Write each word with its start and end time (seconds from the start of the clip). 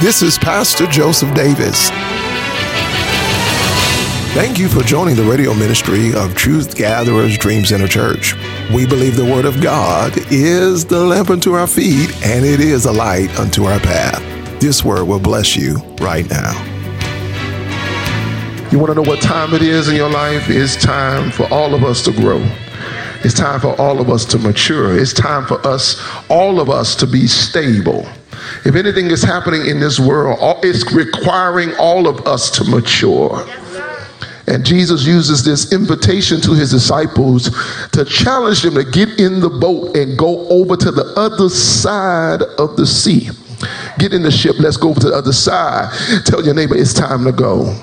This 0.00 0.22
is 0.22 0.38
Pastor 0.38 0.86
Joseph 0.86 1.34
Davis. 1.34 1.90
Thank 4.32 4.58
you 4.58 4.66
for 4.66 4.80
joining 4.80 5.14
the 5.14 5.24
radio 5.24 5.52
ministry 5.52 6.14
of 6.14 6.34
Truth 6.34 6.74
Gatherers 6.74 7.36
Dream 7.36 7.66
Center 7.66 7.86
Church. 7.86 8.34
We 8.72 8.86
believe 8.86 9.14
the 9.14 9.26
Word 9.26 9.44
of 9.44 9.60
God 9.60 10.14
is 10.32 10.86
the 10.86 11.04
lamp 11.04 11.28
unto 11.28 11.52
our 11.52 11.66
feet 11.66 12.10
and 12.24 12.46
it 12.46 12.60
is 12.60 12.86
a 12.86 12.92
light 12.92 13.38
unto 13.38 13.64
our 13.64 13.78
path. 13.78 14.22
This 14.58 14.82
Word 14.82 15.04
will 15.04 15.20
bless 15.20 15.54
you 15.54 15.76
right 16.00 16.26
now. 16.30 16.52
You 18.72 18.78
want 18.78 18.92
to 18.92 18.94
know 18.94 19.06
what 19.06 19.20
time 19.20 19.52
it 19.52 19.60
is 19.60 19.90
in 19.90 19.96
your 19.96 20.08
life? 20.08 20.48
It's 20.48 20.82
time 20.82 21.30
for 21.30 21.46
all 21.52 21.74
of 21.74 21.84
us 21.84 22.02
to 22.04 22.12
grow. 22.12 22.40
It's 23.22 23.34
time 23.34 23.60
for 23.60 23.78
all 23.78 24.00
of 24.00 24.08
us 24.08 24.24
to 24.24 24.38
mature. 24.38 24.98
It's 24.98 25.12
time 25.12 25.44
for 25.44 25.60
us, 25.66 26.02
all 26.30 26.58
of 26.58 26.70
us, 26.70 26.96
to 26.96 27.06
be 27.06 27.26
stable. 27.26 28.08
If 28.64 28.74
anything 28.74 29.06
is 29.06 29.22
happening 29.22 29.66
in 29.66 29.80
this 29.80 29.98
world, 29.98 30.38
it's 30.64 30.92
requiring 30.92 31.74
all 31.78 32.06
of 32.06 32.26
us 32.26 32.50
to 32.52 32.64
mature. 32.64 33.46
And 34.46 34.64
Jesus 34.64 35.06
uses 35.06 35.44
this 35.44 35.72
invitation 35.72 36.40
to 36.40 36.52
his 36.52 36.70
disciples 36.70 37.50
to 37.92 38.04
challenge 38.04 38.62
them 38.62 38.74
to 38.74 38.84
get 38.84 39.20
in 39.20 39.38
the 39.38 39.48
boat 39.48 39.96
and 39.96 40.18
go 40.18 40.48
over 40.48 40.76
to 40.76 40.90
the 40.90 41.12
other 41.16 41.48
side 41.48 42.42
of 42.58 42.76
the 42.76 42.86
sea. 42.86 43.30
Get 43.98 44.12
in 44.12 44.22
the 44.22 44.30
ship, 44.30 44.56
let's 44.58 44.76
go 44.76 44.90
over 44.90 45.00
to 45.00 45.10
the 45.10 45.14
other 45.14 45.32
side. 45.32 45.92
Tell 46.24 46.44
your 46.44 46.54
neighbor 46.54 46.76
it's 46.76 46.94
time 46.94 47.24
to 47.24 47.32
go. 47.32 47.76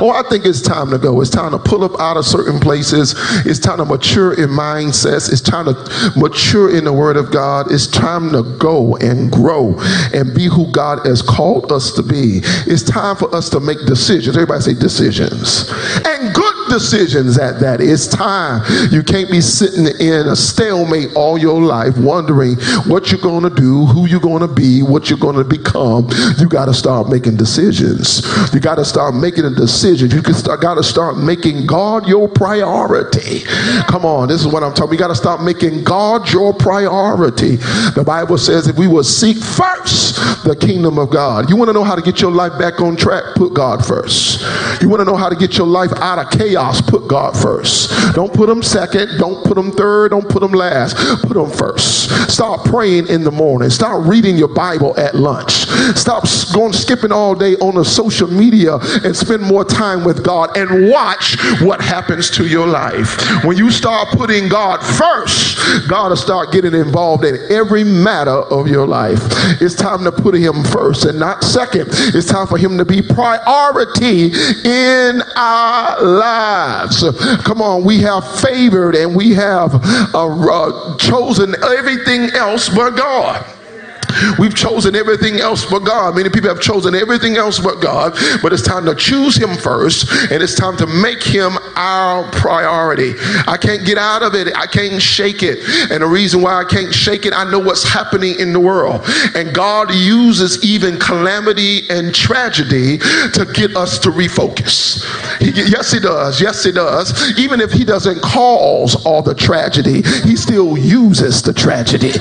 Oh, 0.00 0.10
I 0.10 0.28
think 0.28 0.44
it's 0.44 0.60
time 0.60 0.90
to 0.90 0.98
go. 0.98 1.20
It's 1.20 1.30
time 1.30 1.52
to 1.52 1.58
pull 1.58 1.84
up 1.84 1.98
out 2.00 2.16
of 2.16 2.24
certain 2.24 2.60
places. 2.60 3.14
It's 3.46 3.58
time 3.58 3.78
to 3.78 3.84
mature 3.84 4.32
in 4.32 4.50
mindsets. 4.50 5.30
It's 5.30 5.40
time 5.40 5.66
to 5.66 6.12
mature 6.16 6.76
in 6.76 6.84
the 6.84 6.92
Word 6.92 7.16
of 7.16 7.30
God. 7.30 7.70
It's 7.70 7.86
time 7.86 8.30
to 8.32 8.42
go 8.58 8.96
and 8.96 9.30
grow 9.30 9.78
and 10.14 10.34
be 10.34 10.46
who 10.46 10.70
God 10.72 11.06
has 11.06 11.22
called 11.22 11.72
us 11.72 11.92
to 11.92 12.02
be. 12.02 12.40
It's 12.66 12.82
time 12.82 13.16
for 13.16 13.34
us 13.34 13.48
to 13.50 13.60
make 13.60 13.78
decisions. 13.86 14.36
Everybody 14.36 14.62
say 14.62 14.74
decisions. 14.74 15.70
And 16.04 16.34
good 16.34 16.51
decisions 16.72 17.38
at 17.38 17.60
that. 17.60 17.80
It's 17.80 18.08
time. 18.08 18.62
You 18.90 19.02
can't 19.02 19.30
be 19.30 19.40
sitting 19.40 19.86
in 20.00 20.26
a 20.26 20.34
stalemate 20.34 21.14
all 21.14 21.36
your 21.36 21.60
life 21.60 21.96
wondering 21.98 22.56
what 22.88 23.12
you're 23.12 23.20
going 23.20 23.42
to 23.42 23.50
do, 23.50 23.84
who 23.86 24.06
you're 24.06 24.20
going 24.20 24.40
to 24.40 24.52
be, 24.52 24.82
what 24.82 25.10
you're 25.10 25.18
going 25.18 25.36
to 25.36 25.44
become. 25.44 26.08
You 26.38 26.48
got 26.48 26.66
to 26.66 26.74
start 26.74 27.08
making 27.08 27.36
decisions. 27.36 28.22
You 28.54 28.60
got 28.60 28.76
to 28.76 28.84
start 28.84 29.14
making 29.14 29.44
a 29.44 29.50
decision. 29.50 30.10
You 30.10 30.22
got 30.22 30.74
to 30.74 30.82
start 30.82 31.18
making 31.18 31.66
God 31.66 32.08
your 32.08 32.28
priority. 32.28 33.40
Come 33.88 34.06
on, 34.06 34.28
this 34.28 34.40
is 34.40 34.46
what 34.46 34.62
I'm 34.62 34.72
talking. 34.72 34.94
You 34.94 34.98
got 34.98 35.08
to 35.08 35.14
start 35.14 35.42
making 35.42 35.84
God 35.84 36.32
your 36.32 36.54
priority. 36.54 37.56
The 37.92 38.04
Bible 38.04 38.38
says 38.38 38.66
if 38.66 38.76
we 38.76 38.88
will 38.88 39.04
seek 39.04 39.36
first 39.36 40.16
the 40.44 40.56
kingdom 40.58 40.98
of 40.98 41.10
God. 41.10 41.50
You 41.50 41.56
want 41.56 41.68
to 41.68 41.72
know 41.72 41.84
how 41.84 41.94
to 41.94 42.02
get 42.02 42.20
your 42.20 42.30
life 42.30 42.58
back 42.58 42.80
on 42.80 42.96
track? 42.96 43.34
Put 43.36 43.54
God 43.54 43.84
first. 43.84 44.40
You 44.80 44.88
want 44.88 45.00
to 45.00 45.04
know 45.04 45.16
how 45.16 45.28
to 45.28 45.36
get 45.36 45.56
your 45.58 45.66
life 45.66 45.92
out 45.96 46.18
of 46.18 46.30
chaos? 46.38 46.61
Chaos, 46.62 46.80
put 46.80 47.08
God 47.08 47.36
first. 47.36 47.90
Don't 48.14 48.32
put 48.32 48.48
him 48.48 48.62
second. 48.62 49.18
Don't 49.18 49.44
put 49.44 49.56
him 49.56 49.70
third. 49.72 50.10
Don't 50.10 50.28
put 50.28 50.42
him 50.42 50.52
last. 50.52 50.96
Put 51.22 51.36
him 51.36 51.50
first. 51.50 52.10
Start 52.30 52.64
praying 52.64 53.08
in 53.08 53.24
the 53.24 53.30
morning. 53.30 53.70
Start 53.70 54.06
reading 54.06 54.36
your 54.36 54.48
Bible 54.48 54.98
at 54.98 55.14
lunch. 55.14 55.52
Stop 55.96 56.24
going 56.54 56.72
skipping 56.72 57.12
all 57.12 57.34
day 57.34 57.54
on 57.56 57.74
the 57.74 57.84
social 57.84 58.28
media 58.28 58.76
and 59.04 59.16
spend 59.16 59.42
more 59.42 59.64
time 59.64 60.04
with 60.04 60.24
God 60.24 60.56
and 60.56 60.90
watch 60.90 61.36
what 61.60 61.80
happens 61.80 62.30
to 62.30 62.46
your 62.46 62.66
life. 62.66 63.44
When 63.44 63.56
you 63.56 63.70
start 63.70 64.08
putting 64.10 64.48
God 64.48 64.80
first, 64.80 65.58
God 65.88 66.10
will 66.10 66.16
start 66.16 66.52
getting 66.52 66.74
involved 66.74 67.24
in 67.24 67.38
every 67.50 67.84
matter 67.84 68.30
of 68.30 68.68
your 68.68 68.86
life. 68.86 69.20
It's 69.60 69.74
time 69.74 70.04
to 70.04 70.12
put 70.12 70.34
him 70.34 70.62
first 70.64 71.04
and 71.04 71.18
not 71.18 71.42
second. 71.42 71.88
It's 71.90 72.26
time 72.26 72.46
for 72.46 72.58
him 72.58 72.78
to 72.78 72.84
be 72.84 73.02
priority 73.02 74.32
in 74.64 75.22
our 75.36 76.02
lives 76.02 76.51
lives. 76.52 77.04
Come 77.44 77.62
on, 77.62 77.84
we 77.84 78.00
have 78.00 78.24
favored 78.40 78.94
and 78.94 79.14
we 79.14 79.34
have 79.34 79.74
uh, 80.14 80.26
uh, 80.26 80.96
chosen 80.98 81.54
everything 81.64 82.30
else 82.34 82.68
but 82.68 82.96
God. 82.96 83.44
We've 84.38 84.54
chosen 84.54 84.94
everything 84.94 85.40
else 85.40 85.64
but 85.64 85.80
God. 85.80 86.16
Many 86.16 86.28
people 86.28 86.48
have 86.48 86.60
chosen 86.60 86.94
everything 86.94 87.36
else 87.36 87.58
but 87.58 87.80
God, 87.80 88.12
but 88.42 88.52
it's 88.52 88.62
time 88.62 88.84
to 88.86 88.94
choose 88.94 89.36
Him 89.36 89.56
first, 89.56 90.10
and 90.30 90.42
it's 90.42 90.54
time 90.54 90.76
to 90.78 90.86
make 90.86 91.22
Him 91.22 91.58
our 91.76 92.30
priority. 92.32 93.14
I 93.46 93.56
can't 93.56 93.84
get 93.84 93.98
out 93.98 94.22
of 94.22 94.34
it. 94.34 94.56
I 94.56 94.66
can't 94.66 95.00
shake 95.00 95.42
it. 95.42 95.58
And 95.90 96.02
the 96.02 96.06
reason 96.06 96.42
why 96.42 96.60
I 96.60 96.64
can't 96.64 96.94
shake 96.94 97.26
it, 97.26 97.32
I 97.34 97.48
know 97.50 97.58
what's 97.58 97.84
happening 97.84 98.38
in 98.38 98.52
the 98.52 98.60
world. 98.60 99.02
And 99.34 99.54
God 99.54 99.92
uses 99.92 100.64
even 100.64 100.98
calamity 100.98 101.88
and 101.90 102.14
tragedy 102.14 102.98
to 102.98 103.46
get 103.54 103.76
us 103.76 103.98
to 104.00 104.10
refocus. 104.10 105.02
He, 105.38 105.50
yes, 105.50 105.92
He 105.92 106.00
does. 106.00 106.40
Yes, 106.40 106.64
He 106.64 106.72
does. 106.72 107.38
Even 107.38 107.60
if 107.60 107.72
He 107.72 107.84
doesn't 107.84 108.20
cause 108.22 108.94
all 109.04 109.22
the 109.22 109.34
tragedy, 109.34 110.02
He 110.26 110.36
still 110.36 110.76
uses 110.76 111.42
the 111.42 111.52
tragedy. 111.52 112.12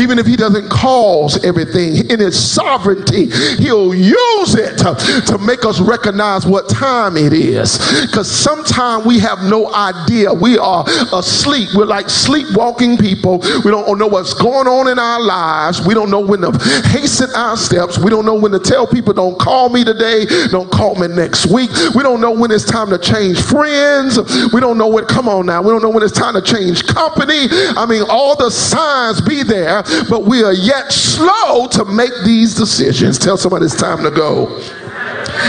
Even 0.00 0.18
if 0.18 0.26
He 0.26 0.36
doesn't 0.36 0.68
cause 0.68 1.29
everything 1.44 2.10
in 2.10 2.20
his 2.20 2.38
sovereignty. 2.38 3.26
He'll 3.58 3.94
use 3.94 4.54
it 4.54 4.78
to, 4.78 4.94
to 5.26 5.38
make 5.38 5.64
us 5.64 5.80
recognize 5.80 6.46
what 6.46 6.68
time 6.68 7.16
it 7.16 7.32
is. 7.32 7.78
Because 8.06 8.30
sometimes 8.30 9.06
we 9.06 9.18
have 9.20 9.42
no 9.44 9.72
idea. 9.74 10.32
We 10.32 10.58
are 10.58 10.84
asleep. 11.12 11.70
We're 11.74 11.84
like 11.84 12.08
sleepwalking 12.08 12.96
people. 12.96 13.38
We 13.64 13.70
don't 13.70 13.98
know 13.98 14.06
what's 14.06 14.34
going 14.34 14.66
on 14.66 14.88
in 14.88 14.98
our 14.98 15.20
lives. 15.20 15.86
We 15.86 15.94
don't 15.94 16.10
know 16.10 16.20
when 16.20 16.40
to 16.40 16.52
hasten 16.88 17.30
our 17.34 17.56
steps. 17.56 17.98
We 17.98 18.10
don't 18.10 18.26
know 18.26 18.34
when 18.34 18.52
to 18.52 18.58
tell 18.58 18.86
people, 18.86 19.12
don't 19.12 19.38
call 19.38 19.68
me 19.68 19.84
today. 19.84 20.26
Don't 20.50 20.70
call 20.70 20.94
me 20.96 21.08
next 21.08 21.46
week. 21.46 21.70
We 21.94 22.02
don't 22.02 22.20
know 22.20 22.32
when 22.32 22.50
it's 22.50 22.64
time 22.64 22.90
to 22.90 22.98
change 22.98 23.40
friends. 23.40 24.18
We 24.52 24.60
don't 24.60 24.78
know 24.78 24.88
what, 24.88 25.08
come 25.08 25.28
on 25.28 25.46
now. 25.46 25.62
We 25.62 25.70
don't 25.70 25.82
know 25.82 25.90
when 25.90 26.02
it's 26.02 26.12
time 26.12 26.34
to 26.34 26.42
change 26.42 26.86
company. 26.86 27.48
I 27.76 27.86
mean, 27.86 28.02
all 28.08 28.36
the 28.36 28.50
signs 28.50 29.20
be 29.20 29.42
there, 29.42 29.82
but 30.08 30.24
we 30.24 30.42
are 30.42 30.52
yet 30.52 30.92
slow 31.20 31.66
to 31.68 31.84
make 31.84 32.12
these 32.24 32.54
decisions. 32.54 33.18
Tell 33.18 33.36
somebody 33.36 33.66
it's 33.66 33.76
time 33.76 34.02
to 34.02 34.10
go. 34.10 34.46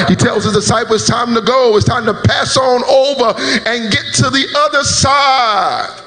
He 0.08 0.16
tells 0.16 0.44
his 0.44 0.54
disciples, 0.54 1.02
it's 1.02 1.10
time 1.10 1.34
to 1.34 1.42
go. 1.42 1.78
It's 1.78 1.86
time 1.86 2.06
to 2.06 2.14
pass 2.14 2.58
on 2.58 2.84
over 2.84 3.40
and 3.68 3.92
get 3.92 4.06
to 4.16 4.30
the 4.30 4.46
other 4.68 4.84
side. 4.84 6.02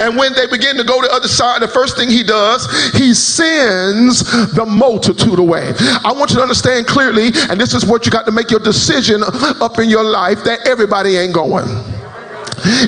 And 0.00 0.16
when 0.16 0.32
they 0.32 0.46
begin 0.46 0.76
to 0.76 0.84
go 0.84 1.02
to 1.02 1.08
the 1.08 1.12
other 1.12 1.28
side, 1.28 1.60
the 1.60 1.68
first 1.68 1.96
thing 1.96 2.08
he 2.08 2.22
does, 2.22 2.64
he 2.92 3.12
sends 3.12 4.22
the 4.54 4.64
multitude 4.64 5.38
away. 5.38 5.74
I 6.04 6.12
want 6.16 6.30
you 6.30 6.36
to 6.36 6.42
understand 6.42 6.86
clearly, 6.86 7.30
and 7.50 7.60
this 7.60 7.74
is 7.74 7.84
what 7.84 8.06
you 8.06 8.12
got 8.12 8.24
to 8.26 8.32
make 8.32 8.50
your 8.50 8.60
decision 8.60 9.22
up 9.60 9.78
in 9.78 9.90
your 9.90 10.04
life 10.04 10.44
that 10.44 10.66
everybody 10.66 11.16
ain't 11.16 11.34
going. 11.34 11.66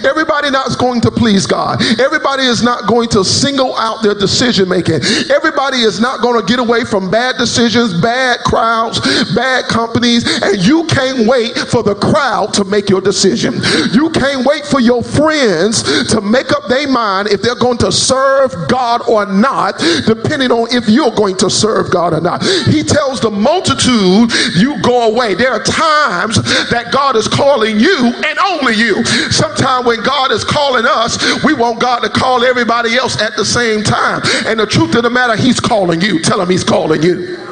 Everybody 0.05 0.51
not 0.51 0.79
going 0.79 1.01
to 1.03 1.11
please 1.11 1.47
God. 1.47 1.83
Everybody 2.01 2.45
is 2.45 2.62
not 2.62 2.87
going 2.87 3.09
to 3.11 3.25
single 3.25 3.77
out 3.77 4.03
their 4.03 4.15
decision 4.15 4.69
making. 4.69 5.01
Everybody 5.31 5.79
is 5.79 6.01
not 6.01 6.21
going 6.21 6.41
to 6.41 6.47
get 6.47 6.59
away 6.59 6.84
from 6.84 7.11
bad 7.11 7.37
decisions, 7.37 8.01
bad 8.01 8.41
crowds, 8.41 9.01
bad 9.34 9.67
companies, 9.67 10.25
and 10.43 10.56
you 10.65 10.84
can't 10.87 11.29
wait 11.29 11.56
for 11.56 11.83
the 11.83 11.95
crowd 11.95 12.55
to 12.55 12.65
make 12.65 12.89
your 12.89 13.01
decision. 13.01 13.55
You 13.93 14.11
can't 14.11 14.47
wait 14.47 14.65
for 14.65 14.81
your 14.81 15.03
friends 15.03 15.83
to 16.11 16.21
make 16.21 16.53
up 16.53 16.69
their 16.69 16.89
mind 16.89 17.29
if 17.29 17.43
they're 17.43 17.55
going 17.55 17.79
to 17.79 17.93
serve 17.93 18.55
God 18.69 19.03
or 19.09 19.27
not, 19.27 19.79
depending 20.06 20.50
on 20.50 20.69
if 20.71 20.89
you're 20.89 21.15
going 21.15 21.37
to 21.39 21.50
serve 21.50 21.91
God 21.91 22.15
or 22.15 22.21
not. 22.21 22.43
He 22.43 22.83
tells 22.83 23.21
the 23.21 23.31
multitude, 23.31 24.33
you 24.56 24.81
go 24.83 25.11
away. 25.12 25.35
There 25.35 25.53
are 25.53 25.62
times 25.62 26.37
that 26.71 26.91
God 26.93 27.17
is 27.17 27.29
calling 27.29 27.79
you 27.79 28.12
and 28.25 28.39
only 28.39 28.75
you. 28.75 29.05
Sometimes 29.05 29.58
time 29.59 29.85
when 29.85 30.03
God 30.03 30.33
is 30.33 30.45
calling 30.45 30.85
us, 30.87 31.19
we 31.45 31.53
want 31.53 31.81
God 31.81 32.01
to 32.01 32.09
call 32.09 32.45
everybody 32.45 32.97
else 32.97 33.21
at 33.21 33.37
the 33.37 33.45
same 33.45 33.83
time. 33.83 34.23
And 34.47 34.59
the 34.59 34.67
truth 34.67 34.94
of 34.94 35.03
the 35.03 35.11
matter, 35.11 35.37
He's 35.37 35.61
calling 35.61 36.00
you. 36.00 36.23
Tell 36.23 36.41
Him 36.41 36.49
He's 36.49 36.65
calling 36.65 37.03
you. 37.03 37.48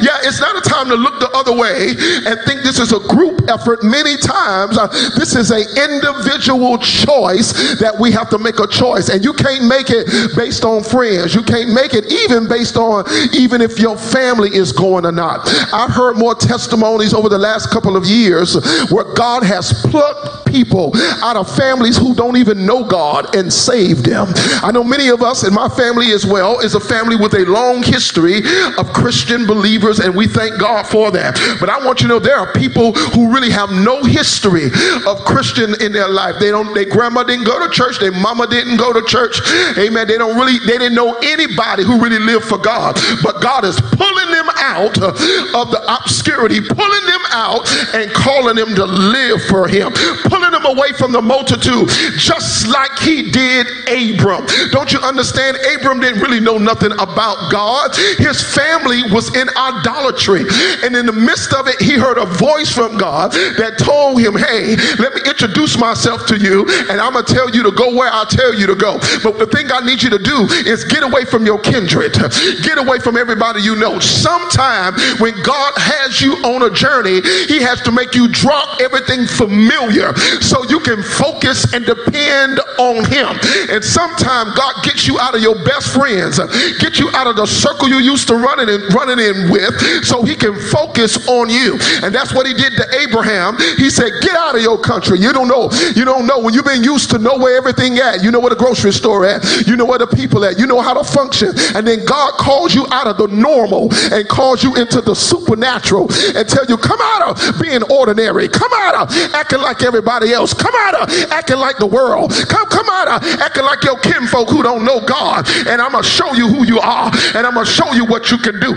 Yeah, 0.00 0.18
it's 0.22 0.40
not 0.40 0.56
a 0.56 0.68
time 0.68 0.88
to 0.88 0.94
look 0.94 1.20
the 1.20 1.30
other 1.30 1.54
way 1.56 1.94
and 2.26 2.40
think 2.46 2.62
this 2.62 2.78
is 2.78 2.92
a 2.92 3.00
group 3.08 3.48
effort. 3.48 3.82
Many 3.82 4.16
times, 4.16 4.78
uh, 4.78 4.86
this 5.16 5.34
is 5.34 5.50
an 5.50 5.64
individual 5.76 6.78
choice 6.78 7.52
that 7.78 7.94
we 7.98 8.12
have 8.12 8.28
to 8.30 8.38
make 8.38 8.58
a 8.60 8.66
choice. 8.66 9.08
And 9.08 9.24
you 9.24 9.32
can't 9.32 9.66
make 9.66 9.90
it 9.90 10.36
based 10.36 10.64
on 10.64 10.82
friends. 10.82 11.34
You 11.34 11.42
can't 11.42 11.72
make 11.72 11.94
it 11.94 12.12
even 12.12 12.48
based 12.48 12.76
on 12.76 13.04
even 13.34 13.60
if 13.60 13.78
your 13.78 13.96
family 13.96 14.54
is 14.54 14.72
going 14.72 15.04
or 15.04 15.12
not. 15.12 15.48
I've 15.72 15.90
heard 15.90 16.16
more 16.16 16.34
testimonies 16.34 17.14
over 17.14 17.28
the 17.28 17.38
last 17.38 17.70
couple 17.70 17.96
of 17.96 18.04
years 18.06 18.54
where 18.90 19.04
God 19.14 19.42
has 19.42 19.72
plucked 19.90 20.46
people 20.46 20.92
out 21.22 21.36
of 21.36 21.54
families 21.56 21.96
who 21.96 22.14
don't 22.14 22.36
even 22.36 22.66
know 22.66 22.84
God 22.84 23.34
and 23.34 23.52
saved 23.52 24.04
them. 24.04 24.28
I 24.62 24.70
know 24.72 24.84
many 24.84 25.08
of 25.08 25.22
us 25.22 25.46
in 25.46 25.54
my 25.54 25.68
family 25.68 26.12
as 26.12 26.26
well 26.26 26.60
is 26.60 26.74
a 26.74 26.80
family 26.80 27.16
with 27.16 27.34
a 27.34 27.44
long 27.46 27.82
history 27.82 28.38
of 28.78 28.92
Christian 28.92 29.46
believers, 29.58 29.98
and 29.98 30.14
we 30.14 30.28
thank 30.28 30.58
God 30.60 30.86
for 30.86 31.10
that. 31.10 31.34
But 31.58 31.68
I 31.68 31.84
want 31.84 32.00
you 32.00 32.06
to 32.06 32.14
know 32.14 32.18
there 32.20 32.38
are 32.38 32.52
people 32.52 32.92
who 32.92 33.34
really 33.34 33.50
have 33.50 33.70
no 33.70 34.04
history 34.04 34.70
of 35.04 35.18
Christian 35.26 35.74
in 35.82 35.90
their 35.90 36.08
life. 36.08 36.36
They 36.38 36.50
don't, 36.50 36.72
their 36.74 36.88
grandma 36.88 37.24
didn't 37.24 37.44
go 37.44 37.58
to 37.58 37.68
church, 37.74 37.98
their 37.98 38.12
mama 38.12 38.46
didn't 38.46 38.76
go 38.76 38.92
to 38.92 39.02
church. 39.02 39.42
Amen. 39.76 40.06
They 40.06 40.16
don't 40.16 40.38
really, 40.38 40.58
they 40.62 40.78
didn't 40.78 40.94
know 40.94 41.18
anybody 41.18 41.82
who 41.82 41.98
really 42.00 42.20
lived 42.20 42.44
for 42.46 42.58
God. 42.58 42.94
But 43.22 43.42
God 43.42 43.64
is 43.64 43.80
pulling 43.98 44.30
them 44.30 44.46
out 44.62 44.94
of 45.02 45.74
the 45.74 45.82
obscurity, 45.90 46.60
pulling 46.60 47.06
them 47.10 47.24
out 47.34 47.66
and 47.94 48.12
calling 48.14 48.54
them 48.54 48.74
to 48.76 48.86
live 48.86 49.42
for 49.50 49.66
him, 49.66 49.90
pulling 50.30 50.52
them 50.52 50.66
away 50.66 50.92
from 50.92 51.10
the 51.10 51.20
multitude, 51.20 51.88
just 52.14 52.68
like 52.68 52.94
he 53.00 53.30
did 53.30 53.66
Abram. 53.90 54.46
Don't 54.70 54.92
you 54.92 55.00
understand? 55.00 55.58
Abram 55.74 55.98
didn't 55.98 56.22
really 56.22 56.38
know 56.38 56.58
nothing 56.58 56.92
about 56.92 57.50
God. 57.50 57.90
His 58.22 58.38
family 58.54 59.02
was 59.10 59.34
in 59.34 59.47
idolatry. 59.56 60.44
And 60.84 60.96
in 60.96 61.06
the 61.06 61.12
midst 61.12 61.52
of 61.54 61.68
it, 61.68 61.80
he 61.80 61.94
heard 61.94 62.18
a 62.18 62.26
voice 62.26 62.72
from 62.72 62.98
God 62.98 63.32
that 63.32 63.78
told 63.78 64.20
him, 64.20 64.36
Hey, 64.36 64.76
let 64.98 65.14
me 65.14 65.22
introduce 65.26 65.78
myself 65.78 66.26
to 66.26 66.36
you, 66.36 66.66
and 66.90 67.00
I'm 67.00 67.12
going 67.12 67.24
to 67.24 67.32
tell 67.32 67.50
you 67.50 67.62
to 67.62 67.72
go 67.72 67.94
where 67.94 68.10
I 68.12 68.24
tell 68.28 68.54
you 68.54 68.66
to 68.66 68.74
go. 68.74 68.98
But 69.22 69.38
the 69.38 69.46
thing 69.46 69.70
I 69.72 69.84
need 69.84 70.02
you 70.02 70.10
to 70.10 70.18
do 70.18 70.46
is 70.66 70.84
get 70.84 71.02
away 71.02 71.24
from 71.24 71.46
your 71.46 71.58
kindred, 71.58 72.14
get 72.62 72.78
away 72.78 72.98
from 72.98 73.16
everybody 73.16 73.62
you 73.62 73.76
know. 73.76 73.98
Sometime 73.98 74.94
when 75.18 75.34
God 75.42 75.72
has 75.76 76.20
you 76.20 76.34
on 76.44 76.62
a 76.62 76.70
journey, 76.70 77.20
He 77.46 77.60
has 77.62 77.80
to 77.82 77.92
make 77.92 78.14
you 78.14 78.28
drop 78.28 78.80
everything 78.80 79.26
familiar 79.26 80.14
so 80.40 80.64
you 80.68 80.80
can 80.80 81.02
focus 81.02 81.72
and 81.74 81.84
depend 81.84 82.60
on 82.78 83.04
Him. 83.06 83.38
And 83.70 83.84
sometimes 83.84 84.54
God 84.54 84.74
gets 84.84 85.06
you 85.06 85.18
out 85.18 85.34
of 85.34 85.42
your 85.42 85.56
best 85.64 85.94
friends, 85.94 86.38
get 86.78 86.98
you 86.98 87.10
out 87.14 87.26
of 87.26 87.36
the 87.36 87.46
circle 87.46 87.88
you 87.88 87.98
used 87.98 88.28
to 88.28 88.34
running 88.34 88.68
in, 88.68 88.82
running 88.94 89.18
in 89.18 89.37
with, 89.46 89.78
so 90.04 90.22
He 90.22 90.34
can 90.34 90.58
focus 90.58 91.28
on 91.28 91.50
you. 91.50 91.78
And 92.02 92.14
that's 92.14 92.34
what 92.34 92.46
He 92.46 92.54
did 92.54 92.74
to 92.74 92.84
Abraham. 92.98 93.56
He 93.76 93.90
said, 93.90 94.10
"Get 94.20 94.34
out 94.34 94.56
of 94.56 94.62
your 94.62 94.78
country. 94.78 95.18
You 95.18 95.32
don't 95.32 95.48
know. 95.48 95.70
You 95.94 96.04
don't 96.04 96.26
know 96.26 96.38
when 96.38 96.54
you've 96.54 96.64
been 96.64 96.82
used 96.82 97.10
to 97.10 97.18
know 97.18 97.36
where 97.38 97.56
everything 97.56 97.98
at. 97.98 98.22
You 98.22 98.30
know 98.30 98.40
where 98.40 98.50
the 98.50 98.56
grocery 98.56 98.92
store 98.92 99.26
at. 99.26 99.66
You 99.66 99.76
know 99.76 99.84
where 99.84 99.98
the 99.98 100.06
people 100.06 100.44
at. 100.44 100.58
You 100.58 100.66
know 100.66 100.80
how 100.80 100.94
to 100.94 101.04
function. 101.04 101.52
And 101.74 101.86
then 101.86 102.04
God 102.04 102.32
calls 102.34 102.74
you 102.74 102.86
out 102.90 103.06
of 103.06 103.16
the 103.18 103.28
normal 103.28 103.92
and 104.12 104.28
calls 104.28 104.62
you 104.62 104.74
into 104.76 105.00
the 105.00 105.14
supernatural 105.14 106.08
and 106.34 106.48
tell 106.48 106.64
you, 106.66 106.76
come 106.76 106.98
out 107.00 107.22
of 107.30 107.60
being 107.60 107.82
ordinary. 107.90 108.48
Come 108.48 108.70
out 108.72 108.94
of 108.94 109.34
acting 109.34 109.60
like 109.60 109.82
everybody 109.82 110.32
else. 110.32 110.54
Come 110.54 110.74
out 110.74 110.94
of 110.94 111.32
acting 111.32 111.58
like 111.58 111.78
the 111.78 111.86
world. 111.86 112.32
Come, 112.48 112.66
come 112.68 112.86
out 112.88 113.08
of 113.08 113.40
acting 113.40 113.64
like 113.64 113.82
your 113.84 113.98
kinfolk 113.98 114.48
who 114.48 114.62
don't 114.62 114.84
know 114.84 115.00
God. 115.00 115.48
And 115.66 115.80
I'm 115.80 115.92
going 115.92 116.04
to 116.04 116.08
show 116.08 116.32
you 116.34 116.48
who 116.48 116.64
you 116.64 116.80
are. 116.80 117.10
And 117.34 117.46
I'm 117.46 117.54
going 117.54 117.66
to 117.66 117.72
show 117.72 117.92
you 117.92 118.04
what 118.06 118.30
you 118.30 118.38
can 118.38 118.58
do. 118.60 118.74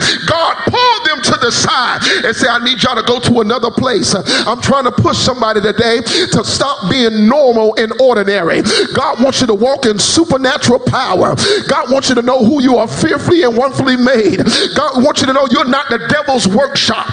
God 0.51 0.71
pulled 0.71 1.05
them 1.07 1.21
to 1.23 1.39
the 1.39 1.51
side 1.51 2.01
and 2.25 2.35
said, 2.35 2.49
I 2.49 2.63
need 2.63 2.81
y'all 2.83 2.95
to 2.95 3.03
go 3.03 3.19
to 3.19 3.39
another 3.41 3.71
place. 3.71 4.13
I'm 4.15 4.61
trying 4.61 4.83
to 4.83 4.91
push 4.91 5.17
somebody 5.17 5.61
today 5.61 6.01
to 6.01 6.43
stop 6.43 6.89
being 6.89 7.27
normal 7.27 7.75
and 7.77 7.93
ordinary. 8.01 8.61
God 8.93 9.23
wants 9.23 9.41
you 9.41 9.47
to 9.47 9.53
walk 9.53 9.85
in 9.85 9.97
supernatural 9.99 10.79
power. 10.79 11.35
God 11.67 11.91
wants 11.91 12.09
you 12.09 12.15
to 12.15 12.21
know 12.21 12.43
who 12.43 12.61
you 12.61 12.77
are 12.77 12.87
fearfully 12.87 13.43
and 13.43 13.55
wonderfully 13.55 13.95
made. 13.95 14.43
God 14.75 15.03
wants 15.03 15.21
you 15.21 15.27
to 15.27 15.33
know 15.33 15.47
you're 15.51 15.67
not 15.67 15.87
the 15.89 15.99
devil's 16.09 16.47
workshop. 16.47 17.07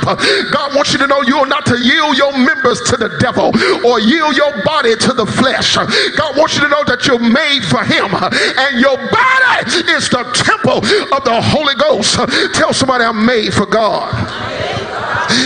God 0.51 0.75
wants 0.75 0.93
you 0.93 0.99
to 0.99 1.07
know 1.07 1.23
you're 1.23 1.47
not 1.47 1.67
to 1.67 1.79
yield 1.79 2.19
your 2.19 2.33
members 2.37 2.81
to 2.91 2.97
the 2.97 3.11
devil 3.21 3.55
or 3.87 4.01
yield 4.01 4.37
your 4.37 4.51
body 4.65 4.97
to 4.97 5.13
the 5.13 5.27
flesh. 5.27 5.77
God 5.77 6.37
wants 6.37 6.57
you 6.57 6.63
to 6.63 6.69
know 6.69 6.83
that 6.85 7.07
you're 7.07 7.23
made 7.23 7.63
for 7.63 7.85
him 7.85 8.11
and 8.11 8.81
your 8.81 8.97
body 8.97 9.95
is 9.95 10.09
the 10.09 10.25
temple 10.35 10.79
of 11.15 11.25
the 11.25 11.39
Holy 11.41 11.75
Ghost. 11.77 12.19
Tell 12.55 12.73
somebody 12.73 13.05
I'm 13.05 13.28
made 13.29 13.53
for 13.53 13.67
God. 13.67 14.09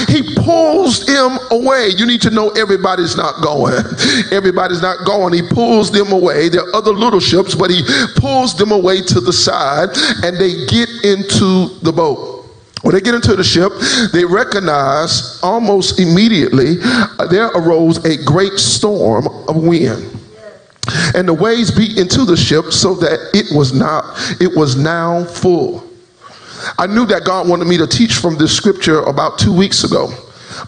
He 0.08 0.22
pulls 0.36 1.04
them 1.04 1.38
away. 1.50 1.90
You 1.96 2.06
need 2.06 2.22
to 2.22 2.30
know 2.30 2.50
everybody's 2.50 3.16
not 3.16 3.42
going. 3.42 3.82
Everybody's 4.30 4.80
not 4.80 5.04
going. 5.04 5.34
He 5.34 5.42
pulls 5.42 5.90
them 5.90 6.12
away. 6.12 6.48
There 6.48 6.62
are 6.62 6.76
other 6.76 6.92
little 6.92 7.18
ships, 7.18 7.54
but 7.54 7.70
he 7.70 7.82
pulls 8.16 8.54
them 8.56 8.70
away 8.70 9.02
to 9.02 9.20
the 9.20 9.32
side 9.32 9.88
and 10.22 10.36
they 10.36 10.66
get 10.66 10.88
into 11.04 11.78
the 11.82 11.92
boat. 11.92 12.46
When 12.82 12.94
they 12.94 13.00
get 13.00 13.14
into 13.14 13.34
the 13.34 13.44
ship, 13.44 13.72
they 14.12 14.24
recognize 14.24 15.40
almost 15.42 15.98
immediately 15.98 16.76
uh, 16.80 17.26
there 17.26 17.46
arose 17.48 18.04
a 18.04 18.22
great 18.24 18.58
storm 18.58 19.26
of 19.48 19.56
wind 19.56 20.18
and 21.14 21.28
the 21.28 21.34
waves 21.34 21.70
beat 21.70 21.96
into 21.96 22.24
the 22.24 22.36
ship 22.36 22.72
so 22.72 22.94
that 22.94 23.30
it 23.34 23.56
was 23.56 23.72
not 23.72 24.04
it 24.40 24.50
was 24.56 24.74
now 24.74 25.24
full 25.24 25.91
I 26.78 26.86
knew 26.86 27.06
that 27.06 27.24
God 27.24 27.48
wanted 27.48 27.66
me 27.66 27.76
to 27.78 27.86
teach 27.86 28.14
from 28.14 28.36
this 28.36 28.54
scripture 28.56 29.00
about 29.00 29.38
two 29.38 29.52
weeks 29.52 29.84
ago. 29.84 30.12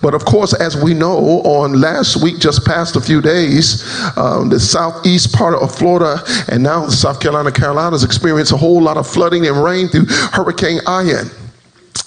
But 0.01 0.15
of 0.15 0.25
course, 0.25 0.55
as 0.55 0.77
we 0.77 0.95
know, 0.95 1.41
on 1.43 1.81
last 1.81 2.23
week, 2.23 2.39
just 2.39 2.65
past 2.65 2.97
a 2.97 3.01
few 3.01 3.21
days, 3.21 3.85
um, 4.17 4.49
the 4.49 4.59
southeast 4.59 5.35
part 5.35 5.55
of 5.55 5.75
Florida 5.75 6.23
and 6.49 6.63
now 6.63 6.89
South 6.89 7.21
Carolina, 7.21 7.53
Carolinas 7.53 8.03
experienced 8.03 8.53
a 8.53 8.57
whole 8.57 8.83
lot 8.83 8.97
of 8.97 9.07
flooding 9.07 9.47
and 9.47 9.63
rain 9.63 9.89
through 9.89 10.07
Hurricane 10.07 10.81
Ian. 10.89 11.31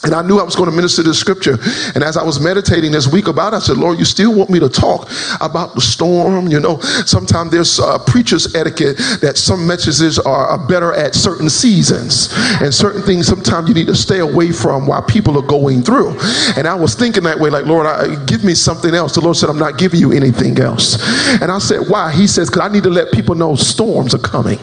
And 0.08 0.16
I 0.16 0.22
knew 0.22 0.40
I 0.40 0.44
was 0.44 0.56
going 0.56 0.70
to 0.70 0.76
minister 0.76 1.04
this 1.04 1.20
scripture. 1.20 1.58
And 1.94 2.02
as 2.02 2.16
I 2.16 2.24
was 2.24 2.40
meditating 2.40 2.94
this 2.94 3.12
week 3.12 3.28
about 3.28 3.52
it, 3.52 3.58
I 3.58 3.60
said, 3.60 3.76
Lord, 3.76 4.00
you 4.00 4.06
still 4.06 4.34
want 4.34 4.50
me 4.50 4.58
to 4.60 4.70
talk 4.70 5.12
about 5.42 5.76
the 5.76 5.82
storm? 5.82 6.48
You 6.48 6.62
know, 6.62 6.80
sometimes 6.80 7.52
there's 7.52 7.82
uh, 7.82 8.00
preacher's 8.00 8.56
etiquette 8.56 8.96
that 9.20 9.38
some 9.38 9.68
messages 9.68 10.18
are, 10.18 10.48
are 10.48 10.68
better 10.68 10.94
at 10.94 11.14
certain 11.14 11.50
seasons. 11.50 12.30
And 12.62 12.74
certain 12.74 13.02
things 13.02 13.28
sometimes 13.28 13.68
you 13.68 13.76
need 13.76 13.88
to 13.88 13.96
stay 13.96 14.20
away 14.20 14.54
from 14.54 14.88
while 14.88 15.04
people 15.04 15.38
are 15.38 15.46
going 15.46 15.82
through. 15.82 16.18
And 16.56 16.70
I 16.70 16.76
was 16.76 16.96
thinking 16.96 17.24
that 17.24 17.38
way, 17.38 17.50
like, 17.50 17.66
Lord, 17.66 17.86
I, 17.86 18.24
give 18.24 18.46
me 18.46 18.54
something 18.54 18.96
else. 18.96 19.14
The 19.16 19.22
Lord 19.22 19.36
said, 19.36 19.50
I'm 19.50 19.60
not 19.60 19.78
giving 19.78 20.00
you 20.00 20.14
anything 20.14 20.58
else. 20.60 20.96
And 21.42 21.52
I 21.52 21.60
said, 21.60 21.90
why? 21.90 22.14
He 22.14 22.28
says, 22.28 22.50
because 22.50 22.62
I 22.62 22.72
need 22.72 22.84
to 22.84 22.90
let 22.90 23.12
people 23.12 23.36
know 23.36 23.56
storms 23.56 24.16
are 24.16 24.20
coming. 24.20 24.60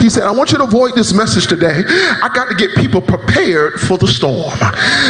He 0.00 0.08
said, 0.08 0.24
I 0.24 0.32
want 0.32 0.52
you 0.52 0.58
to 0.58 0.64
avoid 0.64 0.94
this 0.94 1.12
message 1.12 1.46
today. 1.46 1.82
I 1.86 2.28
got 2.34 2.48
to 2.48 2.54
get 2.54 2.74
people 2.74 3.00
prepared 3.00 3.80
for 3.80 3.98
the 3.98 4.06
storm 4.08 4.52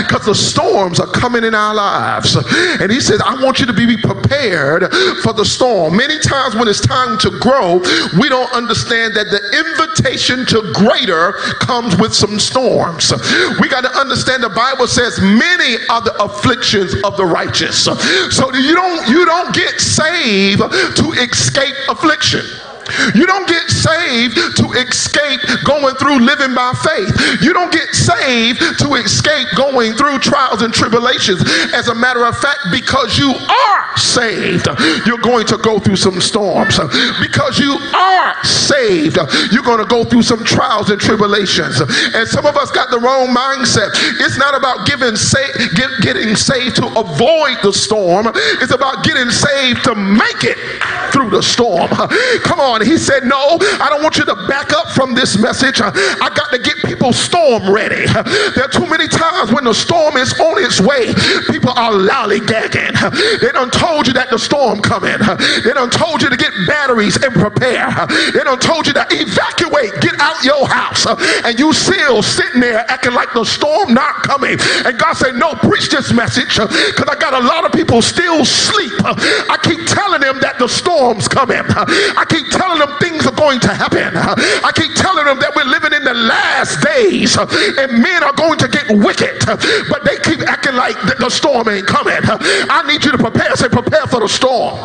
because 0.03 0.27
the 0.27 0.35
storms 0.35 1.01
are 1.01 1.07
coming 1.07 1.45
in 1.45 1.55
our 1.55 1.75
lives. 1.75 2.37
And 2.81 2.91
he 2.91 3.01
said, 3.01 3.21
I 3.23 3.43
want 3.43 3.61
you 3.61 3.67
to 3.67 3.73
be 3.73 3.97
prepared 3.97 4.93
for 5.23 5.33
the 5.33 5.45
storm. 5.45 5.97
Many 5.97 6.19
times 6.19 6.55
when 6.55 6.69
it's 6.69 6.81
time 6.81 7.19
to 7.19 7.31
grow, 7.41 7.79
we 8.19 8.29
don't 8.29 8.53
understand 8.53 9.15
that 9.15 9.31
the 9.31 9.41
invitation 9.53 10.47
to 10.47 10.73
greater 10.73 11.33
comes 11.61 11.97
with 11.97 12.15
some 12.15 12.39
storms. 12.39 13.13
We 13.61 13.69
got 13.69 13.83
to 13.83 13.93
understand 13.99 14.43
the 14.43 14.51
Bible 14.51 14.87
says 14.87 15.21
many 15.21 15.77
are 15.89 16.01
the 16.01 16.15
afflictions 16.23 16.95
of 17.05 17.17
the 17.17 17.25
righteous. 17.25 17.85
So 17.85 17.95
you 18.55 18.75
don't 18.75 19.09
you 19.09 19.25
don't 19.25 19.55
get 19.55 19.81
saved 19.81 20.61
to 20.61 21.13
escape 21.21 21.75
affliction. 21.89 22.45
You 23.15 23.27
don't 23.27 23.49
get 23.49 23.69
saved 23.69 24.37
to 24.57 24.67
escape 24.79 25.41
going 25.65 25.95
through 25.97 26.21
living 26.21 26.55
by 26.55 26.73
faith. 26.83 27.43
You 27.43 27.53
don't 27.53 27.73
get 27.73 27.89
saved 27.95 28.61
to 28.81 28.95
escape 28.95 29.49
going 29.57 29.95
through 29.95 30.19
trials 30.19 30.63
and 30.63 30.73
tribulations. 30.73 31.43
As 31.75 31.89
a 31.89 31.95
matter 31.95 32.25
of 32.25 32.37
fact, 32.39 32.59
because 32.71 33.19
you 33.19 33.31
are 33.31 33.97
saved, 33.97 34.67
you're 35.07 35.19
going 35.19 35.47
to 35.47 35.59
go 35.59 35.79
through 35.79 35.97
some 35.97 36.21
storms. 36.21 36.79
Because 37.21 37.59
you 37.59 37.79
are 37.95 38.45
saved, 38.45 39.19
you're 39.53 39.63
going 39.63 39.79
to 39.79 39.89
go 39.89 40.05
through 40.05 40.23
some 40.23 40.45
trials 40.45 40.91
and 40.91 41.01
tribulations. 41.01 41.81
And 41.81 42.27
some 42.29 42.47
of 42.47 42.57
us 42.57 42.71
got 42.71 42.91
the 42.91 42.99
wrong 42.99 43.29
mindset. 43.29 43.91
It's 44.21 44.39
not 44.39 44.55
about 44.55 44.87
giving 44.87 45.17
sa- 45.17 45.53
get, 45.75 45.91
getting 46.01 46.35
saved 46.37 46.77
to 46.77 46.87
avoid 46.99 47.59
the 47.63 47.73
storm. 47.73 48.31
It's 48.61 48.73
about 48.73 49.05
getting 49.05 49.31
saved 49.31 49.85
to 49.85 49.95
make 49.95 50.45
it 50.45 50.59
through 51.13 51.31
the 51.31 51.43
storm. 51.43 51.89
Come 52.43 52.61
on. 52.61 52.72
He 52.81 52.97
said, 52.97 53.25
No, 53.25 53.59
I 53.61 53.89
don't 53.91 54.03
want 54.03 54.17
you 54.17 54.25
to 54.25 54.35
back 54.49 54.73
up 54.73 54.89
from 54.89 55.15
this 55.15 55.39
message. 55.39 55.81
I 55.83 56.31
got 56.33 56.51
to 56.51 56.59
get 56.59 56.77
people 56.85 57.13
storm 57.13 57.71
ready. 57.71 58.07
There 58.07 58.65
are 58.65 58.73
too 58.73 58.87
many 58.87 59.09
times 59.09 59.53
when 59.53 59.65
the 59.65 59.75
storm 59.75 60.17
is 60.17 60.33
on 60.41 60.63
its 60.63 60.81
way, 60.81 61.13
people 61.53 61.71
are 61.77 61.93
lollygagging. 61.93 62.97
They 63.41 63.53
done 63.53 63.71
told 63.71 64.07
you 64.07 64.15
that 64.15 64.31
the 64.31 64.39
storm 64.39 64.81
coming. 64.81 65.19
They 65.65 65.73
done 65.73 65.91
told 65.91 66.23
you 66.23 66.31
to 66.31 66.37
get 66.37 66.53
batteries 66.67 67.21
and 67.21 67.35
prepare. 67.35 67.93
They 68.33 68.41
done 68.41 68.59
told 68.59 68.87
you 68.87 68.95
to 68.95 69.05
evacuate, 69.11 69.93
get 70.01 70.17
out 70.21 70.43
your 70.43 70.67
house. 70.67 71.05
And 71.45 71.59
you 71.59 71.73
still 71.73 72.23
sitting 72.23 72.61
there 72.61 72.89
acting 72.89 73.13
like 73.13 73.33
the 73.35 73.45
storm 73.45 73.93
not 73.93 74.23
coming. 74.25 74.57
And 74.87 74.99
God 74.99 75.15
said, 75.15 75.35
No, 75.37 75.53
preach 75.61 75.91
this 75.91 76.13
message 76.13 76.57
because 76.57 77.09
I 77.09 77.17
got 77.21 77.35
a 77.35 77.45
lot 77.45 77.67
of 77.67 77.73
people 77.73 78.01
still 78.01 78.45
sleep. 78.45 78.93
I 79.05 79.59
keep 79.63 79.85
telling 79.87 80.21
them 80.21 80.41
that 80.41 80.59
the 80.59 80.69
storm's 80.69 81.29
coming. 81.29 81.61
I 81.69 82.25
keep 82.29 82.49
telling 82.49 82.62
telling 82.73 82.89
them 82.89 82.99
things 82.99 83.27
are 83.27 83.35
going 83.35 83.61
to 83.61 83.75
happen. 83.75 84.17
I 84.17 84.73
keep 84.75 84.95
telling 84.95 85.25
them 85.25 85.39
that 85.41 85.53
we're 85.55 85.65
living 85.65 85.93
in 85.93 86.05
the 86.05 86.15
last 86.15 86.81
days 86.81 87.37
and 87.37 88.03
men 88.03 88.23
are 88.23 88.33
going 88.33 88.59
to 88.59 88.69
get 88.69 88.89
wicked, 88.89 89.45
but 89.89 90.05
they 90.05 90.17
keep 90.25 90.41
acting 90.49 90.75
like 90.75 90.97
the 91.19 91.29
storm 91.29 91.69
ain't 91.69 91.87
coming. 91.87 92.21
I 92.23 92.85
need 92.87 93.05
you 93.05 93.13
to 93.13 93.19
prepare. 93.19 93.55
Say, 93.57 93.69
prepare 93.69 94.07
for 94.07 94.21
the 94.21 94.29
storm. 94.29 94.79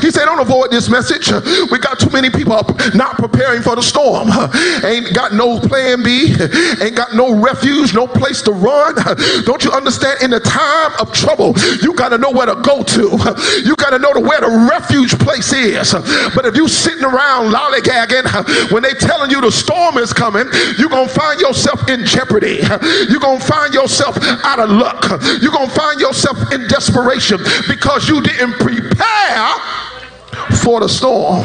He 0.00 0.10
said, 0.10 0.24
Don't 0.24 0.40
avoid 0.40 0.70
this 0.70 0.88
message. 0.88 1.30
We 1.70 1.78
got 1.78 1.98
too 1.98 2.10
many 2.10 2.30
people 2.30 2.56
not 2.94 3.16
preparing 3.16 3.62
for 3.62 3.76
the 3.76 3.82
storm. 3.82 4.28
Ain't 4.84 5.14
got 5.14 5.34
no 5.34 5.60
plan 5.60 6.02
B, 6.02 6.34
ain't 6.80 6.96
got 6.96 7.14
no 7.14 7.34
refuge, 7.34 7.94
no 7.94 8.06
place 8.06 8.42
to 8.42 8.52
run. 8.52 8.94
Don't 9.44 9.64
you 9.64 9.72
understand? 9.72 10.22
In 10.22 10.30
the 10.30 10.40
time 10.40 10.92
of 11.00 11.12
trouble, 11.12 11.54
you 11.82 11.94
got 11.94 12.10
to 12.10 12.18
know 12.18 12.30
where 12.30 12.46
to 12.46 12.56
go 12.62 12.82
to. 12.82 13.06
You 13.64 13.76
got 13.76 13.90
to 13.90 13.98
know 13.98 14.12
where 14.20 14.40
the 14.40 14.68
refuge 14.70 15.18
place 15.18 15.52
is. 15.52 15.92
But 16.34 16.46
if 16.46 16.56
you're 16.56 16.68
sitting 16.68 17.04
around 17.04 17.52
lollygagging 17.52 18.72
when 18.72 18.82
they 18.82 18.94
telling 18.94 19.30
you 19.30 19.40
the 19.40 19.50
storm 19.50 19.98
is 19.98 20.12
coming, 20.12 20.46
you're 20.78 20.88
going 20.88 21.08
to 21.08 21.14
find 21.14 21.40
yourself 21.40 21.88
in 21.88 22.04
jeopardy. 22.04 22.60
You're 23.08 23.20
going 23.20 23.40
to 23.40 23.46
find 23.46 23.74
yourself 23.74 24.16
out 24.44 24.58
of 24.58 24.70
luck. 24.70 25.04
You're 25.42 25.52
going 25.52 25.68
to 25.68 25.74
find 25.74 26.00
yourself 26.00 26.52
in 26.52 26.66
desperation 26.68 27.38
because 27.68 28.08
you 28.08 28.20
didn't 28.22 28.54
prepare 28.54 29.75
for 30.54 30.80
the 30.80 30.88
storm. 30.88 31.44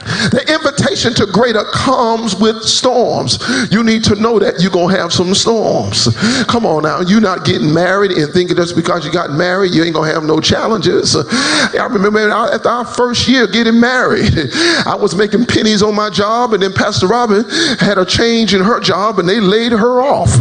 The 0.00 0.42
invitation 0.48 1.14
to 1.14 1.26
greater 1.26 1.64
comes 1.72 2.34
with 2.34 2.62
storms. 2.62 3.38
You 3.70 3.84
need 3.84 4.02
to 4.04 4.14
know 4.14 4.38
that 4.38 4.60
you're 4.60 4.70
going 4.70 4.94
to 4.94 5.00
have 5.00 5.12
some 5.12 5.34
storms. 5.34 6.08
Come 6.46 6.64
on 6.64 6.84
now. 6.84 7.00
You're 7.00 7.20
not 7.20 7.44
getting 7.44 7.72
married 7.72 8.12
and 8.12 8.32
thinking 8.32 8.56
just 8.56 8.74
because 8.76 9.04
you 9.04 9.12
got 9.12 9.30
married, 9.30 9.74
you 9.74 9.84
ain't 9.84 9.94
going 9.94 10.08
to 10.08 10.14
have 10.14 10.24
no 10.24 10.40
challenges. 10.40 11.16
I 11.16 11.86
remember 11.90 12.30
after 12.30 12.68
our 12.68 12.84
first 12.84 13.28
year 13.28 13.46
getting 13.46 13.78
married, 13.78 14.32
I 14.86 14.96
was 14.98 15.14
making 15.14 15.46
pennies 15.46 15.82
on 15.82 15.94
my 15.94 16.08
job, 16.10 16.54
and 16.54 16.62
then 16.62 16.72
Pastor 16.72 17.06
Robin 17.06 17.44
had 17.78 17.98
a 17.98 18.04
change 18.04 18.54
in 18.54 18.62
her 18.62 18.80
job, 18.80 19.18
and 19.18 19.28
they 19.28 19.40
laid 19.40 19.72
her 19.72 20.00
off. 20.00 20.40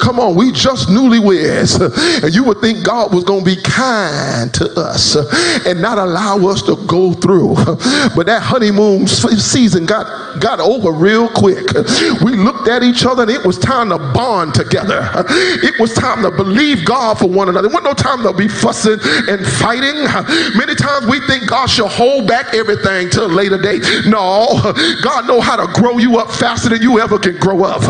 Come 0.00 0.20
on, 0.20 0.34
we 0.34 0.52
just 0.52 0.88
newlyweds. 0.88 1.80
And 2.22 2.34
you 2.34 2.44
would 2.44 2.60
think 2.60 2.84
God 2.84 3.12
was 3.12 3.24
going 3.24 3.44
to 3.44 3.56
be 3.56 3.60
kind 3.62 4.52
to 4.54 4.70
us 4.78 5.16
and 5.66 5.80
not 5.80 5.98
allow 5.98 6.38
us 6.48 6.62
to 6.62 6.76
go 6.86 7.12
through. 7.12 7.54
But 8.14 8.26
that 8.26 8.42
honeymoon 8.42 9.06
season 9.10 9.86
got, 9.86 10.40
got 10.40 10.60
over 10.60 10.92
real 10.92 11.28
quick. 11.28 11.72
We 12.22 12.32
looked 12.36 12.68
at 12.68 12.82
each 12.82 13.04
other 13.04 13.22
and 13.22 13.30
it 13.30 13.44
was 13.44 13.58
time 13.58 13.90
to 13.90 13.98
bond 13.98 14.54
together. 14.54 15.10
It 15.62 15.78
was 15.78 15.94
time 15.94 16.22
to 16.22 16.30
believe 16.30 16.84
God 16.84 17.18
for 17.18 17.28
one 17.28 17.48
another. 17.48 17.68
There 17.68 17.74
wasn't 17.74 17.96
no 17.96 18.02
time 18.02 18.22
to 18.22 18.32
be 18.32 18.48
fussing 18.48 18.98
and 19.28 19.44
fighting. 19.46 19.96
Many 20.56 20.74
times 20.74 21.06
we 21.06 21.20
think 21.26 21.48
God 21.48 21.66
should 21.66 21.88
hold 21.88 22.26
back 22.26 22.54
everything 22.54 23.10
till 23.10 23.26
a 23.26 23.32
later 23.32 23.58
date. 23.60 23.82
No, 24.06 24.46
God 25.02 25.26
know 25.26 25.40
how 25.40 25.56
to 25.56 25.66
grow 25.80 25.98
you 25.98 26.18
up 26.18 26.30
faster 26.30 26.68
than 26.68 26.82
you 26.82 27.00
ever 27.00 27.18
can 27.18 27.36
grow 27.38 27.64
up. 27.64 27.82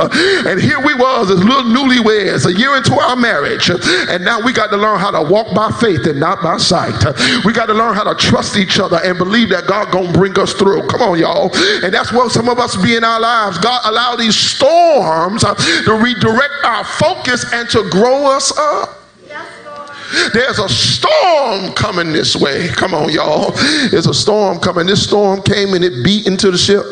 And 0.47 0.61
here 0.61 0.81
we 0.81 0.95
was 0.95 1.31
as 1.31 1.43
little 1.43 1.65
newlyweds, 1.65 2.47
a 2.47 2.53
year 2.59 2.77
into 2.77 2.99
our 2.99 3.17
marriage. 3.17 3.71
And 3.71 4.25
now 4.25 4.41
we 4.41 4.53
got 4.53 4.71
to 4.71 4.77
learn 4.77 4.99
how 4.99 5.11
to 5.11 5.23
walk 5.31 5.55
by 5.55 5.71
faith 5.81 6.07
and 6.07 6.19
not 6.19 6.43
by 6.43 6.57
sight. 6.57 7.05
We 7.45 7.53
got 7.53 7.67
to 7.67 7.75
learn 7.75 7.95
how 7.95 8.05
to 8.05 8.15
trust 8.15 8.57
each 8.57 8.79
other 8.79 9.01
and 9.05 9.17
believe 9.19 9.51
that 9.51 9.67
God 9.67 9.91
gonna 9.93 10.13
bring 10.13 10.39
us 10.39 10.53
through. 10.53 10.87
Come 10.89 11.00
on, 11.01 11.19
y'all. 11.19 11.51
And 11.85 11.93
that's 11.93 12.13
what 12.13 12.31
some 12.31 12.49
of 12.49 12.59
us 12.59 12.77
be 12.77 12.97
in 12.97 13.05
our 13.05 13.21
lives. 13.21 13.59
God 13.59 13.81
allow 13.85 14.17
these 14.17 14.37
storms 14.37 15.45
uh, 15.45 15.55
to 15.55 15.95
redirect 15.95 16.65
our 16.65 16.85
focus 16.85 17.53
and 17.53 17.69
to 17.71 17.89
grow 17.91 18.27
us 18.27 18.57
up. 18.57 18.97
There's 20.33 20.59
a 20.59 20.69
storm 20.69 21.73
coming 21.75 22.13
this 22.13 22.35
way. 22.35 22.67
Come 22.69 22.95
on, 22.95 23.13
y'all. 23.13 23.53
There's 23.91 24.09
a 24.09 24.15
storm 24.15 24.59
coming. 24.59 24.87
This 24.87 25.05
storm 25.05 25.41
came 25.43 25.73
and 25.75 25.85
it 25.85 26.05
beat 26.05 26.27
into 26.27 26.51
the 26.51 26.59
ship 26.59 26.85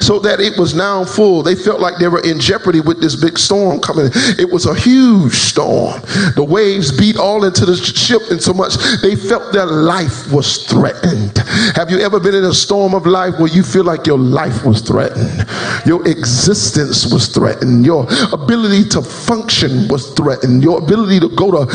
so 0.00 0.18
that 0.18 0.40
it 0.40 0.58
was 0.58 0.74
now 0.74 1.04
full. 1.04 1.42
They 1.42 1.54
felt 1.54 1.80
like 1.80 1.98
they 1.98 2.08
were 2.08 2.22
in 2.22 2.40
jeopardy 2.40 2.80
with 2.80 3.00
this 3.00 3.16
big 3.16 3.38
storm 3.38 3.80
coming. 3.80 4.10
It 4.38 4.50
was 4.50 4.66
a 4.66 4.74
huge 4.74 5.34
storm. 5.34 6.00
The 6.34 6.44
waves 6.44 6.96
beat 6.96 7.16
all 7.16 7.44
into 7.44 7.64
the 7.64 7.76
ship, 7.76 8.22
and 8.30 8.42
so 8.42 8.52
much 8.52 8.76
they 9.02 9.16
felt 9.16 9.52
their 9.52 9.66
life 9.66 10.32
was 10.32 10.66
threatened. 10.66 11.38
Have 11.76 11.90
you 11.90 12.00
ever 12.00 12.18
been 12.18 12.34
in 12.34 12.44
a 12.44 12.54
storm 12.54 12.94
of 12.94 13.06
life 13.06 13.38
where 13.38 13.48
you 13.48 13.62
feel 13.62 13.84
like 13.84 14.06
your 14.06 14.18
life 14.18 14.64
was 14.64 14.80
threatened? 14.80 15.46
Your 15.86 16.06
existence 16.08 17.12
was 17.12 17.28
threatened. 17.28 17.86
Your 17.86 18.06
ability 18.32 18.88
to 18.90 19.02
function 19.02 19.88
was 19.88 20.12
threatened. 20.14 20.62
Your 20.62 20.78
ability 20.78 21.20
to 21.20 21.28
go 21.28 21.50
to 21.50 21.66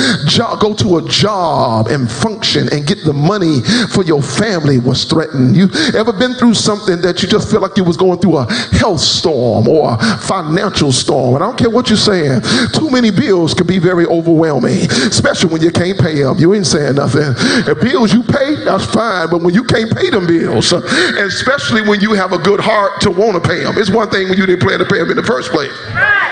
go 0.59 0.73
to 0.73 0.97
a 0.97 1.09
job 1.09 1.87
and 1.87 2.09
function 2.09 2.67
and 2.71 2.85
get 2.85 3.03
the 3.03 3.13
money 3.13 3.61
for 3.93 4.03
your 4.03 4.21
family 4.21 4.79
was 4.79 5.05
threatened. 5.05 5.55
You 5.55 5.69
ever 5.95 6.13
been 6.13 6.33
through 6.33 6.53
something 6.53 7.01
that 7.01 7.21
you 7.21 7.29
just 7.29 7.49
feel 7.49 7.61
like 7.61 7.76
you 7.77 7.83
was 7.83 7.97
going 7.97 8.19
through 8.19 8.37
a 8.37 8.51
health 8.73 8.99
storm 8.99 9.67
or 9.67 9.95
a 9.99 10.17
financial 10.17 10.91
storm. 10.91 11.35
And 11.35 11.43
I 11.43 11.47
don't 11.47 11.57
care 11.57 11.69
what 11.69 11.89
you're 11.89 11.97
saying. 11.97 12.41
Too 12.73 12.89
many 12.89 13.11
bills 13.11 13.53
can 13.53 13.67
be 13.67 13.79
very 13.79 14.05
overwhelming, 14.05 14.89
especially 15.07 15.51
when 15.51 15.61
you 15.61 15.71
can't 15.71 15.99
pay 15.99 16.21
them. 16.21 16.37
You 16.37 16.53
ain't 16.53 16.67
saying 16.67 16.95
nothing. 16.95 17.33
The 17.65 17.77
bills 17.79 18.13
you 18.13 18.23
pay, 18.23 18.55
that's 18.65 18.85
fine. 18.85 19.29
But 19.29 19.41
when 19.41 19.53
you 19.53 19.63
can't 19.63 19.95
pay 19.95 20.09
them 20.09 20.27
bills, 20.27 20.73
especially 20.73 21.81
when 21.81 22.01
you 22.01 22.13
have 22.13 22.33
a 22.33 22.39
good 22.39 22.59
heart 22.59 23.01
to 23.01 23.11
want 23.11 23.41
to 23.41 23.47
pay 23.47 23.63
them, 23.63 23.75
it's 23.77 23.91
one 23.91 24.09
thing 24.09 24.29
when 24.29 24.37
you 24.37 24.45
didn't 24.45 24.61
plan 24.61 24.79
to 24.79 24.85
pay 24.85 24.97
them 24.97 25.09
in 25.11 25.17
the 25.17 25.23
first 25.23 25.51
place. 25.51 25.71
Right. 25.93 26.27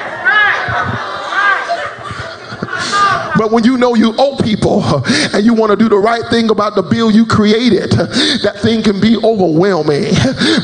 But 3.46 3.52
when 3.52 3.64
you 3.64 3.78
know 3.78 3.94
you 3.94 4.12
owe 4.18 4.36
people 4.38 4.84
and 5.06 5.46
you 5.46 5.54
want 5.54 5.70
to 5.70 5.76
do 5.76 5.88
the 5.88 6.00
right 6.00 6.26
thing 6.32 6.50
about 6.50 6.74
the 6.74 6.82
bill 6.82 7.12
you 7.12 7.28
created, 7.28 7.92
that 7.92 8.58
thing 8.58 8.82
can 8.82 9.00
be 9.00 9.18
overwhelming. 9.18 10.16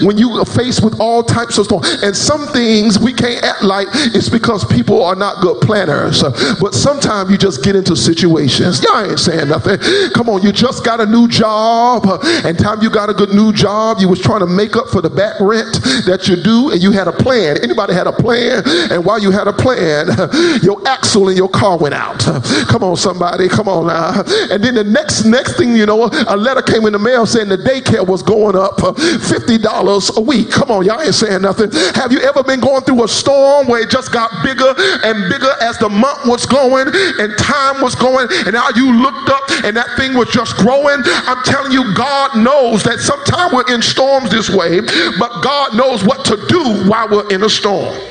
When 0.02 0.18
you 0.18 0.32
are 0.42 0.46
faced 0.46 0.84
with 0.84 1.00
all 1.00 1.22
types 1.22 1.60
of 1.60 1.66
stuff, 1.66 1.86
and 2.02 2.18
some 2.18 2.48
things 2.48 2.98
we 2.98 3.14
can't 3.14 3.46
act 3.46 3.62
like 3.62 3.88
it's 4.18 4.30
because 4.30 4.66
people 4.66 5.04
are 5.04 5.14
not 5.14 5.44
good 5.44 5.62
planners. 5.62 6.24
But 6.60 6.74
sometimes 6.74 7.30
you 7.30 7.38
just 7.38 7.64
get 7.64 7.76
into 7.76 7.96
situations. 7.96 8.82
Y'all 8.82 9.06
ain't 9.06 9.20
saying 9.20 9.50
nothing. 9.50 9.78
Come 10.16 10.28
on, 10.28 10.42
you 10.42 10.52
just 10.52 10.84
got 10.84 11.00
a 11.00 11.06
new 11.06 11.28
job, 11.28 12.08
and 12.44 12.58
time 12.58 12.82
you 12.82 12.90
got 12.90 13.12
a 13.12 13.14
good 13.14 13.30
new 13.30 13.54
job, 13.54 14.00
you 14.00 14.10
was 14.10 14.20
trying 14.20 14.40
to 14.40 14.48
make 14.48 14.76
up 14.76 14.88
for 14.88 15.04
the 15.04 15.10
back 15.12 15.40
rent 15.40 15.72
that 16.10 16.26
you 16.28 16.36
do, 16.36 16.72
and 16.72 16.82
you 16.82 16.90
had 16.90 17.08
a 17.08 17.14
plan. 17.14 17.62
Anybody 17.62 17.94
had 17.94 18.08
a 18.08 18.12
plan? 18.12 18.64
And 18.90 19.06
while 19.06 19.20
you 19.20 19.30
had 19.30 19.48
a 19.48 19.54
plan, 19.54 20.08
your 20.64 20.82
axle 20.88 21.30
in 21.30 21.38
your 21.38 21.50
car 21.50 21.78
went 21.78 21.94
out. 21.94 22.26
Come 22.72 22.84
on, 22.84 22.96
somebody. 22.96 23.50
Come 23.50 23.68
on 23.68 23.88
now. 23.88 24.24
And 24.50 24.64
then 24.64 24.76
the 24.76 24.86
next 24.86 25.26
next 25.26 25.58
thing 25.58 25.76
you 25.76 25.86
know, 25.86 26.10
a 26.28 26.38
letter 26.38 26.62
came 26.62 26.86
in 26.86 26.94
the 26.94 27.00
mail 27.00 27.26
saying 27.26 27.50
the 27.50 27.58
daycare 27.58 28.08
was 28.08 28.24
going 28.24 28.56
up 28.56 28.78
$50 28.78 30.18
a 30.18 30.22
week. 30.22 30.50
Come 30.52 30.72
on, 30.72 30.86
y'all 30.86 31.02
ain't 31.02 31.14
saying 31.14 31.42
nothing. 31.42 31.70
Have 31.96 32.14
you 32.14 32.22
ever 32.22 32.44
been 32.44 32.62
going 32.62 32.82
through 32.84 33.04
a 33.04 33.10
storm 33.10 33.68
where 33.68 33.82
it 33.82 33.90
just 33.90 34.14
got 34.14 34.32
bigger 34.42 34.74
and 35.04 35.30
bigger 35.30 35.52
as 35.60 35.80
the 35.80 35.90
month 35.90 36.26
was 36.26 36.46
going 36.46 36.88
and 37.20 37.38
time 37.38 37.82
was 37.82 37.94
going 37.94 38.30
and 38.48 38.54
now 38.54 38.70
you 38.74 38.96
looked 39.04 39.30
up 39.30 39.44
and 39.68 39.76
that 39.76 39.92
thing 39.98 40.14
was 40.14 40.30
just 40.30 40.56
growing? 40.56 41.04
I'm 41.28 41.44
telling 41.44 41.74
you, 41.74 41.94
God 41.94 42.38
knows 42.38 42.84
that 42.84 43.00
sometimes 43.00 43.52
we're 43.52 43.68
in 43.68 43.82
storms 43.82 44.32
this 44.32 44.50
way, 44.50 44.80
but 45.20 45.44
God 45.44 45.76
knows 45.76 46.06
what 46.06 46.24
to 46.24 46.40
do 46.48 46.88
while 46.88 47.10
we're 47.10 47.28
in 47.36 47.44
a 47.44 47.50
storm. 47.50 48.11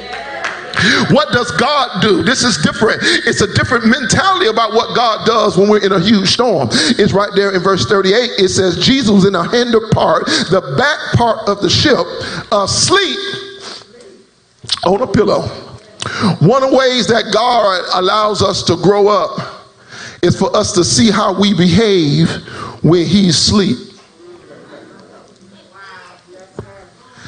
What 1.11 1.33
does 1.33 1.51
God 1.53 2.01
do? 2.01 2.23
This 2.23 2.43
is 2.43 2.57
different. 2.59 3.01
It's 3.03 3.41
a 3.41 3.53
different 3.55 3.87
mentality 3.87 4.47
about 4.47 4.73
what 4.73 4.95
God 4.97 5.27
does 5.27 5.57
when 5.57 5.69
we're 5.69 5.85
in 5.85 5.93
a 5.93 6.01
huge 6.01 6.29
storm. 6.29 6.69
It's 6.73 7.13
right 7.13 7.31
there 7.35 7.55
in 7.55 7.61
verse 7.63 7.87
38. 7.87 8.15
It 8.39 8.49
says, 8.49 8.79
Jesus 8.79 9.11
was 9.11 9.27
in 9.27 9.35
the 9.35 9.43
hinder 9.43 9.89
part, 9.91 10.27
the 10.27 10.75
back 10.79 11.19
part 11.19 11.49
of 11.49 11.61
the 11.61 11.69
ship, 11.69 11.99
asleep 12.53 13.19
on 14.87 15.03
a 15.03 15.07
pillow. 15.07 15.43
One 16.41 16.63
of 16.63 16.71
the 16.71 16.77
ways 16.77 17.07
that 17.09 17.31
God 17.33 17.85
allows 17.95 18.43
us 18.43 18.63
to 18.65 18.77
grow 18.77 19.09
up 19.09 19.67
is 20.23 20.39
for 20.39 20.55
us 20.57 20.73
to 20.73 20.85
see 20.85 21.11
how 21.11 21.39
we 21.39 21.53
behave 21.53 22.31
when 22.83 23.07
he's 23.07 23.37
asleep. 23.37 23.77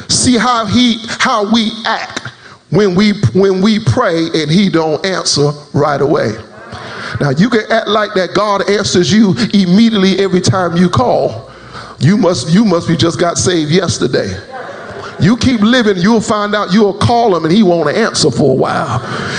See 0.08 0.36
how 0.36 0.66
he 0.66 0.98
how 1.18 1.52
we 1.52 1.70
act 1.86 2.31
when 2.72 2.94
we 2.94 3.12
when 3.34 3.60
we 3.60 3.78
pray 3.78 4.28
and 4.34 4.50
he 4.50 4.70
don't 4.70 5.04
answer 5.04 5.50
right 5.74 6.00
away. 6.00 6.32
Now 7.20 7.30
you 7.30 7.50
can 7.50 7.70
act 7.70 7.86
like 7.86 8.14
that 8.14 8.30
God 8.34 8.68
answers 8.68 9.12
you 9.12 9.34
immediately 9.52 10.18
every 10.18 10.40
time 10.40 10.76
you 10.76 10.88
call. 10.88 11.50
You 11.98 12.16
must 12.16 12.48
you 12.50 12.64
must 12.64 12.88
be 12.88 12.96
just 12.96 13.20
got 13.20 13.36
saved 13.36 13.70
yesterday. 13.70 14.34
You 15.22 15.36
keep 15.36 15.60
living, 15.60 15.96
you'll 15.96 16.20
find 16.20 16.54
out 16.54 16.72
you'll 16.72 16.94
call 16.94 17.36
him 17.36 17.44
and 17.44 17.52
he 17.52 17.62
won't 17.62 17.88
answer 17.96 18.30
for 18.30 18.52
a 18.52 18.54
while. 18.54 18.98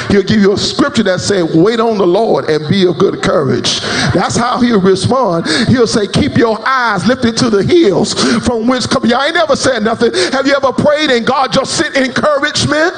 He'll 0.09 0.23
give 0.23 0.39
you 0.39 0.53
a 0.53 0.57
scripture 0.57 1.03
that 1.03 1.19
says, 1.19 1.53
wait 1.55 1.79
on 1.79 1.97
the 1.97 2.07
Lord 2.07 2.49
and 2.49 2.67
be 2.69 2.87
of 2.87 2.97
good 2.97 3.21
courage. 3.21 3.81
That's 4.13 4.35
how 4.35 4.61
he'll 4.61 4.81
respond. 4.81 5.47
He'll 5.67 5.87
say, 5.87 6.07
keep 6.07 6.37
your 6.37 6.57
eyes 6.67 7.05
lifted 7.05 7.37
to 7.37 7.49
the 7.49 7.63
hills 7.63 8.13
from 8.45 8.67
which 8.67 8.89
come. 8.89 9.05
Y'all 9.05 9.21
ain't 9.23 9.35
never 9.35 9.55
said 9.55 9.83
nothing. 9.83 10.13
Have 10.31 10.47
you 10.47 10.55
ever 10.55 10.71
prayed 10.71 11.09
and 11.11 11.25
God 11.25 11.51
just 11.51 11.77
sent 11.77 11.95
encouragement? 11.95 12.93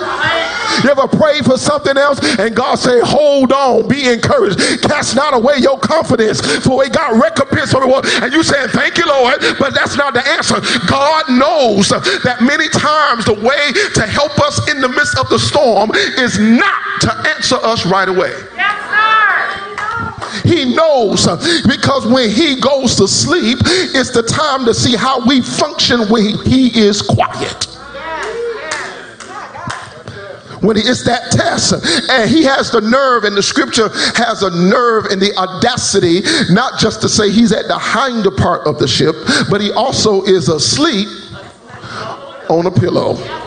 You 0.84 0.92
ever 0.92 1.08
pray 1.08 1.42
for 1.42 1.58
something 1.58 1.98
else 1.98 2.20
and 2.40 2.56
God 2.56 2.76
say, 2.76 3.00
hold 3.02 3.52
on, 3.52 3.88
be 3.88 4.08
encouraged. 4.10 4.60
Cast 4.84 5.16
not 5.16 5.34
away 5.34 5.56
your 5.60 5.80
confidence 5.80 6.42
for 6.64 6.78
we 6.78 6.90
got 6.90 7.22
recompense 7.22 7.72
for 7.72 7.82
the 7.82 7.88
world. 7.88 8.06
And 8.22 8.34
you 8.34 8.44
saying, 8.44 8.70
thank 8.70 8.98
you, 8.98 9.06
Lord. 9.06 9.40
But 9.60 9.74
that's 9.74 9.96
not 9.96 10.14
the 10.14 10.26
answer. 10.28 10.60
God 10.88 11.30
knows 11.30 11.90
that 11.90 12.42
many 12.42 12.70
times 12.70 13.26
the 13.26 13.34
way 13.34 13.72
to 13.94 14.02
help 14.06 14.38
us 14.40 14.70
in 14.70 14.82
the 14.82 14.90
midst 14.90 15.18
of 15.18 15.30
the 15.30 15.40
storm 15.40 15.92
is 15.94 16.40
not 16.40 17.02
to 17.02 17.12
answer 17.36 17.58
us 17.58 17.86
right 17.86 18.10
away. 18.10 18.34
Yes, 18.56 18.80
sir. 18.90 20.50
He 20.50 20.76
knows 20.76 21.26
because 21.66 22.06
when 22.06 22.30
he 22.30 22.60
goes 22.60 22.96
to 22.98 23.08
sleep, 23.08 23.60
it's 23.64 24.12
the 24.12 24.24
time 24.24 24.66
to 24.66 24.74
see 24.74 24.96
how 24.96 25.26
we 25.26 25.42
function 25.42 26.02
when 26.10 26.38
he 26.46 26.78
is 26.78 27.02
quiet 27.02 27.75
when 30.66 30.78
it's 30.78 31.04
that 31.04 31.32
test. 31.32 31.74
And 32.10 32.30
he 32.30 32.44
has 32.44 32.72
the 32.72 32.82
nerve, 32.82 33.24
and 33.24 33.36
the 33.36 33.44
scripture 33.44 33.90
has 34.16 34.44
a 34.44 34.50
nerve 34.50 35.06
and 35.06 35.22
the 35.22 35.36
audacity, 35.38 36.22
not 36.54 36.80
just 36.80 37.02
to 37.02 37.10
say 37.10 37.30
he's 37.30 37.52
at 37.52 37.68
the 37.68 37.80
hinder 37.80 38.32
part 38.32 38.68
of 38.68 38.80
the 38.80 38.88
ship, 38.88 39.16
but 39.50 39.62
he 39.62 39.72
also 39.72 40.24
is 40.24 40.50
asleep 40.50 41.08
on 42.50 42.66
a 42.66 42.72
pillow. 42.72 43.45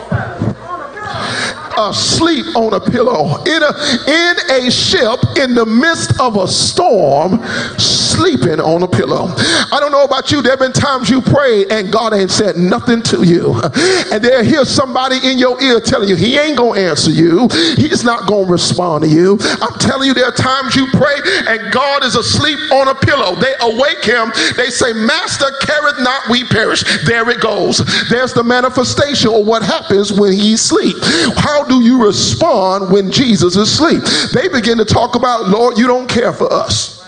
Asleep 1.79 2.55
on 2.55 2.73
a 2.73 2.79
pillow 2.79 3.43
in 3.43 3.63
a, 3.63 3.71
in 4.07 4.65
a 4.65 4.71
ship 4.71 5.19
in 5.37 5.55
the 5.55 5.65
midst 5.65 6.19
of 6.19 6.37
a 6.37 6.47
storm, 6.47 7.39
sleeping 7.77 8.59
on 8.59 8.83
a 8.83 8.87
pillow. 8.87 9.27
I 9.71 9.77
don't 9.79 9.91
know 9.91 10.03
about 10.03 10.31
you. 10.31 10.41
There 10.41 10.51
have 10.51 10.59
been 10.59 10.73
times 10.73 11.09
you 11.09 11.21
prayed 11.21 11.71
and 11.71 11.91
God 11.91 12.13
ain't 12.13 12.31
said 12.31 12.57
nothing 12.57 13.01
to 13.03 13.23
you. 13.23 13.59
And 14.11 14.23
there 14.23 14.43
here's 14.43 14.69
somebody 14.69 15.17
in 15.23 15.37
your 15.37 15.61
ear 15.61 15.79
telling 15.79 16.09
you 16.09 16.15
he 16.15 16.37
ain't 16.37 16.57
gonna 16.57 16.79
answer 16.79 17.11
you. 17.11 17.47
He's 17.75 18.03
not 18.03 18.27
gonna 18.27 18.49
respond 18.49 19.03
to 19.03 19.09
you. 19.09 19.37
I'm 19.61 19.77
telling 19.77 20.07
you, 20.07 20.13
there 20.13 20.25
are 20.25 20.31
times 20.31 20.75
you 20.75 20.87
pray 20.87 21.15
and 21.47 21.71
God 21.71 22.03
is 22.03 22.15
asleep 22.15 22.59
on 22.71 22.87
a 22.87 22.95
pillow. 22.95 23.35
They 23.35 23.53
awake 23.61 24.03
him. 24.03 24.31
They 24.57 24.69
say, 24.69 24.93
Master, 24.93 25.45
careth 25.61 25.99
not 25.99 26.27
we 26.29 26.43
perish. 26.43 26.83
There 27.05 27.29
it 27.29 27.39
goes. 27.39 27.77
There's 28.09 28.33
the 28.33 28.43
manifestation 28.43 29.33
of 29.33 29.45
what 29.45 29.61
happens 29.61 30.11
when 30.11 30.33
he 30.33 30.57
asleep. 30.69 30.97
How 31.37 31.63
do 31.69 31.81
you 31.81 32.03
respond 32.03 32.91
when 32.91 33.11
Jesus 33.11 33.55
is 33.55 33.57
asleep? 33.57 34.03
They 34.33 34.49
begin 34.49 34.77
to 34.79 34.85
talk 34.85 35.15
about, 35.15 35.47
Lord, 35.47 35.77
you 35.77 35.87
don't 35.87 36.09
care 36.09 36.33
for 36.33 36.51
us. 36.51 36.99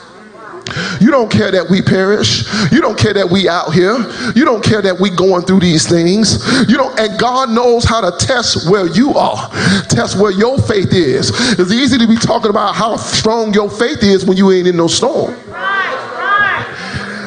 You 1.02 1.12
don't 1.12 1.30
care 1.30 1.52
that 1.52 1.70
we 1.70 1.82
perish. 1.82 2.46
You 2.72 2.82
don't 2.82 2.98
care 2.98 3.14
that 3.14 3.30
we 3.30 3.50
out 3.50 3.74
here. 3.74 3.98
You 4.36 4.46
don't 4.46 4.64
care 4.64 4.82
that 4.82 5.00
we 5.00 5.10
going 5.10 5.44
through 5.44 5.60
these 5.60 5.88
things. 5.88 6.46
You 6.70 6.78
don't, 6.78 6.98
and 7.00 7.20
God 7.20 7.50
knows 7.50 7.84
how 7.84 8.00
to 8.02 8.26
test 8.26 8.70
where 8.70 8.88
you 8.88 9.14
are, 9.16 9.50
test 9.90 10.18
where 10.20 10.32
your 10.32 10.58
faith 10.60 10.94
is. 10.94 11.32
It's 11.60 11.72
easy 11.72 11.98
to 11.98 12.08
be 12.08 12.16
talking 12.16 12.50
about 12.50 12.76
how 12.76 12.96
strong 12.96 13.54
your 13.54 13.70
faith 13.70 14.04
is 14.04 14.26
when 14.26 14.38
you 14.38 14.52
ain't 14.52 14.68
in 14.68 14.78
no 14.78 14.88
storm. 14.88 15.36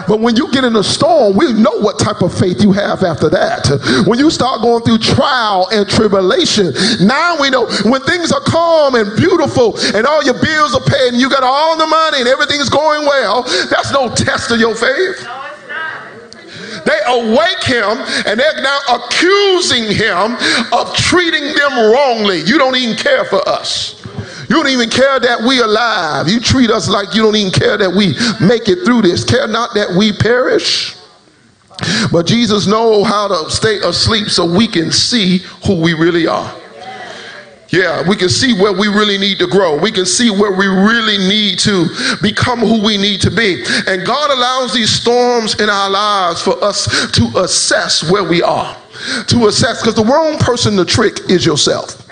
But 0.07 0.21
when 0.21 0.37
you 0.37 0.51
get 0.53 0.65
in 0.65 0.77
a 0.77 0.83
storm, 0.83 1.37
we 1.37 1.53
know 1.53 1.81
what 1.81 1.99
type 1.99 2.23
of 2.23 2.37
faith 2.37 2.63
you 2.63 2.73
have 2.73 3.03
after 3.03 3.29
that. 3.31 4.05
When 4.07 4.19
you 4.19 4.31
start 4.31 4.63
going 4.63 4.83
through 4.83 4.99
trial 4.99 5.69
and 5.73 5.89
tribulation, 5.89 6.73
now 7.01 7.37
we 7.41 7.51
know 7.51 7.67
when 7.85 8.03
things 8.03 8.33
are 8.33 8.41
calm 8.41 8.95
and 8.95 9.17
beautiful 9.17 9.79
and 9.95 10.07
all 10.07 10.23
your 10.23 10.41
bills 10.41 10.75
are 10.75 10.85
paid 10.85 11.13
and 11.13 11.21
you 11.21 11.31
got 11.31 11.43
all 11.43 11.77
the 11.77 11.87
money 11.87 12.21
and 12.21 12.29
everything's 12.29 12.69
going 12.69 13.07
well, 13.07 13.43
that's 13.71 13.93
no 13.93 14.09
test 14.15 14.51
of 14.51 14.61
your 14.61 14.75
faith. 14.75 15.25
No, 15.25 15.43
it's 15.49 15.69
not. 15.69 16.85
They 16.85 17.01
awake 17.07 17.65
him 17.65 17.97
and 18.27 18.39
they're 18.39 18.63
now 18.63 18.79
accusing 18.91 19.85
him 19.85 20.37
of 20.73 20.95
treating 20.97 21.55
them 21.55 21.93
wrongly. 21.93 22.41
You 22.41 22.59
don't 22.59 22.77
even 22.77 22.97
care 22.97 23.25
for 23.25 23.47
us. 23.49 24.04
You 24.55 24.63
don't 24.63 24.73
even 24.73 24.89
care 24.89 25.19
that 25.19 25.43
we 25.43 25.59
alive. 25.59 26.29
You 26.29 26.39
treat 26.39 26.71
us 26.71 26.89
like 26.89 27.13
you 27.13 27.25
don't 27.25 27.35
even 27.35 27.51
care 27.51 27.77
that 27.77 27.91
we 27.91 28.15
make 28.39 28.69
it 28.69 28.85
through 28.85 29.03
this. 29.03 29.25
Care 29.25 29.49
not 29.49 29.75
that 29.75 29.91
we 29.99 30.13
perish. 30.13 30.95
But 32.13 32.25
Jesus 32.27 32.69
knows 32.69 33.05
how 33.05 33.27
to 33.27 33.51
stay 33.51 33.79
asleep 33.79 34.29
so 34.29 34.47
we 34.47 34.69
can 34.69 34.93
see 34.93 35.39
who 35.67 35.83
we 35.83 35.93
really 35.95 36.29
are. 36.29 36.55
Yeah, 37.71 38.09
we 38.09 38.15
can 38.15 38.29
see 38.29 38.53
where 38.55 38.73
we 38.73 38.87
really 38.87 39.19
need 39.19 39.41
to 39.41 39.49
grow. 39.49 39.77
We 39.77 39.91
can 39.91 40.07
see 40.07 40.31
where 40.31 40.53
we 40.53 40.69
really 40.69 41.19
need 41.19 41.59
to 41.59 41.89
become 42.23 42.61
who 42.61 42.81
we 42.81 42.97
need 42.97 43.21
to 43.23 43.33
be. 43.33 43.65
And 43.89 44.07
God 44.07 44.31
allows 44.31 44.73
these 44.73 44.91
storms 44.91 45.61
in 45.61 45.69
our 45.69 45.91
lives 45.91 46.41
for 46.41 46.63
us 46.63 47.11
to 47.11 47.41
assess 47.41 48.09
where 48.09 48.23
we 48.23 48.41
are. 48.41 48.77
To 49.27 49.49
assess, 49.49 49.83
because 49.83 49.97
the 49.97 50.05
wrong 50.05 50.39
person 50.39 50.77
to 50.77 50.85
trick 50.85 51.29
is 51.29 51.45
yourself. 51.45 52.04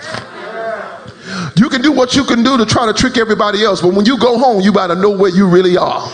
You 1.63 1.69
can 1.69 1.81
do 1.81 1.93
what 1.93 2.13
you 2.13 2.25
can 2.25 2.43
do 2.43 2.57
to 2.57 2.65
try 2.65 2.85
to 2.85 2.91
trick 2.91 3.17
everybody 3.17 3.63
else, 3.63 3.81
but 3.81 3.93
when 3.93 4.05
you 4.05 4.17
go 4.17 4.37
home, 4.37 4.59
you 4.59 4.73
better 4.73 4.95
know 4.95 5.09
where 5.09 5.31
you 5.33 5.47
really 5.47 5.77
are. 5.77 6.11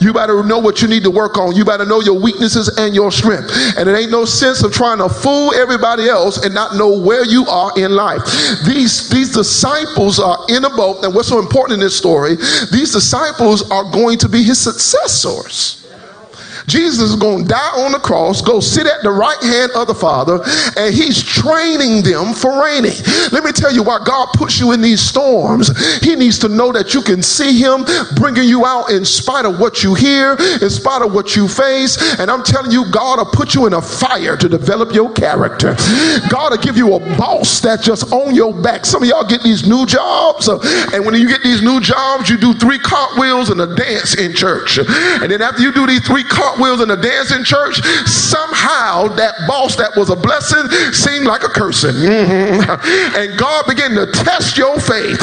You 0.00 0.14
better 0.14 0.42
know 0.42 0.58
what 0.58 0.80
you 0.80 0.88
need 0.88 1.02
to 1.02 1.10
work 1.10 1.36
on. 1.36 1.54
You 1.54 1.62
better 1.62 1.84
know 1.84 2.00
your 2.00 2.18
weaknesses 2.18 2.74
and 2.78 2.94
your 2.94 3.12
strength. 3.12 3.52
And 3.76 3.86
it 3.86 3.94
ain't 3.94 4.10
no 4.10 4.24
sense 4.24 4.62
of 4.62 4.72
trying 4.72 4.96
to 4.96 5.10
fool 5.10 5.52
everybody 5.52 6.08
else 6.08 6.42
and 6.42 6.54
not 6.54 6.76
know 6.76 6.98
where 6.98 7.26
you 7.26 7.44
are 7.48 7.70
in 7.78 7.90
life. 7.90 8.24
These, 8.64 9.10
these 9.10 9.30
disciples 9.30 10.18
are 10.18 10.38
in 10.48 10.64
a 10.64 10.70
boat, 10.70 11.04
and 11.04 11.14
what's 11.14 11.28
so 11.28 11.38
important 11.38 11.74
in 11.74 11.80
this 11.80 11.94
story, 11.94 12.36
these 12.72 12.90
disciples 12.90 13.70
are 13.70 13.84
going 13.92 14.16
to 14.16 14.28
be 14.30 14.42
his 14.42 14.58
successors. 14.58 15.86
Jesus 16.68 17.00
is 17.00 17.16
going 17.16 17.44
to 17.44 17.48
die 17.48 17.82
on 17.82 17.92
the 17.92 17.98
cross, 17.98 18.42
go 18.42 18.60
sit 18.60 18.86
at 18.86 19.02
the 19.02 19.10
right 19.10 19.40
hand 19.42 19.72
of 19.74 19.86
the 19.86 19.94
Father, 19.94 20.40
and 20.76 20.94
he's 20.94 21.22
training 21.22 22.02
them 22.02 22.34
for 22.34 22.62
reigning. 22.62 22.92
Let 23.32 23.42
me 23.42 23.52
tell 23.52 23.72
you 23.72 23.82
why 23.82 23.98
God 24.04 24.28
puts 24.34 24.60
you 24.60 24.72
in 24.72 24.82
these 24.82 25.00
storms. 25.00 25.72
He 26.00 26.14
needs 26.14 26.38
to 26.40 26.48
know 26.48 26.70
that 26.72 26.92
you 26.92 27.00
can 27.00 27.22
see 27.22 27.58
him 27.58 27.86
bringing 28.16 28.44
you 28.44 28.66
out 28.66 28.90
in 28.90 29.04
spite 29.04 29.46
of 29.46 29.58
what 29.58 29.82
you 29.82 29.94
hear, 29.94 30.36
in 30.60 30.68
spite 30.68 31.00
of 31.00 31.14
what 31.14 31.34
you 31.34 31.48
face. 31.48 31.96
And 32.20 32.30
I'm 32.30 32.42
telling 32.42 32.70
you, 32.70 32.84
God 32.90 33.18
will 33.18 33.32
put 33.32 33.54
you 33.54 33.66
in 33.66 33.72
a 33.72 33.80
fire 33.80 34.36
to 34.36 34.48
develop 34.48 34.92
your 34.92 35.10
character. 35.12 35.74
God 36.28 36.50
will 36.50 36.58
give 36.58 36.76
you 36.76 36.94
a 36.94 37.00
boss 37.16 37.60
that's 37.60 37.84
just 37.84 38.12
on 38.12 38.34
your 38.34 38.52
back. 38.52 38.84
Some 38.84 39.02
of 39.02 39.08
y'all 39.08 39.26
get 39.26 39.42
these 39.42 39.66
new 39.66 39.86
jobs, 39.86 40.48
and 40.48 41.06
when 41.06 41.14
you 41.14 41.28
get 41.28 41.42
these 41.42 41.62
new 41.62 41.80
jobs, 41.80 42.28
you 42.28 42.36
do 42.36 42.52
three 42.52 42.78
cartwheels 42.78 43.48
and 43.48 43.60
a 43.60 43.74
dance 43.74 44.16
in 44.16 44.34
church. 44.34 44.78
And 44.78 45.32
then 45.32 45.40
after 45.40 45.62
you 45.62 45.72
do 45.72 45.86
these 45.86 46.06
three 46.06 46.24
cartwheels, 46.24 46.57
cartwheels 46.58 46.80
in 46.80 46.90
a 46.90 47.00
dancing 47.00 47.44
church, 47.44 47.80
somehow 48.06 48.57
that 49.06 49.34
boss 49.46 49.76
that 49.76 49.94
was 49.94 50.10
a 50.10 50.16
blessing 50.16 50.66
seemed 50.90 51.26
like 51.26 51.44
a 51.44 51.52
cursing. 51.52 51.94
Mm-hmm. 51.94 52.66
And 53.14 53.38
God 53.38 53.66
began 53.66 53.94
to 53.94 54.10
test 54.10 54.58
your 54.58 54.80
faith, 54.80 55.20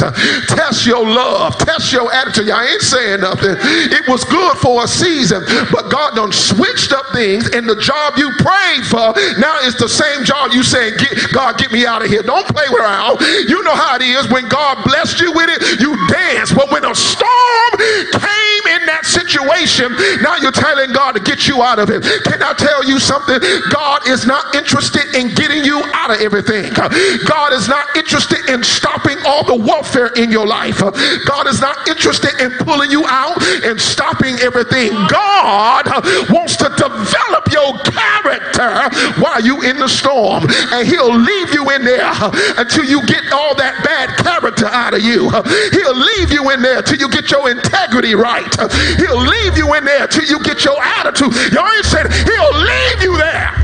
test 0.48 0.86
your 0.86 1.04
love, 1.04 1.58
test 1.58 1.92
your 1.92 2.08
attitude. 2.12 2.48
I 2.48 2.64
ain't 2.72 2.82
saying 2.82 3.20
nothing. 3.20 3.56
It 3.92 4.08
was 4.08 4.24
good 4.24 4.56
for 4.58 4.84
a 4.84 4.88
season, 4.88 5.44
but 5.70 5.90
God 5.90 6.14
done 6.14 6.32
switched 6.32 6.92
up 6.92 7.04
things, 7.12 7.50
and 7.50 7.68
the 7.68 7.76
job 7.76 8.14
you 8.16 8.30
prayed 8.38 8.86
for 8.86 9.12
now 9.36 9.58
is 9.66 9.74
the 9.76 9.88
same 9.88 10.24
job 10.24 10.52
you 10.52 10.62
saying, 10.62 10.94
get, 10.98 11.32
God, 11.32 11.58
get 11.58 11.72
me 11.72 11.84
out 11.84 12.02
of 12.02 12.08
here. 12.08 12.22
Don't 12.22 12.46
play 12.48 12.66
around. 12.70 13.20
You 13.20 13.62
know 13.62 13.74
how 13.74 13.96
it 13.96 14.02
is 14.02 14.30
when 14.30 14.48
God 14.48 14.82
blessed 14.84 15.20
you 15.20 15.32
with 15.32 15.50
it, 15.50 15.80
you 15.80 15.96
dance. 16.08 16.52
But 16.52 16.70
when 16.70 16.84
a 16.84 16.94
storm 16.94 17.72
came 18.14 18.64
in 18.70 18.86
that 18.86 19.02
situation, 19.04 19.92
now 20.22 20.36
you're 20.38 20.54
telling 20.54 20.92
God 20.92 21.12
to 21.16 21.20
get 21.20 21.48
you 21.48 21.62
out 21.62 21.78
of 21.78 21.90
it. 21.90 22.02
Can 22.24 22.42
I 22.42 22.52
tell 22.54 22.84
you 22.84 22.98
something? 23.00 23.40
God 23.72 24.06
is 24.08 24.26
not 24.26 24.54
interested 24.54 25.14
in 25.14 25.34
getting 25.34 25.64
you 25.64 25.82
out 25.94 26.10
of 26.10 26.20
everything. 26.20 26.72
God 26.72 27.52
is 27.52 27.68
not 27.68 27.96
interested 27.96 28.48
in 28.50 28.62
stopping 28.62 29.16
all 29.24 29.44
the 29.44 29.56
warfare 29.56 30.12
in 30.16 30.30
your 30.30 30.46
life. 30.46 30.80
God 31.26 31.46
is 31.46 31.60
not 31.60 31.88
interested 31.88 32.32
in 32.40 32.52
pulling 32.66 32.90
you 32.90 33.04
out 33.06 33.40
and 33.64 33.80
stopping 33.80 34.36
everything. 34.40 34.92
God 35.08 35.88
wants 36.30 36.56
to 36.56 36.68
develop 36.76 37.50
your 37.50 37.72
character 37.88 38.92
while 39.22 39.40
you 39.40 39.62
in 39.62 39.78
the 39.78 39.88
storm. 39.88 40.44
And 40.72 40.86
he'll 40.86 41.14
leave 41.14 41.54
you 41.54 41.70
in 41.70 41.84
there 41.84 42.12
until 42.58 42.84
you 42.84 43.04
get 43.06 43.24
all 43.32 43.54
that 43.56 43.80
bad 43.84 44.16
character 44.20 44.66
out 44.66 44.94
of 44.94 45.02
you. 45.02 45.30
He'll 45.72 45.96
leave 45.96 46.32
you 46.32 46.50
in 46.50 46.62
there 46.62 46.82
till 46.82 46.98
you 46.98 47.08
get 47.08 47.30
your 47.30 47.50
integrity 47.50 48.14
right. 48.14 48.52
He'll 48.98 49.20
leave 49.20 49.56
you 49.56 49.74
in 49.74 49.84
there 49.84 50.06
till 50.06 50.26
you 50.26 50.42
get 50.42 50.64
your 50.64 50.76
attitude 50.82 51.06
attitude. 51.06 51.52
Y'all 51.52 51.66
ain't 51.66 51.84
said 51.84 52.12
he'll 52.12 52.58
leave 52.58 53.02
you 53.02 53.16
there. 53.16 53.55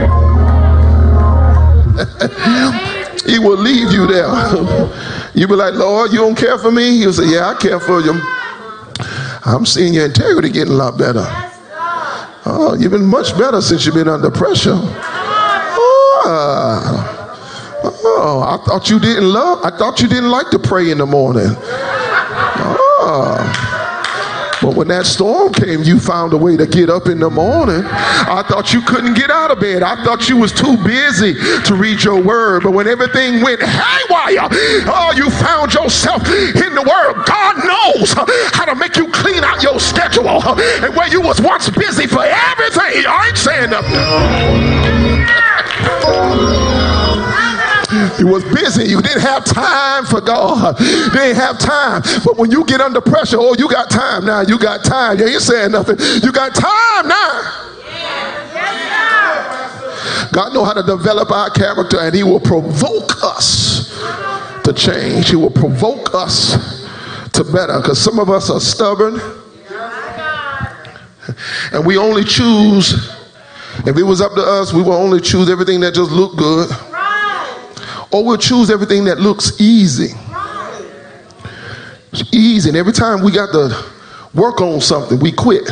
he 3.26 3.38
will 3.38 3.58
leave 3.58 3.92
you 3.92 4.06
there. 4.06 4.28
you 5.34 5.46
be 5.46 5.54
like, 5.54 5.74
Lord, 5.74 6.12
you 6.12 6.18
don't 6.18 6.36
care 6.36 6.58
for 6.58 6.70
me? 6.70 6.98
He'll 6.98 7.12
say, 7.12 7.26
Yeah, 7.26 7.48
I 7.48 7.54
care 7.54 7.80
for 7.80 8.00
you. 8.00 8.20
I'm 9.44 9.66
seeing 9.66 9.94
your 9.94 10.06
integrity 10.06 10.50
getting 10.50 10.72
a 10.72 10.76
lot 10.76 10.98
better. 10.98 11.24
Oh, 12.46 12.74
you've 12.78 12.92
been 12.92 13.06
much 13.06 13.36
better 13.38 13.60
since 13.60 13.84
you've 13.84 13.94
been 13.94 14.08
under 14.08 14.30
pressure. 14.30 14.74
Oh, 14.74 16.22
uh, 16.26 17.90
oh, 18.02 18.42
I 18.46 18.56
thought 18.64 18.88
you 18.90 18.98
didn't 18.98 19.32
love. 19.32 19.60
I 19.64 19.70
thought 19.76 20.00
you 20.00 20.08
didn't 20.08 20.30
like 20.30 20.50
to 20.50 20.58
pray 20.58 20.90
in 20.90 20.98
the 20.98 21.06
morning. 21.06 21.54
When 24.80 24.88
that 24.88 25.04
storm 25.04 25.52
came, 25.52 25.82
you 25.82 26.00
found 26.00 26.32
a 26.32 26.38
way 26.38 26.56
to 26.56 26.66
get 26.66 26.88
up 26.88 27.06
in 27.06 27.20
the 27.20 27.28
morning. 27.28 27.84
I 27.84 28.42
thought 28.48 28.72
you 28.72 28.80
couldn't 28.80 29.12
get 29.12 29.30
out 29.30 29.50
of 29.50 29.60
bed. 29.60 29.82
I 29.82 30.02
thought 30.02 30.26
you 30.30 30.38
was 30.38 30.52
too 30.52 30.78
busy 30.78 31.34
to 31.34 31.74
read 31.76 32.02
your 32.02 32.22
word. 32.22 32.62
But 32.62 32.72
when 32.72 32.88
everything 32.88 33.42
went 33.42 33.60
haywire, 33.60 34.48
oh, 34.88 35.12
you 35.14 35.28
found 35.28 35.74
yourself 35.74 36.26
in 36.26 36.72
the 36.72 36.80
word. 36.80 37.26
God 37.26 37.56
knows 37.60 38.14
how 38.56 38.64
to 38.64 38.74
make 38.74 38.96
you 38.96 39.06
clean 39.12 39.44
out 39.44 39.62
your 39.62 39.78
schedule. 39.78 40.40
And 40.48 40.96
where 40.96 41.08
you 41.08 41.20
was 41.20 41.42
once 41.42 41.68
busy 41.68 42.06
for 42.06 42.24
everything, 42.24 43.04
I 43.04 43.26
ain't 43.28 43.36
saying 43.36 43.68
nothing. 43.68 44.00
You 48.18 48.26
was 48.28 48.44
busy. 48.44 48.84
You 48.88 49.02
didn't 49.02 49.22
have 49.22 49.44
time 49.44 50.04
for 50.04 50.20
God. 50.20 50.78
You 50.80 51.10
didn't 51.10 51.36
have 51.36 51.58
time. 51.58 52.02
But 52.24 52.36
when 52.36 52.50
you 52.50 52.64
get 52.64 52.80
under 52.80 53.00
pressure, 53.00 53.36
oh, 53.38 53.54
you 53.58 53.68
got 53.68 53.90
time 53.90 54.24
now. 54.24 54.42
You 54.42 54.58
got 54.58 54.84
time. 54.84 55.18
Yeah, 55.18 55.26
You 55.26 55.32
ain't 55.32 55.42
saying 55.42 55.72
nothing. 55.72 55.96
You 56.22 56.32
got 56.32 56.54
time 56.54 57.08
now. 57.08 57.66
God 60.32 60.54
know 60.54 60.64
how 60.64 60.72
to 60.74 60.82
develop 60.82 61.30
our 61.32 61.50
character 61.50 61.98
and 62.00 62.14
he 62.14 62.22
will 62.22 62.38
provoke 62.38 63.22
us 63.24 63.90
to 64.62 64.72
change. 64.72 65.30
He 65.30 65.36
will 65.36 65.50
provoke 65.50 66.14
us 66.14 66.86
to 67.32 67.44
better 67.44 67.80
because 67.80 68.00
some 68.00 68.18
of 68.18 68.30
us 68.30 68.50
are 68.50 68.60
stubborn 68.60 69.20
and 71.72 71.86
we 71.86 71.96
only 71.96 72.24
choose 72.24 72.92
if 73.86 73.96
it 73.96 74.02
was 74.02 74.20
up 74.20 74.34
to 74.34 74.42
us 74.42 74.72
we 74.72 74.82
would 74.82 74.92
only 74.92 75.20
choose 75.20 75.48
everything 75.48 75.80
that 75.80 75.94
just 75.94 76.10
looked 76.10 76.36
good 76.36 76.68
Or 78.12 78.24
we'll 78.24 78.38
choose 78.38 78.70
everything 78.70 79.04
that 79.04 79.20
looks 79.20 79.60
easy. 79.60 80.14
It's 82.12 82.34
easy. 82.34 82.70
And 82.70 82.76
every 82.76 82.92
time 82.92 83.22
we 83.22 83.30
got 83.30 83.52
to 83.52 83.84
work 84.34 84.60
on 84.60 84.80
something, 84.80 85.20
we 85.20 85.30
quit. 85.30 85.70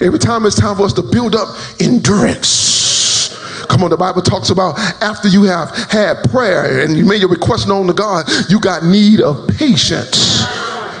Every 0.00 0.18
time 0.18 0.44
it's 0.44 0.56
time 0.56 0.76
for 0.76 0.82
us 0.82 0.92
to 0.94 1.02
build 1.02 1.34
up 1.34 1.48
endurance. 1.80 3.64
Come 3.68 3.84
on, 3.84 3.90
the 3.90 3.96
Bible 3.96 4.22
talks 4.22 4.50
about 4.50 4.78
after 5.02 5.28
you 5.28 5.44
have 5.44 5.70
had 5.90 6.22
prayer 6.30 6.80
and 6.80 6.96
you 6.96 7.04
made 7.04 7.20
your 7.20 7.30
request 7.30 7.68
known 7.68 7.86
to 7.86 7.92
God, 7.92 8.28
you 8.48 8.60
got 8.60 8.84
need 8.84 9.20
of 9.20 9.48
patience. 9.56 10.44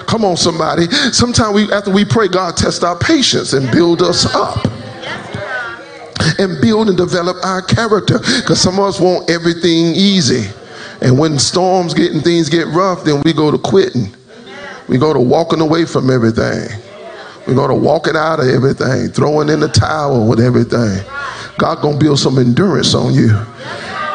Come 0.06 0.24
on, 0.24 0.36
somebody. 0.36 0.86
Sometimes 1.12 1.54
we, 1.54 1.72
after 1.72 1.90
we 1.90 2.04
pray, 2.04 2.28
God 2.28 2.56
tests 2.56 2.84
our 2.84 2.98
patience 2.98 3.52
and 3.52 3.70
build 3.72 4.00
us 4.00 4.32
up 4.34 4.64
and 6.38 6.60
build 6.60 6.88
and 6.88 6.96
develop 6.96 7.36
our 7.44 7.62
character 7.62 8.18
because 8.18 8.60
some 8.60 8.78
of 8.78 8.86
us 8.86 9.00
want 9.00 9.30
everything 9.30 9.94
easy. 9.94 10.48
And 11.00 11.18
when 11.18 11.38
storms 11.38 11.92
get 11.94 12.12
and 12.12 12.22
things 12.22 12.48
get 12.48 12.66
rough, 12.68 13.04
then 13.04 13.22
we 13.24 13.32
go 13.32 13.50
to 13.50 13.58
quitting. 13.58 14.14
We 14.88 14.98
go 14.98 15.12
to 15.12 15.20
walking 15.20 15.60
away 15.60 15.84
from 15.86 16.10
everything. 16.10 16.68
We 17.46 17.54
go 17.54 17.66
to 17.68 17.74
walking 17.74 18.16
out 18.16 18.40
of 18.40 18.46
everything, 18.48 19.08
throwing 19.08 19.48
in 19.50 19.60
the 19.60 19.68
towel 19.68 20.26
with 20.28 20.40
everything. 20.40 21.04
God 21.58 21.82
gonna 21.82 21.98
build 21.98 22.18
some 22.18 22.38
endurance 22.38 22.94
on 22.94 23.12
you. 23.12 23.30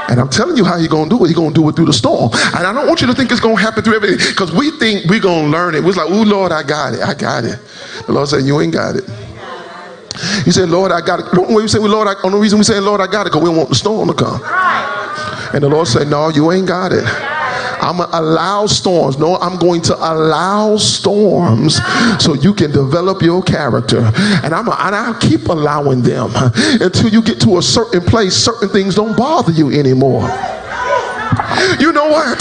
And 0.10 0.20
I'm 0.20 0.30
telling 0.30 0.58
you 0.58 0.66
how 0.66 0.78
He's 0.80 0.88
gonna 0.88 1.10
do 1.10 1.24
it. 1.24 1.28
He's 1.28 1.38
gonna 1.38 1.54
do 1.54 1.70
it 1.70 1.76
through 1.76 1.86
the 1.86 1.94
storm. 1.94 2.32
And 2.34 2.66
I 2.66 2.74
don't 2.74 2.88
want 2.88 3.02
you 3.02 3.08
to 3.08 3.14
think 3.14 3.32
it's 3.32 3.40
gonna 3.40 3.60
happen 3.60 3.84
through 3.84 3.98
everything 3.98 4.18
because 4.30 4.52
we 4.52 4.72
think 4.80 5.06
we're 5.06 5.20
gonna 5.20 5.48
learn 5.50 5.76
it. 5.76 5.84
We're 5.84 5.92
like, 5.92 6.10
oh 6.10 6.24
Lord, 6.24 6.52
I 6.52 6.64
got 6.64 6.94
it. 6.96 7.02
I 7.02 7.14
got 7.14 7.44
it. 7.46 7.60
The 8.08 8.14
Lord 8.14 8.28
said, 8.28 8.44
You 8.44 8.60
ain't 8.62 8.74
got 8.74 8.96
it. 8.96 9.04
You 10.45 10.52
say, 10.52 10.65
Lord, 10.65 10.91
I 10.91 11.02
got 11.02 11.19
it. 11.19 11.26
Don't 11.34 11.54
we 11.54 11.67
say, 11.67 11.80
Lord, 11.80 12.08
I, 12.08 12.15
only 12.24 12.39
reason 12.39 12.60
we 12.60 12.63
say, 12.63 12.80
Lord, 12.80 13.02
I 13.02 13.08
got 13.08 13.28
it, 13.28 13.34
because 13.34 13.43
we 13.43 13.50
want 13.50 13.69
the 13.69 13.76
storm 13.76 14.08
to 14.08 14.13
come. 14.13 14.41
And 15.54 15.63
the 15.63 15.69
Lord 15.69 15.88
said, 15.88 16.08
No, 16.08 16.30
you 16.30 16.52
ain't 16.52 16.67
got 16.67 16.91
it. 16.91 17.06
I'm 17.82 17.98
going 17.98 18.10
to 18.10 18.19
allow 18.19 18.65
storms. 18.65 19.17
No, 19.17 19.38
I'm 19.38 19.58
going 19.58 19.82
to 19.84 19.95
allow 19.95 20.76
storms 20.78 21.80
so 22.19 22.34
you 22.34 22.54
can 22.54 22.72
develop 22.72 23.22
your 23.22 23.41
character. 23.41 24.12
And, 24.43 24.54
I'm 24.54 24.67
a, 24.67 24.76
and 24.80 24.95
I'll 24.95 25.19
keep 25.19 25.48
allowing 25.48 26.02
them 26.02 26.32
until 26.36 27.10
you 27.10 27.22
get 27.22 27.39
to 27.41 27.58
a 27.58 27.62
certain 27.62 28.02
place, 28.02 28.36
certain 28.36 28.69
things 28.69 28.95
don't 28.95 29.17
bother 29.17 29.54
you 29.54 29.72
anymore. 29.72 30.28
You 31.80 31.92
know 31.92 32.10
what? 32.10 32.40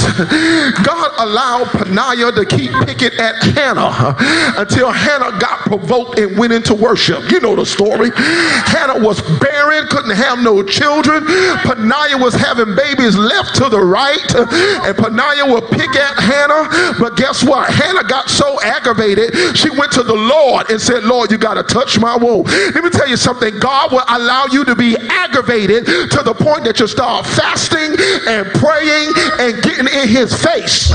God 0.84 1.10
allowed 1.18 1.68
Peninnah 1.68 2.32
to 2.32 2.44
keep 2.44 2.72
picking 2.84 3.18
at 3.18 3.36
Hannah 3.54 4.16
until 4.58 4.90
Hannah 4.90 5.38
got 5.38 5.60
provoked 5.60 6.18
and 6.18 6.36
went 6.36 6.52
into 6.52 6.74
worship. 6.74 7.30
You 7.30 7.40
know 7.40 7.56
the 7.56 7.66
story. 7.66 8.10
Hannah 8.14 8.98
was 9.04 9.20
barren, 9.38 9.86
couldn't 9.88 10.16
have 10.16 10.40
no 10.40 10.62
children. 10.62 11.24
Peninnah 11.64 12.18
was 12.18 12.34
having 12.34 12.74
babies 12.74 13.16
left 13.16 13.54
to 13.56 13.68
the 13.68 13.80
right, 13.80 14.34
and 14.34 14.96
Peninnah 14.96 15.52
would 15.52 15.68
pick 15.70 15.94
at 15.96 16.16
Hannah. 16.18 16.94
But 16.98 17.16
guess 17.16 17.44
what? 17.44 17.70
Hannah 17.70 18.04
got 18.04 18.28
so 18.28 18.60
aggravated, 18.62 19.56
she 19.56 19.70
went 19.70 19.92
to 19.92 20.02
the 20.02 20.14
Lord 20.14 20.70
and 20.70 20.80
said, 20.80 21.04
Lord, 21.04 21.30
you 21.30 21.38
got 21.38 21.54
to 21.54 21.62
touch 21.62 21.98
my 21.98 22.16
womb. 22.16 22.44
Let 22.44 22.84
me 22.84 22.90
tell 22.90 23.08
you 23.08 23.16
something. 23.16 23.58
God 23.58 23.92
will 23.92 24.04
allow 24.08 24.46
you 24.50 24.64
to 24.64 24.74
be 24.74 24.96
aggravated 24.96 25.86
to 25.86 26.22
the 26.22 26.34
point 26.34 26.64
that 26.64 26.80
you 26.80 26.86
start 26.86 27.26
fasting 27.26 27.96
and 28.26 28.46
praying 28.58 28.97
and 29.38 29.62
getting 29.62 29.86
in 29.86 30.08
his 30.08 30.34
face. 30.34 30.92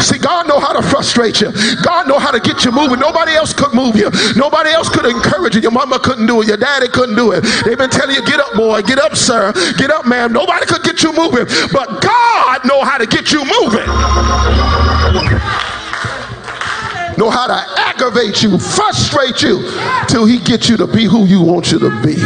See, 0.00 0.18
God 0.18 0.48
know 0.48 0.58
how 0.58 0.72
to 0.72 0.82
frustrate 0.82 1.40
you. 1.40 1.52
God 1.82 2.08
know 2.08 2.18
how 2.18 2.30
to 2.30 2.40
get 2.40 2.64
you 2.64 2.72
moving. 2.72 2.98
Nobody 2.98 3.32
else 3.32 3.52
could 3.52 3.74
move 3.74 3.96
you. 3.96 4.10
Nobody 4.34 4.70
else 4.70 4.88
could 4.88 5.04
encourage 5.04 5.54
you. 5.54 5.60
Your 5.60 5.72
mama 5.72 5.98
couldn't 5.98 6.26
do 6.26 6.40
it. 6.40 6.48
Your 6.48 6.56
daddy 6.56 6.88
couldn't 6.88 7.16
do 7.16 7.32
it. 7.32 7.42
They've 7.64 7.76
been 7.76 7.90
telling 7.90 8.16
you, 8.16 8.24
get 8.24 8.40
up, 8.40 8.54
boy. 8.54 8.82
Get 8.82 8.98
up, 8.98 9.14
sir. 9.14 9.52
Get 9.76 9.90
up, 9.90 10.06
ma'am. 10.06 10.32
Nobody 10.32 10.64
could 10.66 10.82
get 10.82 11.02
you 11.02 11.12
moving. 11.12 11.44
But 11.72 12.00
God 12.00 12.64
know 12.64 12.82
how 12.82 12.96
to 12.98 13.06
get 13.06 13.32
you 13.32 13.44
moving. 13.44 13.86
Know 17.18 17.28
how 17.28 17.46
to 17.46 17.80
aggravate 17.80 18.42
you, 18.42 18.58
frustrate 18.58 19.42
you, 19.42 19.70
till 20.08 20.24
he 20.24 20.38
gets 20.38 20.70
you 20.70 20.78
to 20.78 20.86
be 20.86 21.04
who 21.04 21.26
you 21.26 21.42
want 21.42 21.70
you 21.70 21.78
to 21.78 21.90
be. 22.02 22.16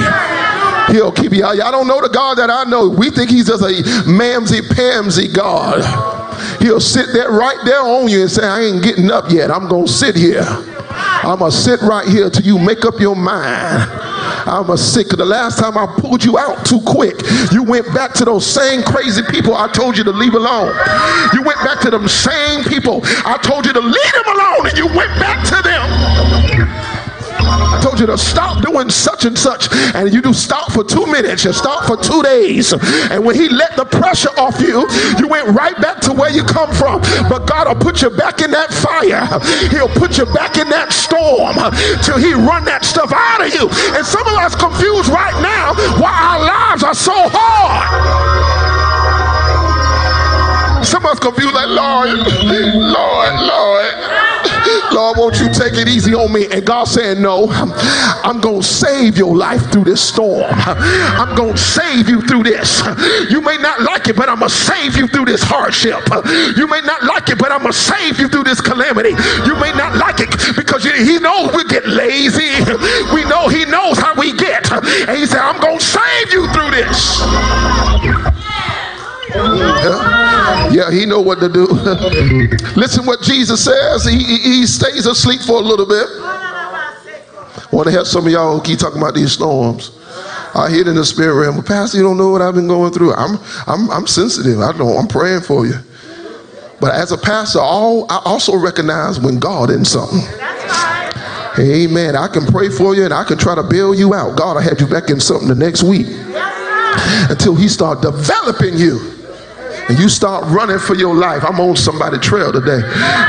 He'll 0.88 1.12
keep 1.12 1.32
you. 1.32 1.44
Y'all 1.44 1.72
don't 1.72 1.86
know 1.86 2.00
the 2.00 2.08
God 2.08 2.36
that 2.38 2.50
I 2.50 2.64
know. 2.64 2.88
We 2.88 3.10
think 3.10 3.30
he's 3.30 3.46
just 3.46 3.62
a 3.62 3.82
mamsy 4.08 4.60
pamsy 4.60 5.32
God. 5.32 5.82
He'll 6.60 6.80
sit 6.80 7.08
there 7.12 7.30
right 7.30 7.58
there 7.64 7.80
on 7.80 8.08
you 8.08 8.22
and 8.22 8.30
say, 8.30 8.46
I 8.46 8.60
ain't 8.62 8.82
getting 8.82 9.10
up 9.10 9.30
yet. 9.30 9.50
I'm 9.50 9.68
going 9.68 9.86
to 9.86 9.92
sit 9.92 10.16
here. 10.16 10.44
I'm 11.24 11.38
going 11.38 11.50
to 11.50 11.56
sit 11.56 11.80
right 11.82 12.06
here 12.06 12.30
till 12.30 12.44
you 12.44 12.58
make 12.58 12.84
up 12.84 13.00
your 13.00 13.16
mind. 13.16 13.90
I'm 14.46 14.70
a 14.70 14.76
sick. 14.76 15.08
The 15.08 15.24
last 15.24 15.58
time 15.58 15.78
I 15.78 15.86
pulled 15.86 16.22
you 16.24 16.38
out 16.38 16.66
too 16.66 16.80
quick, 16.84 17.16
you 17.50 17.62
went 17.62 17.86
back 17.94 18.12
to 18.14 18.24
those 18.24 18.44
same 18.44 18.82
crazy 18.82 19.22
people 19.30 19.54
I 19.54 19.68
told 19.68 19.96
you 19.96 20.04
to 20.04 20.12
leave 20.12 20.34
alone. 20.34 20.74
You 21.32 21.42
went 21.42 21.58
back 21.64 21.80
to 21.80 21.90
them 21.90 22.08
same 22.08 22.62
people 22.64 23.00
I 23.24 23.38
told 23.42 23.64
you 23.64 23.72
to 23.72 23.80
leave 23.80 24.12
them 24.12 24.28
alone, 24.36 24.66
and 24.68 24.76
you 24.76 24.86
went 24.86 25.10
back 25.18 25.44
to 25.48 25.62
them. 25.62 26.93
I 27.46 27.80
told 27.82 28.00
you 28.00 28.06
to 28.06 28.18
stop 28.18 28.62
doing 28.62 28.90
such 28.90 29.24
and 29.24 29.36
such, 29.36 29.68
and 29.94 30.12
you 30.12 30.20
do 30.22 30.32
stop 30.32 30.72
for 30.72 30.84
two 30.84 31.06
minutes, 31.06 31.44
you 31.44 31.52
stop 31.52 31.84
for 31.84 31.96
two 31.96 32.22
days. 32.22 32.72
And 33.10 33.24
when 33.24 33.34
he 33.34 33.48
let 33.48 33.76
the 33.76 33.84
pressure 33.84 34.30
off 34.38 34.60
you, 34.60 34.88
you 35.18 35.28
went 35.28 35.48
right 35.48 35.76
back 35.80 36.00
to 36.02 36.12
where 36.12 36.30
you 36.30 36.44
come 36.44 36.72
from. 36.72 37.00
But 37.28 37.46
God 37.46 37.68
will 37.68 37.76
put 37.76 38.02
you 38.02 38.10
back 38.10 38.40
in 38.40 38.50
that 38.50 38.72
fire. 38.72 39.26
He'll 39.70 39.88
put 39.88 40.18
you 40.18 40.26
back 40.26 40.56
in 40.56 40.68
that 40.70 40.92
storm 40.92 41.56
till 42.02 42.18
he 42.18 42.32
run 42.34 42.64
that 42.64 42.84
stuff 42.84 43.12
out 43.12 43.40
of 43.44 43.52
you. 43.52 43.68
And 43.96 44.04
some 44.04 44.26
of 44.26 44.34
us 44.34 44.54
confused 44.54 45.08
right 45.08 45.36
now 45.42 45.74
why 46.00 46.12
our 46.12 46.40
lives 46.40 46.82
are 46.82 46.94
so 46.94 47.14
hard. 47.14 47.90
Some 50.84 51.04
of 51.04 51.12
us 51.12 51.18
confused 51.18 51.54
like, 51.54 51.68
Lord, 51.68 52.08
Lord, 52.12 53.34
Lord. 53.40 54.23
Lord, 54.94 55.18
won't 55.18 55.40
you 55.40 55.52
take 55.52 55.74
it 55.74 55.88
easy 55.88 56.14
on 56.14 56.32
me? 56.32 56.46
And 56.52 56.64
God 56.64 56.84
saying, 56.84 57.20
No, 57.20 57.48
I'm 57.50 58.40
going 58.40 58.60
to 58.60 58.66
save 58.66 59.18
your 59.18 59.36
life 59.36 59.72
through 59.72 59.84
this 59.84 60.00
storm. 60.00 60.46
I'm 60.54 61.34
going 61.34 61.54
to 61.54 61.58
save 61.58 62.08
you 62.08 62.22
through 62.22 62.44
this. 62.44 62.80
You 63.28 63.40
may 63.40 63.56
not 63.58 63.82
like 63.82 64.06
it, 64.06 64.14
but 64.14 64.28
I'm 64.28 64.38
going 64.38 64.50
to 64.50 64.54
save 64.54 64.96
you 64.96 65.08
through 65.08 65.24
this 65.24 65.42
hardship. 65.42 65.98
You 66.56 66.68
may 66.68 66.80
not 66.82 67.02
like 67.02 67.28
it, 67.28 67.38
but 67.38 67.50
I'm 67.50 67.60
going 67.60 67.72
to 67.72 67.78
save 67.78 68.20
you 68.20 68.28
through 68.28 68.44
this 68.44 68.60
calamity. 68.60 69.10
You 69.44 69.56
may 69.58 69.72
not 69.72 69.96
like 69.96 70.20
it 70.20 70.30
because 70.54 70.84
He 70.84 71.18
knows 71.18 71.52
we 71.54 71.64
get 71.64 71.86
lazy. 71.86 72.54
We 73.12 73.24
know 73.24 73.48
He 73.48 73.64
knows 73.64 73.98
how 73.98 74.14
we 74.14 74.32
get. 74.32 74.70
And 74.70 75.18
He 75.18 75.26
said, 75.26 75.40
I'm 75.40 75.60
going 75.60 75.78
to 75.78 75.84
save 75.84 76.32
you 76.32 76.46
through 76.52 76.70
this. 76.70 77.18
Yeah, 79.34 80.23
yeah 80.70 80.90
he 80.90 81.06
know 81.06 81.20
what 81.20 81.40
to 81.40 81.48
do. 81.48 81.66
Listen 82.76 83.06
what 83.06 83.22
Jesus 83.22 83.64
says. 83.64 84.04
He, 84.04 84.18
he 84.18 84.66
stays 84.66 85.06
asleep 85.06 85.40
for 85.40 85.56
a 85.56 85.64
little 85.64 85.86
bit. 85.86 86.06
I 86.10 87.68
want 87.72 87.86
to 87.86 87.92
help 87.92 88.06
some 88.06 88.26
of 88.26 88.32
y'all 88.32 88.60
keep 88.60 88.78
talking 88.78 89.00
about 89.00 89.14
these 89.14 89.32
storms. 89.32 89.98
I 90.54 90.70
hear 90.70 90.88
in 90.88 90.94
the 90.94 91.04
spirit 91.04 91.34
realm. 91.34 91.62
Pastor, 91.64 91.98
you 91.98 92.04
don't 92.04 92.16
know 92.16 92.30
what 92.30 92.40
I've 92.40 92.54
been 92.54 92.68
going 92.68 92.92
through. 92.92 93.12
I'm, 93.14 93.38
I'm, 93.66 93.90
I'm 93.90 94.06
sensitive. 94.06 94.60
I 94.60 94.70
know. 94.78 94.96
I'm 94.96 95.08
praying 95.08 95.40
for 95.40 95.66
you. 95.66 95.74
But 96.80 96.94
as 96.94 97.10
a 97.10 97.18
pastor, 97.18 97.60
all, 97.60 98.10
I 98.10 98.20
also 98.24 98.56
recognize 98.56 99.18
when 99.18 99.40
God 99.40 99.70
is 99.70 99.76
in 99.76 99.84
something. 99.84 100.20
Amen. 101.58 102.16
I 102.16 102.28
can 102.28 102.46
pray 102.46 102.68
for 102.68 102.94
you 102.94 103.04
and 103.04 103.14
I 103.14 103.24
can 103.24 103.38
try 103.38 103.54
to 103.54 103.62
bail 103.62 103.94
you 103.94 104.14
out. 104.14 104.36
God, 104.36 104.56
I 104.56 104.62
have 104.62 104.80
you 104.80 104.86
back 104.86 105.10
in 105.10 105.18
something 105.20 105.48
the 105.48 105.54
next 105.54 105.82
week 105.82 106.06
until 107.30 107.54
He 107.54 107.68
start 107.68 108.02
developing 108.02 108.76
you 108.76 109.13
and 109.88 109.98
you 109.98 110.08
start 110.08 110.44
running 110.46 110.78
for 110.78 110.94
your 110.94 111.14
life. 111.14 111.44
I'm 111.44 111.60
on 111.60 111.76
somebody 111.76 112.18
trail 112.18 112.52
today. 112.52 112.80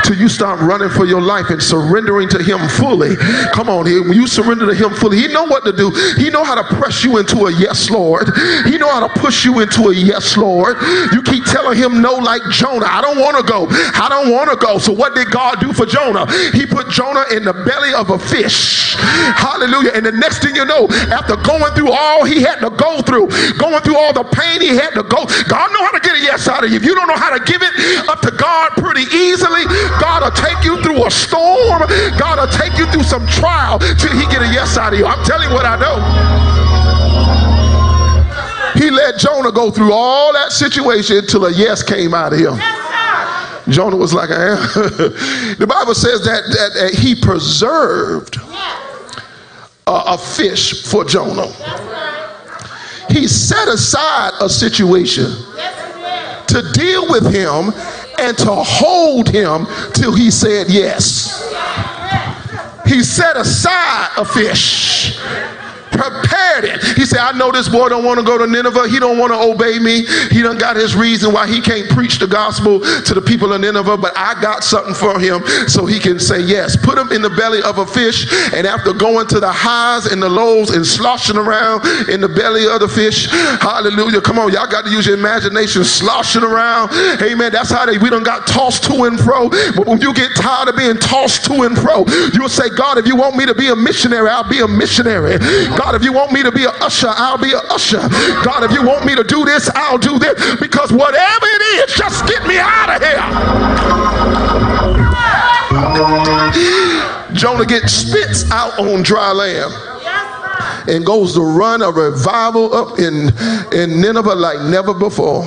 Till 0.04 0.16
you 0.16 0.28
start 0.28 0.60
running 0.60 0.88
for 0.88 1.04
your 1.04 1.20
life 1.20 1.50
and 1.50 1.62
surrendering 1.62 2.28
to 2.30 2.42
him 2.42 2.58
fully. 2.68 3.16
Come 3.52 3.68
on 3.68 3.86
here. 3.86 4.02
When 4.02 4.14
you 4.14 4.26
surrender 4.26 4.66
to 4.66 4.74
him 4.74 4.94
fully, 4.94 5.18
he 5.18 5.28
know 5.28 5.44
what 5.44 5.64
to 5.64 5.72
do. 5.72 5.90
He 6.16 6.30
know 6.30 6.44
how 6.44 6.54
to 6.54 6.64
press 6.76 7.04
you 7.04 7.18
into 7.18 7.46
a 7.46 7.52
yes, 7.52 7.90
Lord. 7.90 8.28
He 8.64 8.78
know 8.78 8.88
how 8.88 9.06
to 9.06 9.20
push 9.20 9.44
you 9.44 9.60
into 9.60 9.88
a 9.88 9.94
yes, 9.94 10.36
Lord. 10.36 10.76
You 11.12 11.22
keep 11.22 11.44
telling 11.44 11.78
him 11.78 12.00
no 12.00 12.14
like 12.14 12.42
Jonah. 12.50 12.86
I 12.86 13.00
don't 13.00 13.18
want 13.18 13.36
to 13.36 13.42
go. 13.42 13.66
I 13.70 14.08
don't 14.08 14.32
want 14.32 14.50
to 14.50 14.56
go. 14.56 14.78
So 14.78 14.92
what 14.92 15.14
did 15.14 15.30
God 15.30 15.60
do 15.60 15.72
for 15.72 15.86
Jonah? 15.86 16.26
He 16.52 16.66
put 16.66 16.88
Jonah 16.88 17.24
in 17.32 17.44
the 17.44 17.52
belly 17.52 17.92
of 17.94 18.10
a 18.10 18.18
fish. 18.18 18.94
Hallelujah. 18.96 19.92
And 19.94 20.06
the 20.06 20.12
next 20.12 20.42
thing 20.42 20.56
you 20.56 20.64
know, 20.64 20.88
after 21.12 21.36
going 21.36 21.72
through 21.74 21.92
all 21.92 22.24
he 22.24 22.40
had 22.40 22.60
to 22.60 22.70
go 22.70 23.02
through, 23.02 23.28
going 23.58 23.80
through 23.82 23.98
all 23.98 24.12
the 24.12 24.24
pain 24.24 24.60
he 24.60 24.74
had 24.74 24.90
to 24.90 25.02
go, 25.02 25.26
God 25.48 25.72
know 25.72 25.84
how 25.84 25.92
to 25.92 26.00
get 26.00 26.16
a 26.16 26.20
yes 26.20 26.45
out 26.48 26.64
of 26.64 26.70
you. 26.70 26.76
If 26.76 26.84
you 26.84 26.94
don't 26.94 27.08
know 27.08 27.16
how 27.16 27.36
to 27.36 27.42
give 27.44 27.62
it 27.62 27.72
up 28.08 28.20
to 28.22 28.30
God 28.30 28.72
pretty 28.72 29.04
easily, 29.14 29.64
God 30.00 30.22
will 30.22 30.30
take 30.30 30.64
you 30.64 30.80
through 30.82 31.06
a 31.06 31.10
storm. 31.10 31.82
God 32.18 32.38
will 32.38 32.52
take 32.52 32.78
you 32.78 32.86
through 32.92 33.04
some 33.04 33.26
trial 33.26 33.78
till 33.78 34.12
he 34.12 34.26
get 34.26 34.42
a 34.42 34.50
yes 34.52 34.76
out 34.76 34.92
of 34.92 34.98
you. 34.98 35.06
I'm 35.06 35.24
telling 35.24 35.48
you 35.48 35.54
what 35.54 35.66
I 35.66 35.76
know. 35.78 35.96
He 38.74 38.90
let 38.90 39.18
Jonah 39.18 39.52
go 39.52 39.70
through 39.70 39.92
all 39.92 40.32
that 40.34 40.52
situation 40.52 41.18
until 41.18 41.46
a 41.46 41.52
yes 41.52 41.82
came 41.82 42.12
out 42.14 42.32
of 42.32 42.38
him. 42.38 42.58
Jonah 43.68 43.96
was 43.96 44.14
like, 44.14 44.30
I 44.30 44.52
am. 44.52 44.58
the 45.58 45.66
Bible 45.68 45.94
says 45.94 46.24
that, 46.24 46.42
that, 46.50 46.74
that 46.74 46.94
he 46.94 47.14
preserved 47.14 48.36
a, 49.86 50.14
a, 50.14 50.18
fish 50.18 50.84
for 50.88 51.04
Jonah. 51.04 51.48
he 53.08 53.26
set 53.26 53.66
aside 53.68 54.34
a 54.40 54.48
situation 54.48 55.24
to 56.48 56.62
deal 56.72 57.08
with 57.08 57.32
him 57.32 57.72
and 58.18 58.36
to 58.38 58.54
hold 58.54 59.28
him 59.28 59.66
till 59.92 60.14
he 60.14 60.30
said 60.30 60.68
yes. 60.68 61.42
He 62.86 63.02
set 63.02 63.36
aside 63.36 64.10
a 64.16 64.24
fish 64.24 65.18
prepared 65.96 66.64
it. 66.64 66.82
He 66.96 67.04
said, 67.04 67.18
I 67.18 67.32
know 67.32 67.50
this 67.50 67.68
boy 67.68 67.88
don't 67.88 68.04
want 68.04 68.18
to 68.20 68.24
go 68.24 68.38
to 68.38 68.46
Nineveh. 68.46 68.88
He 68.88 68.98
don't 68.98 69.18
want 69.18 69.32
to 69.32 69.38
obey 69.38 69.78
me. 69.78 70.06
He 70.30 70.42
done 70.42 70.58
got 70.58 70.76
his 70.76 70.94
reason 70.94 71.32
why 71.32 71.46
he 71.46 71.60
can't 71.60 71.88
preach 71.90 72.18
the 72.18 72.26
gospel 72.26 72.80
to 72.80 73.14
the 73.14 73.20
people 73.20 73.52
of 73.52 73.60
Nineveh, 73.60 73.96
but 73.96 74.16
I 74.16 74.40
got 74.40 74.64
something 74.64 74.94
for 74.94 75.18
him 75.18 75.44
so 75.68 75.86
he 75.86 75.98
can 75.98 76.18
say 76.18 76.40
yes. 76.40 76.76
Put 76.76 76.98
him 76.98 77.12
in 77.12 77.22
the 77.22 77.30
belly 77.30 77.62
of 77.62 77.78
a 77.78 77.86
fish, 77.86 78.26
and 78.54 78.66
after 78.66 78.92
going 78.92 79.26
to 79.28 79.40
the 79.40 79.52
highs 79.52 80.06
and 80.06 80.22
the 80.22 80.28
lows 80.28 80.70
and 80.70 80.86
sloshing 80.86 81.36
around 81.36 81.84
in 82.08 82.20
the 82.20 82.28
belly 82.28 82.66
of 82.66 82.80
the 82.80 82.88
fish, 82.88 83.26
hallelujah. 83.60 84.20
Come 84.20 84.38
on, 84.38 84.52
y'all 84.52 84.70
got 84.70 84.84
to 84.84 84.90
use 84.90 85.06
your 85.06 85.16
imagination, 85.16 85.84
sloshing 85.84 86.42
around. 86.42 86.90
Amen. 87.22 87.52
That's 87.52 87.70
how 87.70 87.86
they 87.86 87.98
we 87.98 88.10
done 88.10 88.22
got 88.22 88.46
tossed 88.46 88.84
to 88.84 89.04
and 89.04 89.18
fro. 89.18 89.48
But 89.48 89.86
when 89.86 90.00
you 90.00 90.12
get 90.12 90.34
tired 90.36 90.68
of 90.68 90.76
being 90.76 90.96
tossed 90.96 91.44
to 91.46 91.62
and 91.62 91.76
fro, 91.76 92.04
you'll 92.34 92.48
say, 92.48 92.68
God, 92.70 92.98
if 92.98 93.06
you 93.06 93.16
want 93.16 93.36
me 93.36 93.46
to 93.46 93.54
be 93.54 93.68
a 93.68 93.76
missionary, 93.76 94.28
I'll 94.28 94.48
be 94.48 94.60
a 94.60 94.68
missionary. 94.68 95.38
God, 95.76 95.85
God, 95.86 95.94
if 95.94 96.02
you 96.02 96.12
want 96.12 96.32
me 96.32 96.42
to 96.42 96.50
be 96.50 96.64
an 96.64 96.72
usher, 96.80 97.06
I'll 97.08 97.38
be 97.38 97.52
an 97.52 97.60
usher. 97.70 98.00
God, 98.42 98.64
if 98.64 98.72
you 98.72 98.84
want 98.84 99.06
me 99.06 99.14
to 99.14 99.22
do 99.22 99.44
this, 99.44 99.70
I'll 99.72 99.98
do 99.98 100.18
this. 100.18 100.34
Because 100.58 100.90
whatever 100.90 101.46
it 101.46 101.62
is, 101.78 101.94
just 101.94 102.26
get 102.26 102.44
me 102.44 102.58
out 102.58 102.90
of 102.90 103.00
here. 103.00 103.22
Jonah 107.36 107.64
gets 107.64 107.92
spits 107.92 108.50
out 108.50 108.76
on 108.80 109.04
dry 109.04 109.30
land 109.30 109.72
and 110.88 111.06
goes 111.06 111.34
to 111.34 111.42
run 111.42 111.82
a 111.82 111.92
revival 111.92 112.74
up 112.74 112.98
in, 112.98 113.28
in 113.72 114.00
Nineveh 114.00 114.34
like 114.34 114.60
never 114.62 114.92
before. 114.92 115.44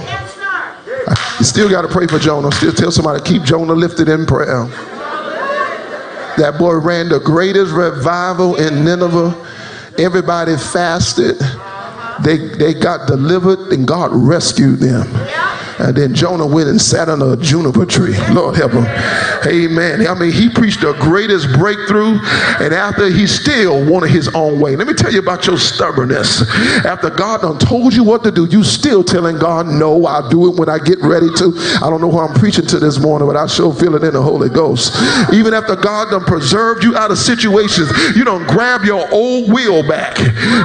You 1.37 1.43
still 1.43 1.69
got 1.69 1.81
to 1.81 1.89
pray 1.89 2.07
for 2.07 2.17
Jonah. 2.17 2.49
Still 2.53 2.71
tell 2.71 2.91
somebody 2.91 3.21
keep 3.25 3.43
Jonah 3.43 3.73
lifted 3.73 4.07
in 4.07 4.25
prayer. 4.25 4.67
That 6.37 6.55
boy 6.57 6.75
ran 6.75 7.09
the 7.09 7.19
greatest 7.19 7.73
revival 7.73 8.55
in 8.55 8.85
Nineveh 8.85 9.47
Everybody 9.99 10.55
fasted. 10.55 11.37
They, 12.23 12.37
they 12.37 12.73
got 12.73 13.07
delivered 13.07 13.73
and 13.73 13.85
God 13.85 14.11
rescued 14.13 14.79
them. 14.79 15.07
And 15.79 15.95
then 15.95 16.13
Jonah 16.13 16.45
went 16.45 16.69
and 16.69 16.81
sat 16.81 17.09
under 17.09 17.33
a 17.33 17.37
juniper 17.37 17.85
tree. 17.85 18.17
Lord 18.31 18.55
help 18.55 18.73
him. 18.73 18.85
Amen. 19.47 20.05
I 20.07 20.13
mean, 20.13 20.31
he 20.31 20.49
preached 20.49 20.81
the 20.81 20.93
greatest 20.99 21.51
breakthrough, 21.53 22.19
and 22.59 22.73
after 22.73 23.09
he 23.09 23.27
still 23.27 23.89
wanted 23.89 24.11
his 24.11 24.27
own 24.29 24.59
way. 24.59 24.75
Let 24.75 24.87
me 24.87 24.93
tell 24.93 25.11
you 25.11 25.19
about 25.19 25.47
your 25.47 25.57
stubbornness. 25.57 26.41
After 26.85 27.09
God 27.09 27.41
done 27.41 27.57
told 27.57 27.93
you 27.93 28.03
what 28.03 28.23
to 28.23 28.31
do, 28.31 28.45
you 28.45 28.63
still 28.63 29.03
telling 29.03 29.37
God, 29.37 29.67
no, 29.67 30.05
I'll 30.05 30.27
do 30.29 30.51
it 30.51 30.59
when 30.59 30.69
I 30.69 30.79
get 30.79 30.99
ready 31.01 31.27
to. 31.37 31.53
I 31.81 31.89
don't 31.89 32.01
know 32.01 32.11
who 32.11 32.19
I'm 32.19 32.33
preaching 32.33 32.65
to 32.67 32.79
this 32.79 32.99
morning, 32.99 33.27
but 33.27 33.37
I 33.37 33.47
sure 33.47 33.73
feel 33.73 33.95
it 33.95 34.03
in 34.03 34.13
the 34.13 34.21
Holy 34.21 34.49
Ghost. 34.49 34.95
Even 35.33 35.53
after 35.53 35.75
God 35.75 36.11
done 36.11 36.23
preserved 36.25 36.83
you 36.83 36.95
out 36.97 37.11
of 37.11 37.17
situations, 37.17 37.89
you 38.15 38.23
don't 38.23 38.45
grab 38.47 38.83
your 38.83 39.09
old 39.13 39.51
will 39.51 39.87
back. 39.87 40.15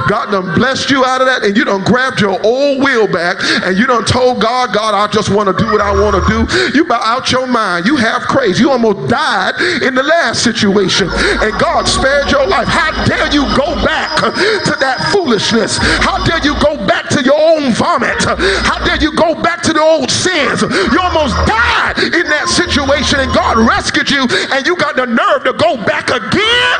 God 0.09 0.31
done 0.31 0.53
blessed 0.55 0.89
you 0.89 1.05
out 1.05 1.21
of 1.21 1.27
that, 1.27 1.43
and 1.43 1.55
you 1.55 1.63
don't 1.63 1.85
grab 1.85 2.19
your 2.19 2.39
old 2.45 2.79
will 2.79 3.07
back, 3.07 3.37
and 3.63 3.77
you 3.77 3.87
don't 3.87 4.07
told 4.07 4.41
God, 4.41 4.73
God, 4.73 4.93
I 5.05 5.07
just 5.07 5.29
want 5.29 5.45
to 5.45 5.53
do 5.53 5.69
what 5.69 5.81
I 5.81 5.93
want 5.93 6.17
to 6.17 6.23
do. 6.25 6.49
You 6.73 6.81
about 6.81 7.05
out 7.05 7.31
your 7.31 7.45
mind. 7.45 7.85
You 7.85 7.95
have 7.95 8.23
crazy. 8.23 8.63
You 8.65 8.71
almost 8.71 9.07
died 9.07 9.53
in 9.85 9.93
the 9.93 10.01
last 10.01 10.41
situation, 10.41 11.13
and 11.13 11.53
God 11.61 11.85
spared 11.85 12.31
your 12.31 12.47
life. 12.47 12.67
How 12.67 12.89
dare 13.05 13.29
you 13.29 13.45
go 13.53 13.77
back 13.85 14.17
to 14.17 14.73
that 14.81 15.13
foolishness? 15.13 15.77
How 15.77 16.25
dare 16.25 16.41
you 16.41 16.57
go 16.57 16.73
back 16.87 17.07
to 17.09 17.21
your 17.21 17.37
own 17.37 17.69
vomit? 17.77 18.17
How 18.65 18.81
dare 18.81 18.97
you 18.97 19.13
go 19.13 19.37
back 19.37 19.61
to 19.69 19.73
the 19.73 19.81
old 19.81 20.09
sins? 20.09 20.65
You 20.65 20.97
almost 20.97 21.37
died 21.45 22.01
in 22.01 22.25
that 22.25 22.49
situation, 22.49 23.19
and 23.19 23.29
God 23.29 23.61
rescued 23.61 24.09
you, 24.09 24.25
and 24.49 24.65
you 24.65 24.75
got 24.75 24.95
the 24.95 25.05
nerve 25.05 25.45
to 25.45 25.53
go 25.53 25.77
back 25.85 26.09
again? 26.09 26.77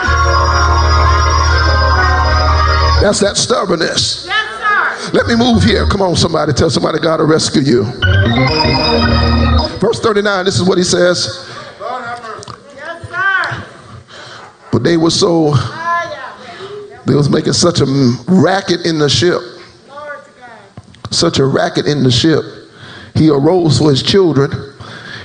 That's 3.06 3.20
that 3.22 3.38
stubbornness. 3.38 4.25
Let 5.16 5.28
me 5.28 5.36
move 5.38 5.64
here. 5.64 5.88
Come 5.88 6.02
on, 6.02 6.18
somebody. 6.18 6.52
Tell 6.52 6.70
somebody 6.70 7.00
God 7.00 7.22
will 7.22 7.28
rescue 7.28 7.62
you. 7.62 7.84
Verse 9.80 10.02
39, 10.02 10.44
this 10.44 10.60
is 10.60 10.68
what 10.68 10.78
he 10.78 10.84
says. 10.84 11.50
But 14.74 14.84
they 14.84 14.98
were 14.98 15.10
so, 15.10 15.54
they 17.06 17.16
was 17.16 17.30
making 17.30 17.54
such 17.54 17.80
a 17.80 17.86
racket 18.28 18.86
in 18.86 18.98
the 18.98 19.08
ship. 19.08 19.40
Such 21.12 21.40
a 21.40 21.46
racket 21.46 21.88
in 21.88 22.04
the 22.04 22.12
ship. 22.12 22.44
He 23.14 23.30
arose 23.30 23.78
for 23.78 23.92
his 23.92 24.04
children. 24.04 24.52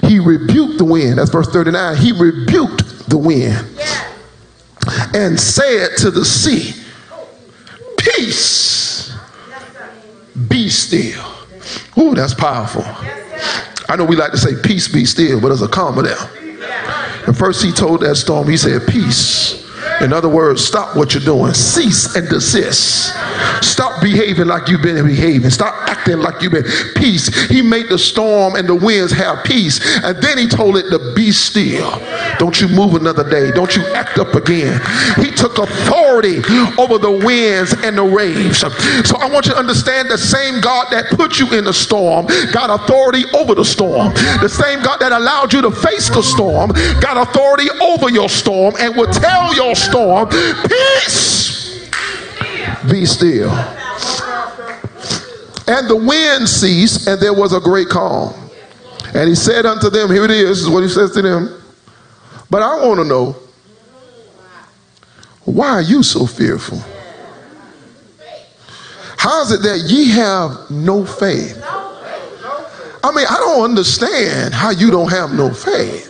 He 0.02 0.20
rebuked 0.20 0.78
the 0.78 0.84
wind. 0.84 1.18
That's 1.18 1.30
verse 1.30 1.48
39. 1.48 1.96
He 1.96 2.12
rebuked 2.12 3.08
the 3.08 3.18
wind 3.18 3.66
and 5.16 5.40
said 5.40 5.96
to 5.96 6.12
the 6.12 6.24
sea, 6.24 6.80
Peace 7.98 8.79
be 10.48 10.68
still. 10.68 11.24
Ooh, 11.98 12.14
that's 12.14 12.34
powerful. 12.34 12.84
I 13.88 13.96
know 13.96 14.04
we 14.04 14.16
like 14.16 14.32
to 14.32 14.38
say 14.38 14.60
peace 14.62 14.88
be 14.88 15.04
still, 15.04 15.40
but 15.40 15.48
there's 15.48 15.62
a 15.62 15.68
comma 15.68 16.02
there. 16.02 16.16
And 17.26 17.36
first 17.36 17.62
he 17.62 17.72
told 17.72 18.00
that 18.00 18.16
storm, 18.16 18.48
he 18.48 18.56
said, 18.56 18.86
Peace 18.86 19.60
in 20.00 20.14
other 20.14 20.30
words, 20.30 20.64
stop 20.64 20.96
what 20.96 21.12
you're 21.12 21.22
doing. 21.22 21.52
Cease 21.52 22.16
and 22.16 22.26
desist. 22.28 23.14
Stop 23.62 23.89
behaving 24.00 24.46
like 24.46 24.68
you've 24.68 24.82
been 24.82 25.06
behaving. 25.06 25.50
Stop 25.50 25.74
acting 25.88 26.18
like 26.18 26.42
you've 26.42 26.52
been. 26.52 26.64
Peace. 26.96 27.28
He 27.48 27.62
made 27.62 27.88
the 27.88 27.98
storm 27.98 28.56
and 28.56 28.68
the 28.68 28.74
winds 28.74 29.12
have 29.12 29.44
peace. 29.44 29.80
And 30.02 30.20
then 30.22 30.38
he 30.38 30.48
told 30.48 30.76
it 30.76 30.90
to 30.90 31.14
be 31.14 31.30
still. 31.30 31.90
Don't 32.38 32.60
you 32.60 32.68
move 32.68 32.94
another 32.94 33.28
day. 33.28 33.50
Don't 33.52 33.74
you 33.76 33.86
act 33.94 34.18
up 34.18 34.34
again. 34.34 34.80
He 35.16 35.30
took 35.30 35.58
authority 35.58 36.38
over 36.78 36.98
the 36.98 37.20
winds 37.24 37.74
and 37.84 37.96
the 37.96 38.04
waves. 38.04 38.58
So 38.58 39.16
I 39.18 39.28
want 39.30 39.46
you 39.46 39.52
to 39.52 39.58
understand 39.58 40.10
the 40.10 40.18
same 40.18 40.60
God 40.60 40.88
that 40.90 41.06
put 41.10 41.38
you 41.38 41.52
in 41.54 41.64
the 41.64 41.72
storm 41.72 42.26
got 42.52 42.70
authority 42.70 43.24
over 43.34 43.54
the 43.54 43.64
storm. 43.64 44.12
The 44.40 44.48
same 44.48 44.82
God 44.82 44.98
that 44.98 45.12
allowed 45.12 45.52
you 45.52 45.62
to 45.62 45.70
face 45.70 46.08
the 46.08 46.22
storm 46.22 46.70
got 47.00 47.16
authority 47.16 47.68
over 47.80 48.10
your 48.10 48.28
storm 48.28 48.74
and 48.80 48.96
will 48.96 49.12
tell 49.12 49.54
your 49.54 49.74
storm 49.74 50.00
storm, 50.00 50.28
peace, 50.68 51.88
be 52.90 53.04
still. 53.04 53.79
And 55.70 55.88
the 55.88 55.94
wind 55.94 56.48
ceased, 56.48 57.06
and 57.06 57.20
there 57.20 57.32
was 57.32 57.52
a 57.52 57.60
great 57.60 57.88
calm. 57.88 58.34
And 59.14 59.28
he 59.28 59.36
said 59.36 59.66
unto 59.66 59.88
them, 59.88 60.10
Here 60.10 60.24
it 60.24 60.30
is, 60.32 60.48
this 60.48 60.58
is 60.62 60.68
what 60.68 60.82
he 60.82 60.88
says 60.88 61.12
to 61.12 61.22
them. 61.22 61.62
But 62.50 62.62
I 62.62 62.84
want 62.84 62.98
to 62.98 63.04
know, 63.04 63.36
why 65.44 65.68
are 65.68 65.82
you 65.82 66.02
so 66.02 66.26
fearful? 66.26 66.82
How 69.16 69.42
is 69.42 69.52
it 69.52 69.62
that 69.62 69.82
ye 69.86 70.10
have 70.10 70.70
no 70.70 71.06
faith? 71.06 71.62
I 73.04 73.12
mean, 73.14 73.26
I 73.30 73.36
don't 73.36 73.62
understand 73.62 74.52
how 74.52 74.70
you 74.70 74.90
don't 74.90 75.10
have 75.10 75.32
no 75.32 75.54
faith. 75.54 76.08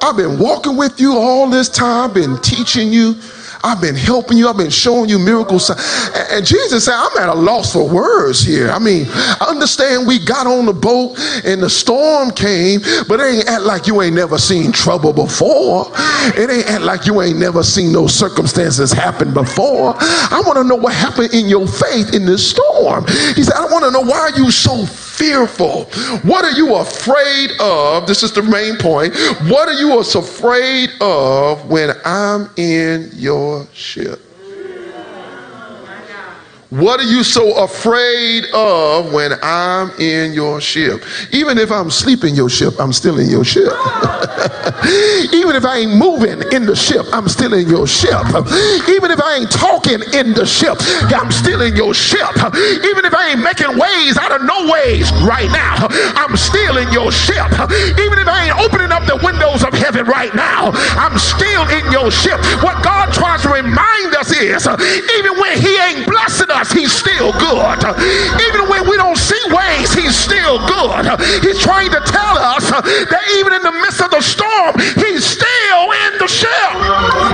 I've 0.00 0.16
been 0.16 0.38
walking 0.38 0.76
with 0.76 1.00
you 1.00 1.16
all 1.16 1.50
this 1.50 1.68
time, 1.68 2.12
been 2.12 2.38
teaching 2.38 2.92
you. 2.92 3.14
I've 3.62 3.80
been 3.80 3.94
helping 3.94 4.38
you. 4.38 4.48
I've 4.48 4.56
been 4.56 4.70
showing 4.70 5.08
you 5.08 5.18
miracles. 5.18 5.70
And 5.70 6.46
Jesus 6.46 6.84
said, 6.84 6.94
I'm 6.94 7.16
at 7.18 7.28
a 7.28 7.34
loss 7.34 7.72
for 7.72 7.88
words 7.88 8.42
here. 8.42 8.70
I 8.70 8.78
mean, 8.78 9.06
I 9.10 9.46
understand 9.48 10.06
we 10.06 10.18
got 10.18 10.46
on 10.46 10.66
the 10.66 10.72
boat 10.72 11.18
and 11.44 11.62
the 11.62 11.70
storm 11.70 12.30
came, 12.30 12.80
but 13.08 13.20
it 13.20 13.34
ain't 13.34 13.48
act 13.48 13.62
like 13.62 13.86
you 13.86 14.00
ain't 14.02 14.14
never 14.14 14.38
seen 14.38 14.72
trouble 14.72 15.12
before. 15.12 15.86
It 16.36 16.50
ain't 16.50 16.66
act 16.68 16.82
like 16.82 17.06
you 17.06 17.20
ain't 17.22 17.38
never 17.38 17.62
seen 17.62 17.92
those 17.92 18.14
circumstances 18.14 18.92
happen 18.92 19.34
before. 19.34 19.94
I 19.98 20.42
want 20.46 20.56
to 20.56 20.64
know 20.64 20.76
what 20.76 20.94
happened 20.94 21.34
in 21.34 21.46
your 21.46 21.66
faith 21.66 22.14
in 22.14 22.24
this 22.24 22.50
storm. 22.50 23.06
He 23.34 23.42
said, 23.42 23.54
I 23.56 23.66
want 23.66 23.84
to 23.84 23.90
know 23.90 24.00
why 24.00 24.30
you 24.36 24.50
so 24.50 24.86
fearful? 25.20 25.84
What 26.22 26.44
are 26.46 26.52
you 26.52 26.76
afraid 26.76 27.52
of? 27.60 28.06
This 28.06 28.22
is 28.22 28.32
the 28.32 28.42
main 28.42 28.76
point. 28.78 29.14
What 29.50 29.68
are 29.68 29.74
you 29.74 29.98
afraid 29.98 30.90
of 31.00 31.70
when 31.70 31.90
I'm 32.06 32.48
in 32.56 33.10
your 33.12 33.66
ship? 33.74 34.29
What 36.70 37.00
are 37.00 37.10
you 37.10 37.24
so 37.24 37.64
afraid 37.64 38.46
of 38.54 39.12
when 39.12 39.32
I'm 39.42 39.90
in 39.98 40.32
your 40.32 40.60
ship? 40.60 41.02
Even 41.32 41.58
if 41.58 41.72
I'm 41.72 41.90
sleeping 41.90 42.36
your 42.36 42.48
ship, 42.48 42.74
I'm 42.78 42.92
still 42.92 43.18
in 43.18 43.28
your 43.28 43.44
ship. 43.44 43.74
Even 45.34 45.58
if 45.58 45.66
I 45.66 45.82
ain't 45.82 45.98
moving 45.98 46.38
in 46.52 46.66
the 46.66 46.76
ship, 46.76 47.06
I'm 47.12 47.26
still 47.26 47.54
in 47.54 47.66
your 47.66 47.88
ship. 47.88 48.22
Even 48.86 49.10
if 49.10 49.18
I 49.18 49.38
ain't 49.42 49.50
talking 49.50 49.98
in 50.14 50.30
the 50.30 50.46
ship, 50.46 50.78
I'm 51.10 51.32
still 51.32 51.62
in 51.62 51.74
your 51.74 51.92
ship. 51.92 52.30
Even 52.38 53.02
if 53.02 53.14
I 53.18 53.34
ain't 53.34 53.42
making 53.42 53.74
ways 53.74 54.14
out 54.16 54.30
of 54.30 54.46
no 54.46 54.70
ways 54.70 55.10
right 55.26 55.50
now, 55.50 55.90
I'm 56.14 56.36
still 56.36 56.78
in 56.78 56.86
your 56.92 57.10
ship. 57.10 57.50
Even 57.98 58.22
if 58.22 58.28
I 58.30 58.46
ain't 58.46 58.58
opening 58.62 58.92
up 58.94 59.10
the 59.10 59.18
windows 59.26 59.66
of 59.66 59.74
heaven 59.74 60.06
right 60.06 60.32
now, 60.38 60.70
I'm 60.94 61.18
still 61.18 61.66
in 61.74 61.90
your 61.90 62.14
ship. 62.14 62.38
What 62.62 62.78
God 62.86 63.10
tries 63.10 63.42
to 63.42 63.50
remind 63.50 64.14
us 64.14 64.30
is 64.30 64.70
even 65.18 65.34
when 65.34 65.58
He 65.58 65.74
ain't 65.90 66.06
blessing 66.06 66.50
us, 66.50 66.59
He's 66.68 66.92
still 66.92 67.32
good. 67.32 67.78
Even 68.44 68.68
when 68.68 68.84
we 68.88 68.96
don't 68.96 69.16
see 69.16 69.40
ways, 69.48 69.92
He's 69.94 70.14
still 70.14 70.58
good. 70.68 71.08
He's 71.40 71.58
trying 71.58 71.90
to 71.90 72.00
tell 72.04 72.36
us 72.36 72.68
that 72.70 73.24
even 73.40 73.54
in 73.54 73.62
the 73.62 73.72
midst 73.72 74.00
of 74.00 74.10
the 74.10 74.20
storm, 74.20 74.76
He's 75.00 75.24
still 75.24 75.84
in 76.06 76.18
the 76.20 76.28
ship. 76.28 76.70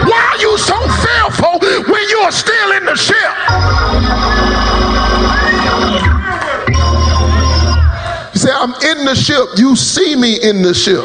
Why 0.07 0.23
are 0.31 0.39
you 0.39 0.57
so 0.59 0.79
fearful 1.03 1.59
when 1.91 2.09
you 2.09 2.19
are 2.23 2.33
still 2.33 2.71
in 2.79 2.85
the 2.87 2.95
ship? 2.95 3.35
You 8.35 8.41
say, 8.41 8.53
I'm 8.55 8.75
in 8.95 9.05
the 9.05 9.15
ship. 9.15 9.59
You 9.59 9.75
see 9.75 10.15
me 10.15 10.39
in 10.41 10.63
the 10.63 10.75
ship. 10.75 11.05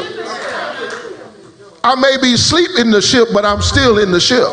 I 1.84 1.96
may 1.96 2.16
be 2.22 2.34
asleep 2.34 2.70
in 2.78 2.92
the 2.92 3.02
ship, 3.02 3.28
but 3.32 3.44
I'm 3.44 3.60
still 3.60 3.98
in 3.98 4.12
the 4.12 4.20
ship. 4.20 4.46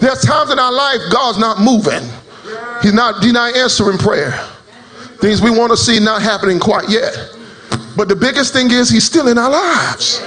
There's 0.00 0.22
times 0.22 0.50
in 0.50 0.58
our 0.58 0.72
life 0.72 1.00
God's 1.12 1.38
not 1.38 1.60
moving. 1.60 2.08
He's 2.82 2.92
not, 2.92 3.22
he's 3.22 3.32
not 3.32 3.56
answering 3.56 3.98
prayer. 3.98 4.32
Things 5.20 5.40
we 5.40 5.50
want 5.50 5.70
to 5.70 5.76
see 5.76 5.98
not 6.00 6.22
happening 6.22 6.58
quite 6.58 6.88
yet. 6.88 7.16
But 7.96 8.08
the 8.08 8.16
biggest 8.16 8.52
thing 8.52 8.70
is 8.70 8.90
he's 8.90 9.04
still 9.04 9.28
in 9.28 9.38
our 9.38 9.50
lives. 9.50 10.22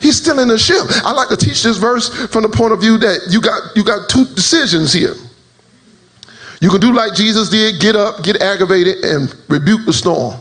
He's 0.00 0.16
still 0.16 0.38
in 0.40 0.48
the 0.48 0.58
ship. 0.58 0.82
I 1.04 1.12
like 1.12 1.28
to 1.28 1.36
teach 1.36 1.62
this 1.62 1.76
verse 1.76 2.08
from 2.26 2.42
the 2.42 2.48
point 2.48 2.72
of 2.72 2.80
view 2.80 2.98
that 2.98 3.20
you 3.30 3.40
got 3.40 3.74
you 3.76 3.84
got 3.84 4.08
two 4.08 4.24
decisions 4.34 4.92
here. 4.92 5.14
You 6.60 6.70
can 6.70 6.80
do 6.80 6.92
like 6.92 7.14
Jesus 7.14 7.48
did, 7.48 7.80
get 7.80 7.94
up, 7.94 8.22
get 8.22 8.40
aggravated, 8.40 9.04
and 9.04 9.34
rebuke 9.48 9.84
the 9.86 9.92
storm. 9.92 10.40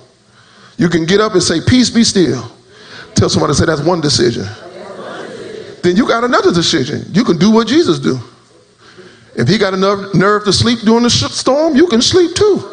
You 0.77 0.89
can 0.89 1.05
get 1.05 1.21
up 1.21 1.33
and 1.33 1.43
say, 1.43 1.59
Peace 1.65 1.89
be 1.89 2.03
still. 2.03 2.51
Tell 3.15 3.29
somebody, 3.29 3.53
say 3.53 3.65
that's 3.65 3.81
one 3.81 4.01
decision. 4.01 4.45
Then 5.83 5.95
you 5.95 6.07
got 6.07 6.23
another 6.23 6.51
decision. 6.51 7.05
You 7.13 7.23
can 7.23 7.37
do 7.37 7.51
what 7.51 7.67
Jesus 7.67 7.99
do. 7.99 8.19
If 9.35 9.47
he 9.47 9.57
got 9.57 9.73
enough 9.73 10.13
nerve 10.13 10.45
to 10.45 10.53
sleep 10.53 10.79
during 10.79 11.03
the 11.03 11.09
storm, 11.09 11.75
you 11.75 11.87
can 11.87 12.01
sleep 12.01 12.35
too 12.35 12.72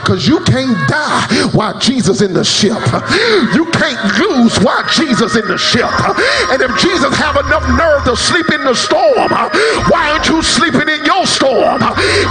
because 0.00 0.26
you 0.26 0.40
can't 0.44 0.76
die 0.88 1.26
while 1.52 1.78
Jesus 1.78 2.22
in 2.22 2.32
the 2.32 2.44
ship. 2.44 2.78
You 3.54 3.66
can't 3.72 4.00
lose 4.18 4.58
while 4.60 4.84
Jesus 4.88 5.36
in 5.36 5.46
the 5.46 5.58
ship. 5.58 5.90
And 6.50 6.62
if 6.62 6.72
Jesus 6.80 7.14
have 7.16 7.36
enough 7.36 7.64
nerve 7.76 8.04
to 8.04 8.16
sleep 8.16 8.50
in 8.52 8.64
the 8.64 8.74
storm, 8.74 9.30
why 9.90 10.10
aren't 10.10 10.28
you 10.28 10.42
sleeping 10.42 10.88
in 10.88 11.04
your 11.04 11.26
storm? 11.26 11.80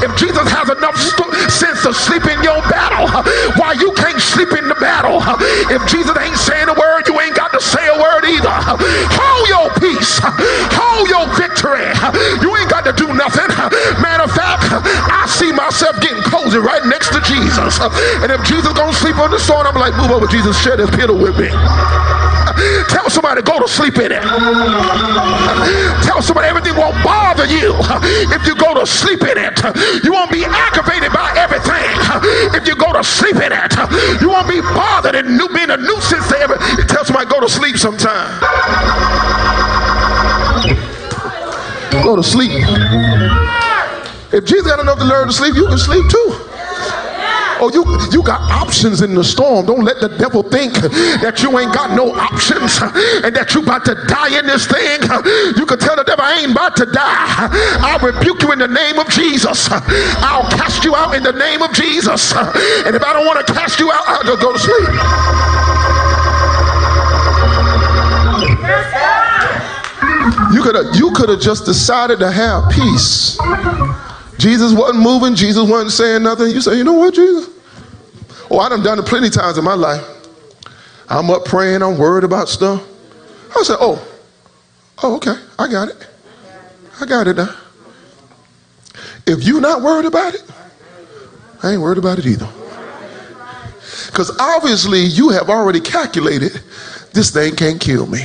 If 0.04 0.12
Jesus 0.18 0.48
has 0.52 0.70
enough 0.70 0.98
st- 0.98 1.34
sense 1.52 1.84
to 1.84 1.94
sleep 1.94 2.26
in 2.26 2.42
your 2.44 2.60
battle, 2.70 3.08
why 3.58 3.74
you 3.80 3.94
can't 3.94 4.20
sleep 4.20 4.54
in 4.54 4.68
the 4.68 4.76
battle? 4.76 5.22
If 5.72 5.82
Jesus 5.90 6.16
ain't 6.18 6.38
saying 6.38 6.70
a 6.70 6.76
word, 6.76 7.08
you 7.08 7.20
ain't 7.22 7.36
got 7.36 7.52
to 7.54 7.62
say 7.62 7.86
a 7.88 7.98
word 7.98 8.26
either. 8.26 8.52
Hold 9.16 9.46
your 9.50 9.68
peace. 9.80 10.20
Hold 10.76 11.08
your 11.10 11.26
victory. 11.38 11.88
You 12.42 12.56
ain't 12.58 12.70
got 12.70 12.84
to 12.86 12.94
do 12.94 13.08
nothing. 13.14 13.48
Matter 14.02 14.24
of 14.26 14.34
fact, 14.34 14.66
I 15.12 15.26
see 15.28 15.52
myself 15.52 16.00
getting 16.02 16.22
cozy 16.24 16.60
right 16.60 16.84
next 16.86 17.14
to 17.14 17.20
Jesus. 17.22 17.47
Jesus. 17.48 17.80
And 18.20 18.32
if 18.32 18.44
Jesus 18.44 18.74
gonna 18.74 18.94
sleep 18.94 19.18
on 19.18 19.32
the 19.32 19.40
stone, 19.40 19.66
I'm 19.66 19.76
like, 19.76 19.96
move 19.96 20.12
over, 20.12 20.28
Jesus, 20.28 20.60
share 20.62 20.76
this 20.76 20.90
pillow 20.92 21.16
with 21.16 21.40
me. 21.40 21.48
Tell 22.90 23.10
somebody 23.10 23.42
go 23.42 23.60
to 23.60 23.68
sleep 23.68 23.98
in 23.98 24.12
it. 24.12 24.24
Tell 26.04 26.22
somebody 26.22 26.48
everything 26.48 26.76
won't 26.76 26.98
bother 27.04 27.46
you 27.46 27.76
if 28.34 28.46
you 28.46 28.56
go 28.56 28.74
to 28.74 28.86
sleep 28.86 29.22
in 29.22 29.38
it. 29.38 29.56
You 30.04 30.12
won't 30.12 30.32
be 30.32 30.44
aggravated 30.44 31.14
by 31.14 31.32
everything 31.38 31.88
if 32.58 32.68
you 32.68 32.76
go 32.76 32.92
to 32.92 33.04
sleep 33.04 33.36
in 33.38 33.52
it. 33.54 33.72
You 34.22 34.30
won't 34.30 34.50
be 34.50 34.60
bothered 34.62 35.16
and 35.16 35.38
new, 35.38 35.48
being 35.50 35.70
a 35.70 35.78
nuisance 35.78 36.28
to 36.30 36.38
everything. 36.38 36.88
Tell 36.88 37.06
somebody 37.06 37.30
go 37.30 37.40
to 37.40 37.50
sleep 37.50 37.78
sometime. 37.78 38.42
Go 42.04 42.16
to 42.16 42.24
sleep. 42.24 42.52
If 44.34 44.46
Jesus 44.46 44.68
got 44.68 44.80
enough 44.80 45.00
to 45.00 45.06
learn 45.06 45.28
to 45.28 45.34
sleep, 45.34 45.56
you 45.56 45.68
can 45.68 45.78
sleep 45.78 46.10
too. 46.10 46.47
Oh, 47.60 47.72
you, 47.74 47.84
you 48.12 48.24
got 48.24 48.42
options 48.52 49.02
in 49.02 49.16
the 49.16 49.24
storm. 49.24 49.66
Don't 49.66 49.84
let 49.84 50.00
the 50.00 50.10
devil 50.10 50.44
think 50.44 50.74
that 50.74 51.42
you 51.42 51.58
ain't 51.58 51.74
got 51.74 51.96
no 51.96 52.14
options 52.14 52.78
and 53.26 53.36
that 53.36 53.54
you 53.54 53.64
about 53.64 53.86
to 53.86 53.96
die 54.08 54.38
in 54.38 54.46
this 54.46 54.68
thing. 54.68 55.02
You 55.58 55.66
can 55.66 55.80
tell 55.80 55.96
the 55.96 56.04
devil, 56.06 56.24
I 56.24 56.42
ain't 56.42 56.52
about 56.52 56.76
to 56.78 56.86
die. 56.86 57.50
I'll 57.82 58.00
rebuke 58.00 58.42
you 58.42 58.52
in 58.52 58.60
the 58.60 58.68
name 58.68 59.00
of 59.00 59.10
Jesus. 59.10 59.70
I'll 60.22 60.50
cast 60.52 60.84
you 60.84 60.96
out 60.96 61.16
in 61.16 61.24
the 61.24 61.34
name 61.34 61.62
of 61.62 61.74
Jesus. 61.74 62.34
And 62.36 62.96
if 62.96 63.04
I 63.04 63.14
don't 63.14 63.26
want 63.26 63.46
to 63.46 63.54
cast 63.54 63.80
you 63.80 63.92
out, 63.92 64.04
I'll 64.06 64.24
just 64.24 64.42
go 64.42 64.54
to 64.54 64.60
sleep. 64.60 64.90
You 70.54 70.64
could 70.64 70.76
have 70.76 70.96
you 70.96 71.12
could 71.12 71.30
have 71.30 71.42
just 71.42 71.66
decided 71.66 72.20
to 72.20 72.32
have 72.32 72.70
peace 72.72 73.38
Jesus 74.38 74.74
wasn't 74.74 75.00
moving, 75.00 75.36
Jesus 75.36 75.68
wasn't 75.70 75.92
saying 75.92 76.24
nothing. 76.24 76.52
You 76.52 76.62
say, 76.62 76.78
you 76.78 76.84
know 76.84 76.94
what, 76.94 77.14
Jesus? 77.14 77.50
Oh, 78.50 78.60
I 78.60 78.70
done 78.70 78.84
done 78.84 79.00
it 79.00 79.06
plenty 79.06 79.30
times 79.30 79.58
in 79.58 79.64
my 79.64 79.74
life. 79.74 80.06
I'm 81.10 81.30
up 81.30 81.46
praying, 81.46 81.82
I'm 81.82 81.98
worried 81.98 82.24
about 82.24 82.50
stuff. 82.50 82.86
I 83.56 83.64
said, 83.64 83.78
oh, 83.80 84.06
oh, 85.04 85.16
okay, 85.18 85.36
I 85.58 85.70
got 85.70 85.90
it. 85.90 86.08
I 87.00 87.06
got 87.06 87.28
it 87.28 87.38
now. 87.38 87.56
If 89.26 89.44
you're 89.44 89.62
not 89.62 89.82
worried 89.82 90.06
about 90.06 90.36
it, 90.36 90.44
I 91.64 91.72
ain't 91.72 91.82
worried 91.82 91.98
about 91.98 92.20
it 92.20 92.26
either. 92.26 92.48
Because 94.08 94.38
obviously 94.40 95.02
you 95.02 95.30
have 95.30 95.50
already 95.50 95.80
calculated 95.80 96.62
this 97.14 97.32
thing 97.32 97.56
can't 97.56 97.82
kill 97.82 98.06
me 98.06 98.22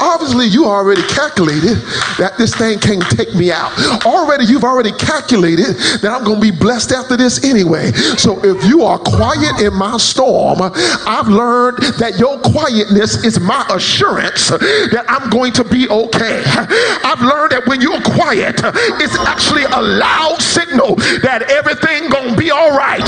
obviously 0.00 0.46
you 0.46 0.66
already 0.66 1.02
calculated 1.08 1.76
that 2.18 2.34
this 2.38 2.54
thing 2.54 2.78
can't 2.78 3.04
take 3.10 3.34
me 3.34 3.52
out. 3.52 3.72
Already 4.04 4.44
you've 4.44 4.64
already 4.64 4.92
calculated 4.92 5.76
that 6.02 6.10
I'm 6.12 6.24
going 6.24 6.40
to 6.40 6.52
be 6.52 6.56
blessed 6.56 6.92
after 6.92 7.16
this 7.16 7.44
anyway. 7.44 7.92
So 8.16 8.42
if 8.44 8.64
you 8.64 8.82
are 8.82 8.98
quiet 8.98 9.60
in 9.60 9.74
my 9.74 9.96
storm, 9.96 10.58
I've 10.62 11.28
learned 11.28 11.78
that 11.98 12.18
your 12.18 12.38
quietness 12.40 13.24
is 13.24 13.40
my 13.40 13.66
assurance 13.70 14.48
that 14.48 15.04
I'm 15.08 15.30
going 15.30 15.52
to 15.52 15.64
be 15.64 15.88
okay. 15.88 16.42
I've 16.46 17.20
learned 17.20 17.52
that 17.52 17.66
when 17.66 17.80
you're 17.80 18.00
quiet, 18.02 18.60
it's 19.00 19.18
actually 19.18 19.64
a 19.64 19.80
loud 19.80 20.40
signal 20.40 20.96
that 21.22 21.50
everything 21.50 22.08
going 22.10 22.34
to 22.34 22.36
be 22.36 22.50
all 22.50 22.76
right. 22.76 23.04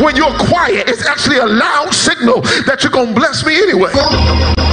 When 0.00 0.16
you're 0.16 0.36
quiet, 0.48 0.88
it's 0.88 1.06
actually 1.06 1.38
a 1.38 1.46
loud 1.46 1.92
signal 1.92 2.40
that 2.66 2.80
you're 2.82 2.92
going 2.92 3.14
to 3.14 3.14
bless 3.14 3.44
me 3.44 3.56
anyway. 3.56 4.65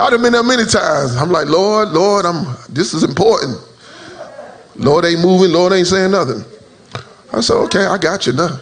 I'd 0.00 0.12
have 0.12 0.22
been 0.22 0.32
there 0.32 0.42
many 0.42 0.64
times. 0.64 1.16
I'm 1.16 1.30
like, 1.30 1.46
Lord, 1.46 1.90
Lord, 1.90 2.24
I'm 2.24 2.56
this 2.70 2.94
is 2.94 3.04
important. 3.04 3.58
Lord 4.76 5.04
ain't 5.04 5.20
moving, 5.20 5.52
Lord 5.52 5.74
ain't 5.74 5.86
saying 5.86 6.12
nothing. 6.12 6.42
I 7.32 7.40
said, 7.40 7.56
okay, 7.64 7.84
I 7.84 7.98
got 7.98 8.26
you 8.26 8.32
now. 8.32 8.58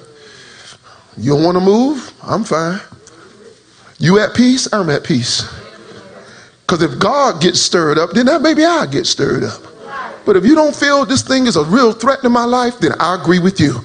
You 1.16 1.35
don't 1.35 1.44
want 1.44 1.57
to 1.57 1.64
move? 1.64 2.12
I'm 2.22 2.44
fine. 2.44 2.81
You 3.98 4.18
at 4.18 4.35
peace? 4.35 4.72
I'm 4.72 4.90
at 4.90 5.05
peace. 5.05 5.42
Because 6.61 6.83
if 6.83 6.98
God 6.98 7.40
gets 7.40 7.61
stirred 7.61 7.98
up, 7.98 8.11
then 8.11 8.27
that 8.27 8.42
maybe 8.42 8.64
I 8.64 8.87
get 8.87 9.07
stirred 9.07 9.44
up. 9.44 9.62
But 10.29 10.37
if 10.37 10.45
you 10.45 10.55
don't 10.55 10.77
feel 10.77 11.07
this 11.07 11.23
thing 11.23 11.47
is 11.47 11.57
a 11.57 11.64
real 11.64 11.91
threat 11.91 12.21
to 12.21 12.29
my 12.29 12.45
life, 12.45 12.81
then 12.81 12.93
I 13.01 13.14
agree 13.14 13.38
with 13.38 13.59
you. 13.59 13.83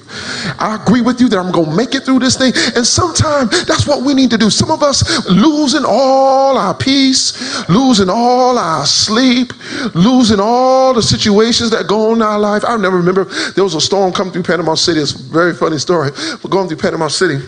I 0.58 0.78
agree 0.78 1.00
with 1.00 1.18
you 1.18 1.26
that 1.30 1.38
I'm 1.38 1.50
going 1.50 1.70
to 1.70 1.74
make 1.74 1.94
it 1.94 2.04
through 2.04 2.18
this 2.18 2.36
thing. 2.36 2.52
And 2.76 2.86
sometimes 2.86 3.64
that's 3.64 3.86
what 3.86 4.02
we 4.02 4.12
need 4.12 4.28
to 4.28 4.36
do. 4.36 4.50
Some 4.50 4.70
of 4.70 4.82
us 4.82 5.26
losing 5.26 5.86
all 5.86 6.58
our 6.58 6.74
peace, 6.74 7.66
losing 7.70 8.10
all 8.10 8.58
our 8.58 8.84
sleep, 8.84 9.54
losing 9.94 10.38
all 10.38 10.92
the 10.92 11.00
situations 11.00 11.70
that 11.70 11.86
go 11.88 12.10
on 12.10 12.16
in 12.16 12.22
our 12.22 12.38
life. 12.38 12.62
I 12.68 12.76
never 12.76 12.98
remember 12.98 13.24
there 13.52 13.64
was 13.64 13.74
a 13.74 13.80
storm 13.80 14.12
coming 14.12 14.34
through 14.34 14.42
Panama 14.42 14.74
City. 14.74 15.00
It's 15.00 15.14
a 15.14 15.32
very 15.32 15.54
funny 15.54 15.78
story. 15.78 16.10
We're 16.42 16.50
going 16.50 16.68
through 16.68 16.76
Panama 16.76 17.08
City. 17.08 17.38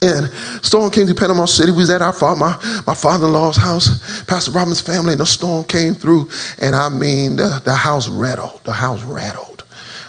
And 0.00 0.32
storm 0.64 0.90
came 0.92 1.08
to 1.08 1.14
Panama 1.14 1.46
City. 1.46 1.72
We 1.72 1.78
was 1.78 1.90
at 1.90 2.02
our 2.02 2.12
father, 2.12 2.38
my, 2.38 2.82
my 2.86 2.94
father-in-law's 2.94 3.56
house, 3.56 4.22
Pastor 4.24 4.52
Robin's 4.52 4.80
family, 4.80 5.12
and 5.12 5.20
the 5.20 5.26
storm 5.26 5.64
came 5.64 5.94
through. 5.94 6.30
And 6.60 6.76
I 6.76 6.88
mean, 6.88 7.34
the, 7.36 7.60
the 7.64 7.74
house 7.74 8.08
rattled. 8.08 8.62
The 8.64 8.72
house 8.72 9.02
rattled. 9.02 9.64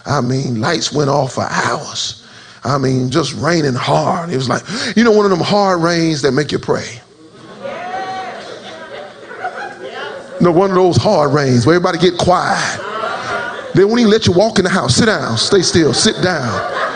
I 0.05 0.21
mean, 0.21 0.61
lights 0.61 0.93
went 0.93 1.09
off 1.09 1.33
for 1.33 1.47
hours. 1.49 2.27
I 2.63 2.77
mean, 2.77 3.09
just 3.09 3.33
raining 3.33 3.73
hard. 3.73 4.29
It 4.29 4.35
was 4.35 4.49
like, 4.49 4.63
you 4.95 5.03
know, 5.03 5.11
one 5.11 5.25
of 5.25 5.31
them 5.31 5.39
hard 5.39 5.81
rains 5.81 6.21
that 6.21 6.33
make 6.33 6.51
you 6.51 6.59
pray. 6.59 7.01
No, 10.41 10.51
one 10.51 10.69
of 10.69 10.75
those 10.75 10.97
hard 10.97 11.33
rains 11.33 11.65
where 11.65 11.75
everybody 11.75 11.97
get 11.97 12.17
quiet. 12.17 12.79
They 13.75 13.83
won't 13.85 13.99
even 13.99 14.11
let 14.11 14.25
you 14.25 14.33
walk 14.33 14.57
in 14.57 14.65
the 14.65 14.69
house. 14.69 14.95
Sit 14.95 15.07
down, 15.07 15.37
stay 15.37 15.61
still, 15.61 15.93
sit 15.93 16.21
down. 16.23 16.88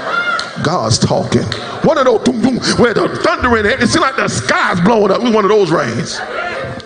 God's 0.61 0.99
talking. 0.99 1.43
One 1.83 1.97
of 1.97 2.05
those 2.05 2.23
boom, 2.23 2.41
boom, 2.41 2.57
where 2.77 2.93
the 2.93 3.09
thunder 3.23 3.57
in 3.57 3.65
it, 3.65 3.81
it 3.81 3.87
seems 3.87 4.01
like 4.01 4.15
the 4.15 4.27
sky's 4.27 4.79
blowing 4.81 5.11
up. 5.11 5.19
It 5.19 5.23
was 5.23 5.33
one 5.33 5.45
of 5.45 5.49
those 5.49 5.71
rains. 5.71 6.19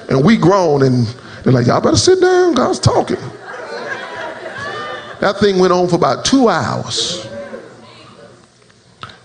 And 0.09 0.23
we 0.23 0.37
groan 0.37 0.83
and 0.83 1.05
they're 1.43 1.51
like, 1.51 1.67
y'all 1.67 1.81
better 1.81 1.97
sit 1.97 2.21
down. 2.21 2.53
God's 2.53 2.79
talking. 2.79 3.17
That 5.19 5.37
thing 5.39 5.59
went 5.59 5.73
on 5.73 5.87
for 5.89 5.95
about 5.95 6.23
two 6.23 6.47
hours. 6.47 7.27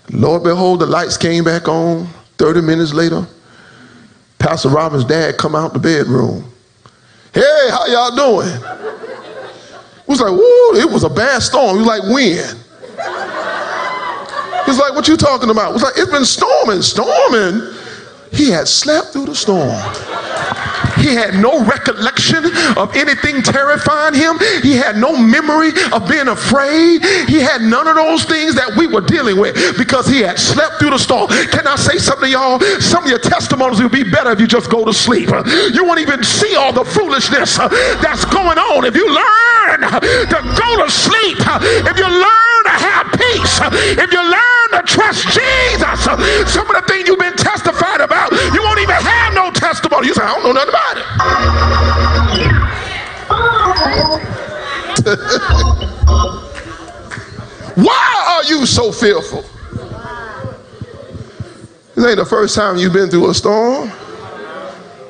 Lord 0.09 0.43
behold, 0.43 0.81
the 0.81 0.85
lights 0.85 1.17
came 1.17 1.43
back 1.43 1.67
on 1.67 2.07
30 2.37 2.61
minutes 2.61 2.93
later. 2.93 3.25
Pastor 4.39 4.69
Robin's 4.69 5.05
dad 5.05 5.37
come 5.37 5.55
out 5.55 5.73
the 5.73 5.79
bedroom. 5.79 6.51
Hey, 7.33 7.69
how 7.69 7.85
y'all 7.87 8.15
doing? 8.15 8.47
It 8.47 10.07
was 10.07 10.19
like, 10.19 10.31
woo, 10.31 10.75
it 10.75 10.91
was 10.91 11.03
a 11.03 11.09
bad 11.09 11.41
storm. 11.41 11.77
He 11.77 11.77
was 11.77 11.87
like, 11.87 12.03
when? 12.03 12.63
Was 14.73 14.79
like, 14.79 14.95
what 14.95 15.07
you 15.07 15.17
talking 15.17 15.51
about? 15.51 15.69
It 15.69 15.73
was 15.73 15.83
like, 15.83 15.93
it's 15.97 16.09
been 16.09 16.25
storming, 16.25 16.81
storming. 16.81 17.61
He 18.33 18.49
had 18.49 18.67
slept 18.67 19.13
through 19.13 19.27
the 19.27 19.35
storm. 19.35 19.69
He 20.97 21.13
had 21.13 21.37
no 21.37 21.63
recollection 21.63 22.41
of 22.73 22.89
anything 22.97 23.43
terrifying 23.43 24.15
him. 24.15 24.39
He 24.63 24.73
had 24.73 24.97
no 24.97 25.15
memory 25.15 25.69
of 25.93 26.09
being 26.09 26.27
afraid. 26.27 27.05
He 27.29 27.37
had 27.37 27.61
none 27.61 27.85
of 27.85 27.93
those 27.93 28.25
things 28.25 28.55
that 28.55 28.73
we 28.75 28.87
were 28.87 29.01
dealing 29.01 29.37
with 29.37 29.77
because 29.77 30.07
he 30.07 30.21
had 30.21 30.39
slept 30.39 30.79
through 30.79 30.89
the 30.89 30.97
storm. 30.97 31.29
Can 31.53 31.67
I 31.67 31.75
say 31.75 31.99
something 31.99 32.25
to 32.25 32.31
y'all? 32.33 32.59
Some 32.81 33.03
of 33.03 33.09
your 33.11 33.21
testimonies 33.21 33.79
would 33.79 33.91
be 33.91 34.09
better 34.09 34.31
if 34.31 34.39
you 34.39 34.47
just 34.47 34.71
go 34.71 34.83
to 34.85 34.93
sleep. 34.93 35.29
You 35.29 35.85
won't 35.85 35.99
even 35.99 36.23
see 36.23 36.55
all 36.55 36.73
the 36.73 36.85
foolishness 36.85 37.57
that's 38.01 38.25
going 38.25 38.57
on 38.57 38.85
if 38.85 38.95
you 38.95 39.05
learn 39.05 39.81
to 39.85 40.39
go 40.57 40.83
to 40.83 40.89
sleep. 40.89 41.37
If 41.85 41.97
you 41.99 42.09
learn 42.09 42.52
peace. 43.59 43.97
If 43.97 44.11
you 44.11 44.21
learn 44.21 44.69
to 44.71 44.81
trust 44.85 45.27
Jesus, 45.29 46.03
some 46.03 46.19
of 46.19 46.75
the 46.75 46.83
things 46.87 47.07
you've 47.07 47.19
been 47.19 47.35
testified 47.35 48.01
about, 48.01 48.31
you 48.31 48.61
won't 48.61 48.79
even 48.79 48.95
have 48.95 49.33
no 49.33 49.51
testimony. 49.51 50.07
You 50.07 50.13
say, 50.13 50.23
I 50.23 50.33
don't 50.33 50.43
know 50.43 50.51
nothing 50.53 50.69
about 50.69 50.97
it. 50.97 51.03
Why 57.75 58.35
are 58.35 58.43
you 58.49 58.65
so 58.65 58.91
fearful? 58.91 59.43
This 61.95 62.05
ain't 62.05 62.17
the 62.17 62.25
first 62.25 62.55
time 62.55 62.77
you've 62.77 62.93
been 62.93 63.09
through 63.09 63.29
a 63.29 63.33
storm. 63.33 63.89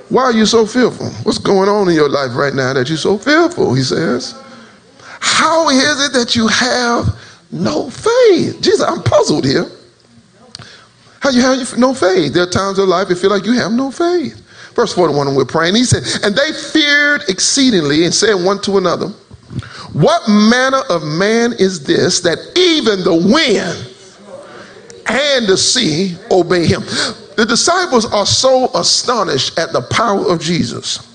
Why 0.09 0.23
are 0.23 0.33
you 0.33 0.45
so 0.45 0.65
fearful? 0.65 1.09
What's 1.23 1.39
going 1.39 1.69
on 1.69 1.89
in 1.89 1.95
your 1.95 2.09
life 2.09 2.35
right 2.35 2.53
now 2.53 2.73
that 2.73 2.87
you're 2.87 2.97
so 2.97 3.17
fearful? 3.17 3.73
He 3.73 3.83
says. 3.83 4.39
How 5.19 5.69
is 5.69 6.05
it 6.05 6.13
that 6.13 6.35
you 6.35 6.47
have 6.47 7.17
no 7.53 7.89
faith? 7.89 8.61
Jesus, 8.61 8.81
I'm 8.81 9.03
puzzled 9.03 9.45
here. 9.45 9.69
How 11.21 11.29
you 11.29 11.41
have 11.41 11.77
no 11.77 11.93
faith? 11.93 12.33
There 12.33 12.43
are 12.43 12.49
times 12.49 12.79
in 12.79 12.89
life 12.89 13.09
you 13.09 13.15
feel 13.15 13.29
like 13.29 13.45
you 13.45 13.53
have 13.53 13.71
no 13.71 13.91
faith. 13.91 14.39
Verse 14.75 14.93
41, 14.93 15.27
and 15.27 15.37
we're 15.37 15.45
praying. 15.45 15.75
He 15.75 15.85
said, 15.85 16.03
And 16.23 16.35
they 16.35 16.51
feared 16.51 17.23
exceedingly 17.29 18.05
and 18.05 18.13
said 18.13 18.33
one 18.33 18.59
to 18.63 18.77
another, 18.77 19.07
What 19.93 20.27
manner 20.27 20.81
of 20.89 21.03
man 21.03 21.53
is 21.53 21.83
this 21.83 22.19
that 22.21 22.39
even 22.57 23.03
the 23.03 23.13
wind 23.13 23.89
and 25.07 25.47
the 25.47 25.57
sea 25.57 26.17
obey 26.31 26.65
him? 26.65 26.81
The 27.37 27.45
disciples 27.47 28.11
are 28.11 28.25
so 28.25 28.69
astonished 28.75 29.57
at 29.57 29.71
the 29.73 29.81
power 29.81 30.27
of 30.29 30.41
Jesus 30.41 31.09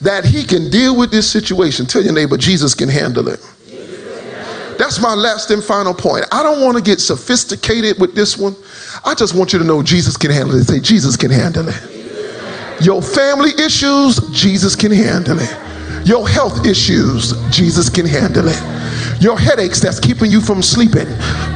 that 0.00 0.24
he 0.24 0.44
can 0.44 0.70
deal 0.70 0.96
with 0.96 1.10
this 1.10 1.30
situation. 1.30 1.86
Tell 1.86 2.02
your 2.02 2.12
neighbor, 2.12 2.36
Jesus 2.36 2.74
can 2.74 2.88
handle 2.88 3.28
it. 3.28 3.40
That's 4.78 5.00
my 5.00 5.14
last 5.14 5.50
and 5.50 5.62
final 5.62 5.92
point. 5.92 6.24
I 6.30 6.42
don't 6.42 6.62
want 6.62 6.76
to 6.76 6.82
get 6.82 7.00
sophisticated 7.00 8.00
with 8.00 8.14
this 8.14 8.38
one. 8.38 8.54
I 9.04 9.14
just 9.14 9.34
want 9.34 9.52
you 9.52 9.58
to 9.58 9.64
know 9.64 9.82
Jesus 9.82 10.16
can 10.16 10.30
handle 10.30 10.56
it. 10.56 10.64
Say, 10.64 10.78
Jesus 10.78 11.16
can 11.16 11.30
handle 11.30 11.66
it. 11.68 11.98
Your 12.80 13.02
family 13.02 13.50
issues, 13.58 14.20
Jesus 14.30 14.76
can 14.76 14.92
handle 14.92 15.38
it. 15.40 16.06
Your 16.06 16.28
health 16.28 16.64
issues, 16.64 17.34
Jesus 17.50 17.90
can 17.90 18.06
handle 18.06 18.46
it. 18.46 18.77
Your 19.20 19.38
headaches 19.38 19.80
that's 19.80 19.98
keeping 19.98 20.30
you 20.30 20.40
from 20.40 20.62
sleeping, 20.62 21.08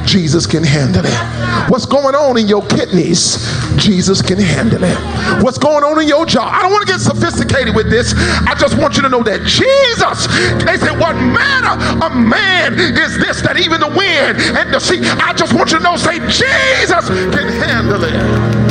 Jesus 0.05 0.45
can 0.45 0.63
handle 0.63 1.05
it. 1.05 1.69
What's 1.69 1.85
going 1.85 2.13
on 2.13 2.37
in 2.37 2.47
your 2.47 2.65
kidneys, 2.67 3.37
Jesus 3.77 4.21
can 4.21 4.37
handle 4.37 4.83
it. 4.83 4.97
What's 5.41 5.57
going 5.57 5.83
on 5.83 6.01
in 6.01 6.07
your 6.07 6.25
jaw? 6.25 6.45
I 6.45 6.61
don't 6.61 6.71
want 6.71 6.85
to 6.85 6.91
get 6.91 6.99
sophisticated 6.99 7.73
with 7.73 7.89
this. 7.89 8.13
I 8.17 8.53
just 8.55 8.77
want 8.77 8.97
you 8.97 9.01
to 9.03 9.09
know 9.09 9.23
that 9.23 9.41
Jesus, 9.47 10.27
they 10.65 10.77
said, 10.77 10.99
What 10.99 11.15
manner 11.15 11.79
of 12.05 12.15
man 12.15 12.73
is 12.79 13.17
this 13.17 13.41
that 13.41 13.57
even 13.57 13.79
the 13.79 13.87
wind 13.87 14.39
and 14.57 14.73
the 14.73 14.79
sea? 14.79 14.99
I 15.01 15.33
just 15.33 15.53
want 15.53 15.71
you 15.71 15.77
to 15.77 15.83
know, 15.83 15.95
say, 15.95 16.19
Jesus 16.27 17.07
can 17.07 17.47
handle 17.47 18.03
it. 18.03 18.62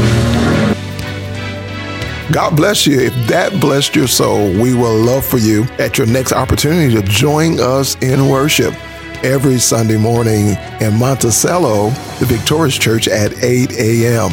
God 2.32 2.56
bless 2.56 2.86
you. 2.86 2.98
If 2.98 3.14
that 3.28 3.60
blessed 3.60 3.94
your 3.94 4.08
soul, 4.08 4.50
we 4.58 4.74
will 4.74 4.96
love 4.96 5.22
for 5.22 5.36
you 5.36 5.64
at 5.78 5.98
your 5.98 6.06
next 6.06 6.32
opportunity 6.32 6.94
to 6.94 7.02
join 7.02 7.60
us 7.60 7.94
in 8.02 8.26
worship 8.30 8.72
every 9.22 9.58
Sunday 9.58 9.98
morning 9.98 10.56
in 10.80 10.98
Monticello, 10.98 11.90
the 12.20 12.24
Victorious 12.24 12.78
Church 12.78 13.06
at 13.06 13.44
8 13.44 13.72
a.m. 13.72 14.30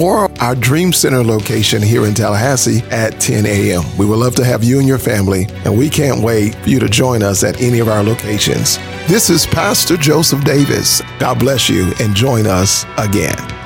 Or 0.00 0.28
our 0.40 0.56
Dream 0.56 0.92
Center 0.92 1.22
location 1.22 1.80
here 1.80 2.06
in 2.06 2.14
Tallahassee 2.14 2.82
at 2.90 3.20
10 3.20 3.46
a.m. 3.46 3.84
We 3.96 4.04
would 4.04 4.18
love 4.18 4.34
to 4.36 4.44
have 4.44 4.64
you 4.64 4.80
and 4.80 4.88
your 4.88 4.98
family, 4.98 5.46
and 5.64 5.78
we 5.78 5.88
can't 5.88 6.20
wait 6.20 6.56
for 6.56 6.68
you 6.68 6.80
to 6.80 6.88
join 6.88 7.22
us 7.22 7.44
at 7.44 7.60
any 7.60 7.78
of 7.78 7.88
our 7.88 8.02
locations. 8.02 8.78
This 9.06 9.30
is 9.30 9.46
Pastor 9.46 9.96
Joseph 9.96 10.42
Davis. 10.42 11.02
God 11.20 11.38
bless 11.38 11.68
you 11.68 11.92
and 12.00 12.16
join 12.16 12.48
us 12.48 12.84
again. 12.96 13.57